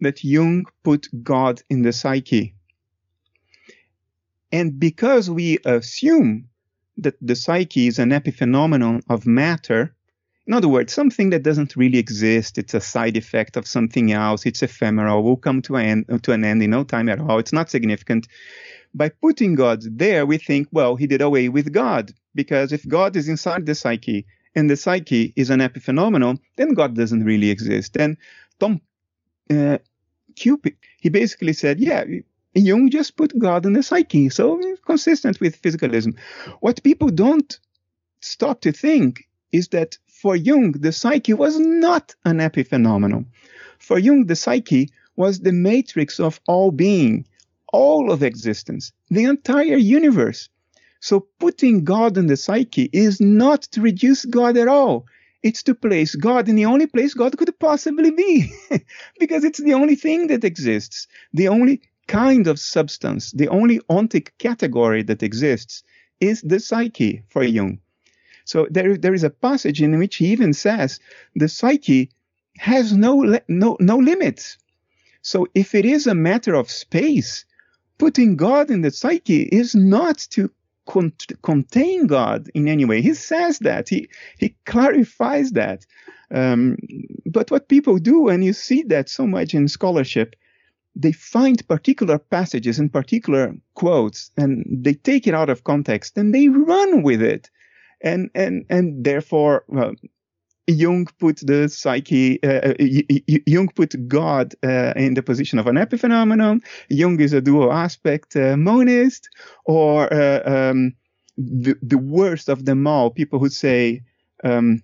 that 0.00 0.24
Jung 0.24 0.64
put 0.82 1.08
God 1.22 1.60
in 1.68 1.82
the 1.82 1.92
psyche 1.92 2.54
and 4.52 4.78
because 4.78 5.30
we 5.30 5.58
assume 5.64 6.48
that 6.98 7.14
the 7.20 7.34
psyche 7.34 7.86
is 7.86 7.98
an 7.98 8.10
epiphenomenon 8.10 9.02
of 9.08 9.26
matter, 9.26 9.94
in 10.46 10.52
other 10.52 10.68
words, 10.68 10.92
something 10.92 11.30
that 11.30 11.42
doesn't 11.42 11.76
really 11.76 11.98
exist, 11.98 12.58
it's 12.58 12.74
a 12.74 12.80
side 12.80 13.16
effect 13.16 13.56
of 13.56 13.66
something 13.66 14.12
else, 14.12 14.44
it's 14.44 14.62
ephemeral, 14.62 15.22
will 15.22 15.36
come 15.36 15.62
to 15.62 15.76
an, 15.76 16.04
end, 16.08 16.22
to 16.24 16.32
an 16.32 16.44
end 16.44 16.62
in 16.62 16.70
no 16.70 16.84
time 16.84 17.08
at 17.08 17.20
all, 17.20 17.38
it's 17.38 17.52
not 17.52 17.70
significant. 17.70 18.28
By 18.94 19.08
putting 19.08 19.54
God 19.54 19.82
there, 19.98 20.26
we 20.26 20.36
think, 20.36 20.68
well, 20.70 20.96
he 20.96 21.06
did 21.06 21.22
away 21.22 21.48
with 21.48 21.72
God, 21.72 22.12
because 22.34 22.72
if 22.72 22.86
God 22.86 23.16
is 23.16 23.28
inside 23.28 23.64
the 23.64 23.74
psyche 23.74 24.26
and 24.54 24.68
the 24.68 24.76
psyche 24.76 25.32
is 25.34 25.48
an 25.48 25.60
epiphenomenon, 25.60 26.38
then 26.56 26.74
God 26.74 26.94
doesn't 26.94 27.24
really 27.24 27.48
exist. 27.48 27.96
And 27.96 28.18
Tom 28.58 28.82
uh, 29.50 29.78
Cupitt, 30.34 30.76
he 31.00 31.08
basically 31.08 31.54
said, 31.54 31.80
yeah, 31.80 32.04
Jung 32.54 32.90
just 32.90 33.16
put 33.16 33.38
God 33.38 33.64
in 33.64 33.72
the 33.72 33.82
psyche, 33.82 34.28
so 34.28 34.60
consistent 34.84 35.40
with 35.40 35.60
physicalism. 35.62 36.18
What 36.60 36.82
people 36.82 37.08
don't 37.08 37.58
stop 38.20 38.60
to 38.62 38.72
think 38.72 39.28
is 39.52 39.68
that 39.68 39.96
for 40.06 40.36
Jung, 40.36 40.72
the 40.72 40.92
psyche 40.92 41.32
was 41.32 41.58
not 41.58 42.14
an 42.24 42.38
epiphenomenon. 42.38 43.26
For 43.78 43.98
Jung, 43.98 44.26
the 44.26 44.36
psyche 44.36 44.90
was 45.16 45.40
the 45.40 45.52
matrix 45.52 46.20
of 46.20 46.40
all 46.46 46.70
being, 46.70 47.26
all 47.72 48.12
of 48.12 48.22
existence, 48.22 48.92
the 49.10 49.24
entire 49.24 49.76
universe. 49.76 50.48
So 51.00 51.26
putting 51.38 51.84
God 51.84 52.16
in 52.16 52.26
the 52.26 52.36
psyche 52.36 52.88
is 52.92 53.20
not 53.20 53.62
to 53.72 53.80
reduce 53.80 54.24
God 54.24 54.56
at 54.56 54.68
all. 54.68 55.06
It's 55.42 55.64
to 55.64 55.74
place 55.74 56.14
God 56.14 56.48
in 56.48 56.54
the 56.54 56.66
only 56.66 56.86
place 56.86 57.14
God 57.14 57.36
could 57.36 57.58
possibly 57.58 58.12
be, 58.12 58.52
because 59.18 59.42
it's 59.42 59.58
the 59.58 59.74
only 59.74 59.96
thing 59.96 60.28
that 60.28 60.44
exists, 60.44 61.08
the 61.32 61.48
only 61.48 61.82
kind 62.06 62.46
of 62.46 62.58
substance, 62.58 63.32
the 63.32 63.48
only 63.48 63.78
ontic 63.90 64.30
category 64.38 65.02
that 65.04 65.22
exists 65.22 65.82
is 66.20 66.42
the 66.42 66.60
psyche 66.60 67.22
for 67.28 67.42
Jung. 67.42 67.78
So 68.44 68.66
there, 68.70 68.96
there 68.96 69.14
is 69.14 69.24
a 69.24 69.30
passage 69.30 69.80
in 69.80 69.98
which 69.98 70.16
he 70.16 70.26
even 70.26 70.52
says 70.52 71.00
the 71.34 71.48
psyche 71.48 72.10
has 72.58 72.92
no, 72.92 73.38
no, 73.48 73.76
no 73.80 73.96
limits. 73.96 74.58
So 75.22 75.46
if 75.54 75.74
it 75.74 75.84
is 75.84 76.06
a 76.06 76.14
matter 76.14 76.54
of 76.54 76.70
space, 76.70 77.44
putting 77.98 78.36
God 78.36 78.70
in 78.70 78.82
the 78.82 78.90
psyche 78.90 79.42
is 79.42 79.74
not 79.74 80.18
to 80.30 80.50
con- 80.86 81.12
contain 81.42 82.06
God 82.06 82.50
in 82.54 82.66
any 82.68 82.84
way. 82.84 83.00
He 83.00 83.14
says 83.14 83.60
that. 83.60 83.88
He, 83.88 84.08
he 84.38 84.56
clarifies 84.66 85.52
that. 85.52 85.86
Um, 86.32 86.76
but 87.26 87.50
what 87.50 87.68
people 87.68 87.98
do, 87.98 88.28
and 88.28 88.44
you 88.44 88.52
see 88.52 88.82
that 88.84 89.08
so 89.08 89.26
much 89.26 89.54
in 89.54 89.68
scholarship, 89.68 90.34
they 90.94 91.12
find 91.12 91.66
particular 91.68 92.18
passages 92.18 92.78
and 92.78 92.92
particular 92.92 93.54
quotes 93.74 94.30
and 94.36 94.64
they 94.68 94.94
take 94.94 95.26
it 95.26 95.34
out 95.34 95.50
of 95.50 95.64
context 95.64 96.18
and 96.18 96.34
they 96.34 96.48
run 96.48 97.02
with 97.02 97.22
it. 97.22 97.50
And, 98.02 98.30
and, 98.34 98.66
and 98.68 99.04
therefore, 99.04 99.64
well, 99.68 99.94
Jung 100.66 101.06
put 101.18 101.38
the 101.38 101.68
psyche, 101.68 102.42
uh, 102.42 102.72
uh 102.72 102.74
Jung 103.46 103.68
put 103.68 104.08
God 104.08 104.54
uh, 104.62 104.92
in 104.96 105.14
the 105.14 105.22
position 105.22 105.58
of 105.58 105.66
an 105.66 105.76
epiphenomenon. 105.76 106.62
Jung 106.88 107.20
is 107.20 107.32
a 107.32 107.40
dual 107.40 107.72
aspect 107.72 108.36
uh, 108.36 108.56
monist, 108.56 109.28
or 109.64 110.12
uh, 110.12 110.42
um, 110.44 110.92
the, 111.36 111.76
the 111.82 111.98
worst 111.98 112.48
of 112.48 112.64
them 112.64 112.86
all, 112.86 113.10
people 113.10 113.38
who 113.38 113.48
say 113.48 114.02
um, 114.44 114.82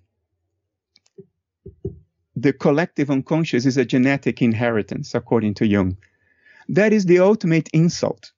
the 2.41 2.53
collective 2.53 3.09
unconscious 3.09 3.65
is 3.65 3.77
a 3.77 3.85
genetic 3.85 4.41
inheritance, 4.41 5.13
according 5.13 5.53
to 5.55 5.67
Jung. 5.67 5.97
That 6.67 6.93
is 6.93 7.05
the 7.05 7.19
ultimate 7.19 7.69
insult. 7.73 8.31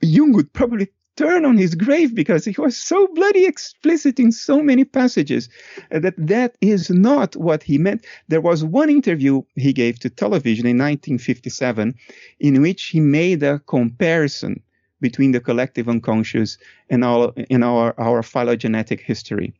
Jung 0.00 0.32
would 0.32 0.52
probably 0.52 0.88
turn 1.16 1.44
on 1.44 1.58
his 1.58 1.74
grave 1.74 2.14
because 2.14 2.44
he 2.44 2.54
was 2.58 2.76
so 2.76 3.06
bloody 3.08 3.44
explicit 3.44 4.18
in 4.18 4.32
so 4.32 4.62
many 4.62 4.84
passages 4.84 5.48
that 5.90 6.14
that 6.16 6.56
is 6.60 6.88
not 6.88 7.36
what 7.36 7.62
he 7.62 7.76
meant. 7.76 8.06
There 8.28 8.40
was 8.40 8.64
one 8.64 8.88
interview 8.88 9.42
he 9.56 9.72
gave 9.72 9.98
to 10.00 10.10
television 10.10 10.66
in 10.66 10.78
1957 10.78 11.94
in 12.40 12.62
which 12.62 12.84
he 12.84 13.00
made 13.00 13.42
a 13.42 13.58
comparison 13.60 14.62
between 15.00 15.32
the 15.32 15.40
collective 15.40 15.88
unconscious 15.88 16.56
and 16.88 17.04
our, 17.04 17.32
in 17.50 17.62
our, 17.62 17.94
our 18.00 18.22
phylogenetic 18.22 19.00
history. 19.00 19.52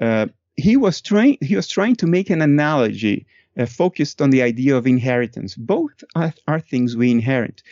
Uh, 0.00 0.26
he 0.58 0.76
was 0.76 1.00
trying 1.00 1.38
he 1.40 1.54
was 1.54 1.68
trying 1.68 1.94
to 1.94 2.06
make 2.06 2.30
an 2.30 2.42
analogy 2.42 3.26
uh, 3.56 3.64
focused 3.64 4.20
on 4.20 4.30
the 4.30 4.42
idea 4.42 4.76
of 4.76 4.86
inheritance. 4.86 5.54
Both 5.54 6.02
are, 6.16 6.34
are, 6.48 6.60
things 6.60 6.96
we 6.96 7.10
inherit. 7.10 7.62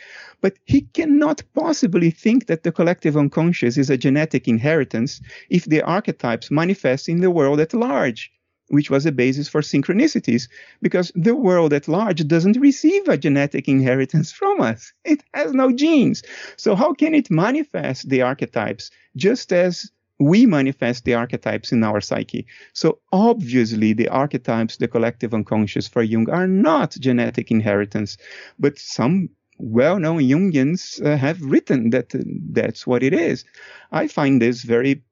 But 0.41 0.57
he 0.65 0.81
cannot 0.81 1.43
possibly 1.53 2.11
think 2.11 2.47
that 2.47 2.63
the 2.63 2.71
collective 2.71 3.17
unconscious 3.17 3.77
is 3.77 3.89
a 3.89 3.97
genetic 3.97 4.47
inheritance 4.47 5.21
if 5.49 5.65
the 5.65 5.81
archetypes 5.81 6.49
manifest 6.49 7.09
in 7.09 7.19
the 7.19 7.31
world 7.31 7.59
at 7.59 7.73
large, 7.73 8.31
which 8.69 8.89
was 8.89 9.05
a 9.05 9.11
basis 9.11 9.49
for 9.49 9.61
synchronicities, 9.61 10.47
because 10.81 11.11
the 11.15 11.35
world 11.35 11.73
at 11.73 11.89
large 11.89 12.25
doesn't 12.25 12.57
receive 12.57 13.07
a 13.07 13.17
genetic 13.17 13.67
inheritance 13.67 14.31
from 14.31 14.61
us. 14.61 14.93
It 15.03 15.23
has 15.33 15.53
no 15.53 15.73
genes. 15.73 16.23
So 16.55 16.75
how 16.75 16.93
can 16.93 17.13
it 17.13 17.29
manifest 17.31 18.07
the 18.07 18.21
archetypes 18.21 18.91
just 19.15 19.51
as 19.51 19.91
we 20.19 20.45
manifest 20.45 21.05
the 21.05 21.13
archetypes 21.13 21.71
in 21.71 21.83
our 21.83 22.01
psyche. 22.01 22.47
So 22.73 22.99
obviously 23.11 23.93
the 23.93 24.07
archetypes, 24.09 24.77
the 24.77 24.87
collective 24.87 25.33
unconscious 25.33 25.87
for 25.87 26.01
Jung 26.01 26.29
are 26.29 26.47
not 26.47 26.91
genetic 26.99 27.51
inheritance, 27.51 28.17
but 28.57 28.79
some 28.79 29.29
well-known 29.59 30.21
Jungians 30.21 31.03
uh, 31.05 31.17
have 31.17 31.41
written 31.41 31.89
that 31.91 32.13
uh, 32.13 32.19
that's 32.51 32.85
what 32.85 33.03
it 33.03 33.13
is. 33.13 33.43
I 33.91 34.07
find 34.07 34.41
this 34.41 34.63
very 34.63 35.03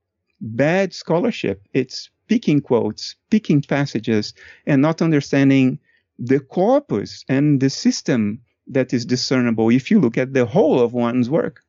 bad 0.41 0.93
scholarship. 0.93 1.61
It's 1.73 2.09
picking 2.27 2.61
quotes, 2.61 3.15
picking 3.29 3.61
passages, 3.61 4.33
and 4.65 4.81
not 4.81 5.01
understanding 5.01 5.79
the 6.17 6.39
corpus 6.39 7.23
and 7.27 7.59
the 7.59 7.69
system 7.69 8.39
that 8.67 8.93
is 8.93 9.05
discernible 9.05 9.69
if 9.69 9.91
you 9.91 9.99
look 9.99 10.17
at 10.17 10.33
the 10.33 10.45
whole 10.45 10.79
of 10.79 10.93
one's 10.93 11.29
work. 11.29 11.61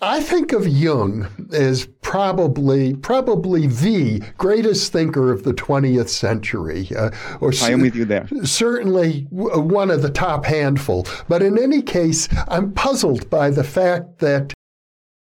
I 0.00 0.20
think 0.20 0.52
of 0.52 0.66
Jung 0.66 1.28
as 1.52 1.86
probably 2.02 2.94
probably 2.94 3.66
the 3.66 4.22
greatest 4.38 4.92
thinker 4.92 5.32
of 5.32 5.44
the 5.44 5.52
20th 5.52 6.08
century. 6.08 6.88
Uh, 6.96 7.10
or 7.40 7.52
I 7.62 7.70
am 7.70 7.80
with 7.80 7.94
you 7.94 8.04
there. 8.04 8.28
Certainly 8.44 9.26
one 9.30 9.90
of 9.90 10.02
the 10.02 10.10
top 10.10 10.44
handful. 10.44 11.06
But 11.28 11.42
in 11.42 11.58
any 11.58 11.82
case, 11.82 12.28
I'm 12.48 12.72
puzzled 12.72 13.28
by 13.30 13.50
the 13.50 13.64
fact 13.64 14.18
that 14.18 14.54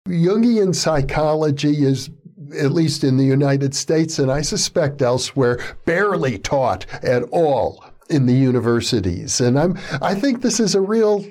Jungian 0.07 0.73
psychology 0.75 1.85
is 1.85 2.09
at 2.57 2.71
least 2.71 3.03
in 3.03 3.17
the 3.17 3.25
United 3.25 3.75
States 3.75 4.19
and 4.19 4.31
I 4.31 4.41
suspect 4.41 5.01
elsewhere 5.01 5.59
barely 5.85 6.37
taught 6.39 6.85
at 7.03 7.23
all 7.23 7.83
in 8.09 8.25
the 8.25 8.33
universities. 8.33 9.41
And 9.41 9.59
I'm 9.59 9.77
I 10.01 10.15
think 10.15 10.41
this 10.41 10.59
is 10.59 10.75
a 10.75 10.81
real 10.81 11.25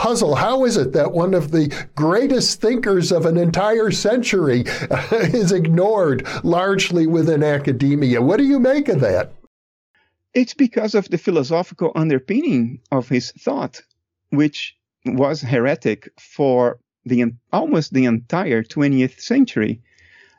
puzzle. 0.00 0.34
How 0.34 0.64
is 0.64 0.78
it 0.78 0.94
that 0.94 1.12
one 1.12 1.34
of 1.34 1.50
the 1.50 1.68
greatest 1.94 2.58
thinkers 2.62 3.12
of 3.12 3.26
an 3.26 3.36
entire 3.36 3.90
century 3.90 4.64
is 5.12 5.52
ignored 5.52 6.26
largely 6.42 7.06
within 7.06 7.42
academia? 7.42 8.22
What 8.22 8.38
do 8.38 8.44
you 8.44 8.58
make 8.58 8.88
of 8.88 9.00
that? 9.00 9.34
It's 10.32 10.54
because 10.54 10.94
of 10.94 11.10
the 11.10 11.18
philosophical 11.18 11.92
underpinning 11.94 12.80
of 12.90 13.10
his 13.10 13.30
thought, 13.32 13.82
which 14.30 14.74
was 15.04 15.42
heretic 15.42 16.08
for 16.18 16.78
the 17.04 17.24
almost 17.52 17.92
the 17.92 18.06
entire 18.06 18.62
20th 18.62 19.20
century. 19.20 19.82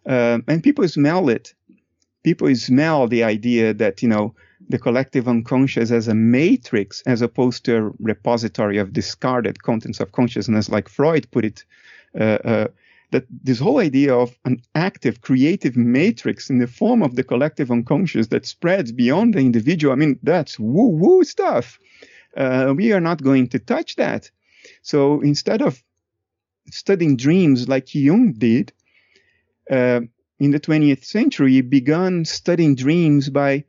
Uh, 0.07 0.39
and 0.47 0.63
people 0.63 0.87
smell 0.87 1.29
it. 1.29 1.53
People 2.23 2.55
smell 2.55 3.07
the 3.07 3.23
idea 3.23 3.75
that, 3.75 4.01
you 4.01 4.09
know, 4.09 4.33
the 4.69 4.79
collective 4.79 5.27
unconscious 5.27 5.91
as 5.91 6.07
a 6.07 6.15
matrix 6.15 7.01
as 7.05 7.21
opposed 7.21 7.65
to 7.65 7.77
a 7.77 7.91
repository 7.99 8.77
of 8.77 8.93
discarded 8.93 9.61
contents 9.63 9.99
of 9.99 10.11
consciousness, 10.11 10.69
like 10.69 10.89
Freud 10.89 11.29
put 11.31 11.45
it. 11.45 11.65
Uh, 12.19 12.37
uh, 12.43 12.67
that 13.11 13.25
this 13.29 13.59
whole 13.59 13.79
idea 13.79 14.15
of 14.15 14.37
an 14.45 14.61
active 14.73 15.21
creative 15.21 15.75
matrix 15.75 16.49
in 16.49 16.59
the 16.59 16.67
form 16.67 17.03
of 17.03 17.15
the 17.15 17.23
collective 17.23 17.69
unconscious 17.69 18.27
that 18.27 18.45
spreads 18.45 18.91
beyond 18.91 19.33
the 19.33 19.39
individual, 19.39 19.91
I 19.91 19.97
mean, 19.97 20.17
that's 20.23 20.57
woo 20.57 20.87
woo 20.87 21.23
stuff. 21.23 21.77
Uh, 22.35 22.73
we 22.75 22.93
are 22.93 23.01
not 23.01 23.21
going 23.21 23.49
to 23.49 23.59
touch 23.59 23.97
that. 23.97 24.31
So 24.81 25.19
instead 25.21 25.61
of 25.61 25.83
studying 26.71 27.17
dreams 27.17 27.67
like 27.67 27.93
Jung 27.93 28.33
did 28.33 28.71
uh, 29.69 30.01
in 30.39 30.51
the 30.51 30.59
20th 30.59 31.03
century, 31.03 31.53
he 31.53 31.61
began 31.61 32.23
studying 32.23 32.75
dreams 32.75 33.29
by 33.29 33.65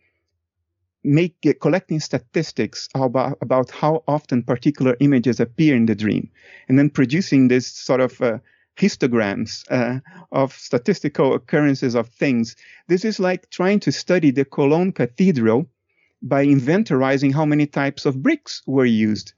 make 1.04 1.36
uh, 1.46 1.52
collecting 1.60 2.00
statistics 2.00 2.88
about, 2.94 3.38
about 3.40 3.70
how 3.70 4.02
often 4.06 4.42
particular 4.42 4.96
images 5.00 5.40
appear 5.40 5.74
in 5.74 5.86
the 5.86 5.94
dream, 5.94 6.30
and 6.68 6.78
then 6.78 6.90
producing 6.90 7.48
this 7.48 7.66
sort 7.66 8.00
of 8.00 8.20
uh, 8.20 8.38
histograms 8.76 9.64
uh, 9.70 10.00
of 10.30 10.52
statistical 10.52 11.34
occurrences 11.34 11.94
of 11.94 12.08
things. 12.08 12.56
This 12.88 13.04
is 13.04 13.20
like 13.20 13.50
trying 13.50 13.80
to 13.80 13.92
study 13.92 14.30
the 14.30 14.44
Cologne 14.44 14.92
Cathedral 14.92 15.68
by 16.22 16.46
inventorizing 16.46 17.34
how 17.34 17.44
many 17.44 17.66
types 17.66 18.06
of 18.06 18.22
bricks 18.22 18.62
were 18.66 18.86
used. 18.86 19.34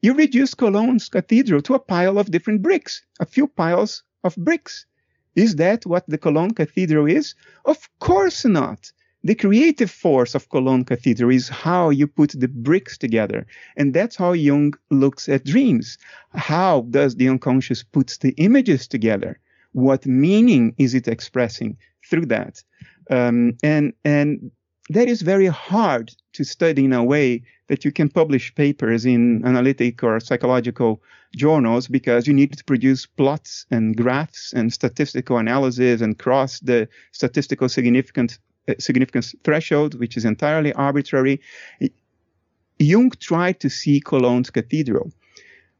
You 0.00 0.14
reduce 0.14 0.54
Cologne's 0.54 1.08
cathedral 1.08 1.62
to 1.62 1.74
a 1.74 1.78
pile 1.78 2.18
of 2.18 2.30
different 2.30 2.62
bricks, 2.62 3.02
a 3.20 3.26
few 3.26 3.48
piles 3.48 4.02
of 4.22 4.36
bricks. 4.36 4.86
Is 5.34 5.56
that 5.56 5.86
what 5.86 6.04
the 6.06 6.18
Cologne 6.18 6.52
Cathedral 6.52 7.06
is? 7.06 7.34
Of 7.64 7.88
course 7.98 8.44
not. 8.44 8.92
The 9.24 9.34
creative 9.34 9.90
force 9.90 10.34
of 10.34 10.50
Cologne 10.50 10.84
Cathedral 10.84 11.30
is 11.30 11.48
how 11.48 11.88
you 11.88 12.06
put 12.06 12.34
the 12.38 12.46
bricks 12.46 12.98
together. 12.98 13.46
And 13.74 13.94
that's 13.94 14.16
how 14.16 14.32
Jung 14.32 14.74
looks 14.90 15.30
at 15.30 15.46
dreams. 15.46 15.96
How 16.34 16.82
does 16.90 17.16
the 17.16 17.28
unconscious 17.28 17.82
put 17.82 18.18
the 18.20 18.34
images 18.36 18.86
together? 18.86 19.40
What 19.72 20.04
meaning 20.04 20.74
is 20.76 20.92
it 20.92 21.08
expressing 21.08 21.78
through 22.08 22.26
that? 22.26 22.62
Um, 23.10 23.56
and, 23.62 23.94
and 24.04 24.50
that 24.90 25.08
is 25.08 25.22
very 25.22 25.46
hard 25.46 26.14
to 26.34 26.44
study 26.44 26.84
in 26.84 26.92
a 26.92 27.02
way 27.02 27.42
that 27.68 27.82
you 27.84 27.92
can 27.92 28.10
publish 28.10 28.54
papers 28.54 29.06
in 29.06 29.42
analytic 29.46 30.02
or 30.02 30.20
psychological 30.20 31.02
journals 31.34 31.88
because 31.88 32.26
you 32.26 32.34
need 32.34 32.52
to 32.58 32.64
produce 32.64 33.06
plots 33.06 33.64
and 33.70 33.96
graphs 33.96 34.52
and 34.52 34.70
statistical 34.72 35.38
analysis 35.38 36.02
and 36.02 36.18
cross 36.18 36.60
the 36.60 36.86
statistical 37.12 37.68
significant, 37.70 38.32
uh, 38.32 38.53
significance 38.78 39.34
threshold, 39.44 39.98
which 39.98 40.16
is 40.16 40.24
entirely 40.24 40.72
arbitrary. 40.72 41.40
Jung 42.78 43.10
tried 43.10 43.60
to 43.60 43.70
see 43.70 44.00
Cologne's 44.00 44.50
cathedral, 44.50 45.12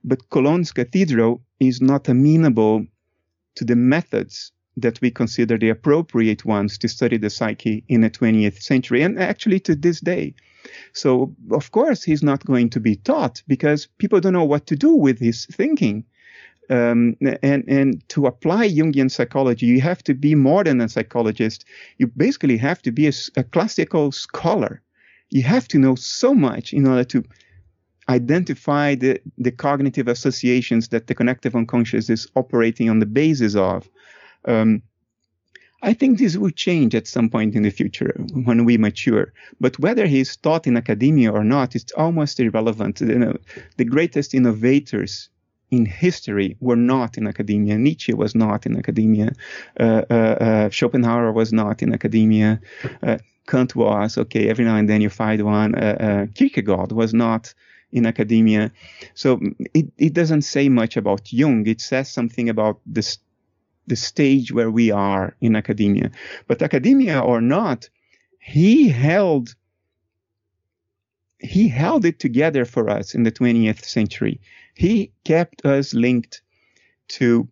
but 0.05 0.29
Cologne's 0.31 0.73
cathedral 0.73 1.43
is 1.61 1.81
not 1.81 2.09
amenable 2.09 2.87
to 3.57 3.65
the 3.65 3.77
methods 3.77 4.53
that 4.77 5.01
we 5.01 5.11
consider 5.11 5.57
the 5.57 5.69
appropriate 5.69 6.45
ones 6.45 6.79
to 6.79 6.89
study 6.89 7.17
the 7.17 7.31
psyche 7.31 7.85
in 7.89 8.01
the 8.01 8.11
20th 8.11 8.61
century 8.61 9.03
and 9.03 9.19
actually 9.19 9.61
to 9.61 9.75
this 9.75 10.01
day. 10.01 10.35
So, 10.93 11.35
of 11.51 11.71
course, 11.71 12.03
he's 12.03 12.23
not 12.23 12.45
going 12.45 12.71
to 12.71 12.81
be 12.81 12.97
taught 12.97 13.43
because 13.47 13.87
people 13.99 14.21
don't 14.21 14.33
know 14.33 14.45
what 14.45 14.67
to 14.67 14.77
do 14.77 14.95
with 14.95 15.19
his 15.19 15.47
thinking. 15.47 16.05
Um, 16.71 17.17
and, 17.43 17.65
and 17.69 18.09
to 18.09 18.27
apply 18.27 18.69
Jungian 18.69 19.11
psychology, 19.11 19.67
you 19.67 19.81
have 19.81 20.03
to 20.05 20.15
be 20.15 20.35
more 20.35 20.65
than 20.65 20.81
a 20.81 20.89
psychologist. 20.89 21.65
You 21.99 22.07
basically 22.07 22.57
have 22.57 22.81
to 22.83 22.91
be 22.91 23.07
a, 23.07 23.13
a 23.37 23.45
classical 23.45 24.13
scholar. 24.13 24.81
You 25.31 25.43
have 25.43 25.69
to 25.69 25.79
know 25.79 25.95
so 25.95 26.35
much 26.35 26.73
in 26.73 26.87
order 26.87 27.05
to 27.05 27.25
identify 28.09 28.95
the, 28.95 29.21
the 29.39 29.51
cognitive 29.51 30.09
associations 30.09 30.89
that 30.89 31.07
the 31.07 31.15
connective 31.15 31.55
unconscious 31.55 32.11
is 32.11 32.29
operating 32.37 32.91
on 32.91 32.99
the 32.99 33.07
basis 33.07 33.55
of. 33.55 33.89
Um, 34.47 34.83
I 35.83 35.93
think 35.93 36.19
this 36.19 36.37
will 36.37 36.51
change 36.51 36.95
at 36.95 37.07
some 37.07 37.29
point 37.29 37.55
in 37.55 37.63
the 37.63 37.71
future 37.71 38.15
when 38.33 38.65
we 38.65 38.79
mature. 38.79 39.35
But 39.61 39.79
whether 39.79 40.07
he's 40.07 40.35
taught 40.35 40.67
in 40.67 40.79
academia 40.79 41.31
or 41.31 41.45
not, 41.45 41.75
it's 41.75 41.93
almost 41.93 42.41
irrelevant. 42.41 43.03
You 43.03 43.19
know, 43.19 43.37
the 43.77 43.85
greatest 43.85 44.35
innovators 44.35 45.29
in 45.77 45.87
history 45.87 46.57
were 46.61 46.77
not 46.77 47.19
in 47.19 47.27
academia. 47.27 47.77
Nietzsche 47.79 48.15
was 48.15 48.35
not 48.35 48.67
in 48.67 48.77
academia. 48.77 49.33
Uh, 49.79 50.03
uh, 50.11 50.15
uh, 50.15 50.71
Schopenhauer 50.71 51.33
was 51.33 51.53
not 51.53 51.83
in 51.83 51.93
academia. 51.93 52.61
Kant 53.47 53.77
was. 53.77 54.17
Okay, 54.17 54.49
every 54.49 54.65
now 54.65 54.77
and 54.77 54.89
then 54.89 55.01
you 55.01 55.11
find 55.11 55.43
one. 55.43 55.73
Kierkegaard 56.35 56.93
was 56.93 57.13
not 57.13 57.55
in 57.93 58.07
academia. 58.07 58.73
So 59.15 59.41
it, 59.73 59.87
it 59.99 60.13
doesn't 60.13 60.43
say 60.43 60.69
much 60.69 60.97
about 60.97 61.33
Jung. 61.33 61.67
It 61.67 61.81
says 61.81 62.11
something 62.11 62.49
about 62.49 62.81
the 62.87 63.05
the 63.87 63.97
stage 63.97 64.51
where 64.51 64.71
we 64.71 64.91
are 64.91 65.37
in 65.41 65.57
academia. 65.57 66.11
But 66.49 66.63
academia 66.63 67.21
or 67.21 67.41
not, 67.43 67.91
he 68.39 68.89
held 68.89 69.55
he 71.39 71.69
held 71.69 72.05
it 72.05 72.19
together 72.19 72.65
for 72.65 72.89
us 72.89 73.15
in 73.15 73.23
the 73.25 73.33
20th 73.33 73.85
century. 73.85 74.41
He 74.75 75.13
kept 75.25 75.65
us 75.65 75.95
linked 75.95 76.43
to 77.09 77.49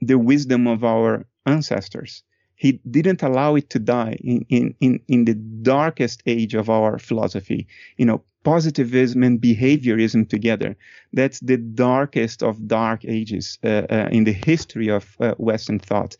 the 0.00 0.18
wisdom 0.18 0.66
of 0.66 0.84
our 0.84 1.26
ancestors. 1.46 2.22
He 2.56 2.80
didn't 2.88 3.22
allow 3.22 3.56
it 3.56 3.70
to 3.70 3.78
die 3.78 4.16
in, 4.22 4.46
in, 4.48 4.74
in, 4.80 5.00
in 5.08 5.24
the 5.24 5.34
darkest 5.34 6.22
age 6.26 6.54
of 6.54 6.70
our 6.70 6.98
philosophy. 6.98 7.66
You 7.96 8.06
know, 8.06 8.24
positivism 8.44 9.22
and 9.22 9.40
behaviorism 9.40 10.28
together. 10.28 10.76
That's 11.12 11.40
the 11.40 11.56
darkest 11.56 12.42
of 12.42 12.68
dark 12.68 13.04
ages 13.04 13.58
uh, 13.64 13.86
uh, 13.90 14.08
in 14.12 14.24
the 14.24 14.32
history 14.32 14.88
of 14.88 15.16
uh, 15.18 15.34
Western 15.38 15.78
thought. 15.78 16.16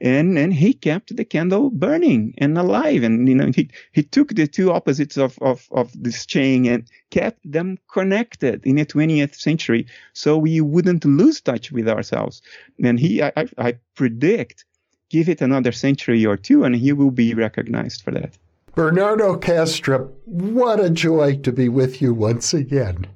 And 0.00 0.36
and 0.38 0.52
he 0.52 0.74
kept 0.74 1.16
the 1.16 1.24
candle 1.24 1.70
burning 1.70 2.34
and 2.38 2.58
alive. 2.58 3.02
And 3.04 3.28
you 3.28 3.34
know 3.34 3.50
he 3.54 3.70
he 3.92 4.02
took 4.02 4.34
the 4.34 4.46
two 4.46 4.70
opposites 4.72 5.16
of 5.16 5.38
of 5.40 5.66
of 5.70 5.90
this 5.94 6.26
chain 6.26 6.66
and 6.66 6.84
kept 7.10 7.40
them 7.50 7.78
connected 7.90 8.66
in 8.66 8.76
the 8.76 8.84
20th 8.84 9.34
century, 9.34 9.86
so 10.12 10.36
we 10.36 10.60
wouldn't 10.60 11.04
lose 11.04 11.40
touch 11.40 11.72
with 11.72 11.88
ourselves. 11.88 12.42
And 12.84 13.00
he 13.00 13.22
I, 13.22 13.32
I, 13.36 13.48
I 13.58 13.78
predict. 13.94 14.64
Give 15.10 15.30
it 15.30 15.40
another 15.40 15.72
century 15.72 16.26
or 16.26 16.36
two, 16.36 16.64
and 16.64 16.76
he 16.76 16.92
will 16.92 17.10
be 17.10 17.32
recognized 17.32 18.02
for 18.02 18.10
that. 18.10 18.36
Bernardo 18.78 19.34
Kastrup, 19.34 20.12
what 20.24 20.78
a 20.78 20.88
joy 20.88 21.34
to 21.38 21.50
be 21.50 21.68
with 21.68 22.00
you 22.00 22.14
once 22.14 22.54
again. 22.54 23.08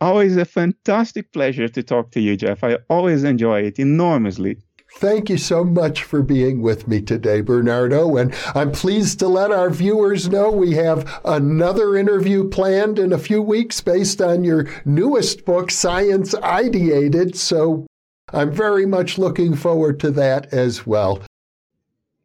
Always 0.00 0.38
a 0.38 0.46
fantastic 0.46 1.30
pleasure 1.34 1.68
to 1.68 1.82
talk 1.82 2.12
to 2.12 2.20
you, 2.20 2.34
Jeff. 2.34 2.64
I 2.64 2.78
always 2.88 3.24
enjoy 3.24 3.60
it 3.64 3.78
enormously. 3.78 4.56
Thank 4.94 5.28
you 5.28 5.36
so 5.36 5.64
much 5.64 6.02
for 6.02 6.22
being 6.22 6.62
with 6.62 6.88
me 6.88 7.02
today, 7.02 7.42
Bernardo. 7.42 8.16
And 8.16 8.34
I'm 8.54 8.72
pleased 8.72 9.18
to 9.18 9.28
let 9.28 9.50
our 9.50 9.68
viewers 9.68 10.30
know 10.30 10.50
we 10.50 10.72
have 10.76 11.20
another 11.26 11.94
interview 11.94 12.48
planned 12.48 12.98
in 12.98 13.12
a 13.12 13.18
few 13.18 13.42
weeks 13.42 13.82
based 13.82 14.22
on 14.22 14.44
your 14.44 14.66
newest 14.86 15.44
book, 15.44 15.70
Science 15.70 16.34
Ideated. 16.36 17.36
So 17.36 17.86
I'm 18.32 18.50
very 18.50 18.86
much 18.86 19.18
looking 19.18 19.56
forward 19.56 20.00
to 20.00 20.10
that 20.12 20.54
as 20.54 20.86
well. 20.86 21.20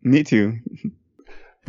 Me 0.04 0.24
too. 0.24 0.58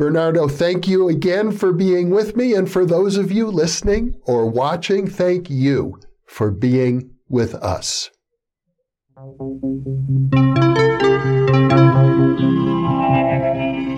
Bernardo, 0.01 0.47
thank 0.47 0.87
you 0.87 1.09
again 1.09 1.51
for 1.51 1.71
being 1.71 2.09
with 2.09 2.35
me. 2.35 2.55
And 2.55 2.67
for 2.67 2.87
those 2.87 3.17
of 3.17 3.31
you 3.31 3.45
listening 3.45 4.15
or 4.23 4.49
watching, 4.49 5.05
thank 5.05 5.47
you 5.47 5.99
for 6.25 6.49
being 6.49 7.11
with 7.29 7.53
us. 7.53 8.09
Thank 9.15 9.39
you. 12.39 13.90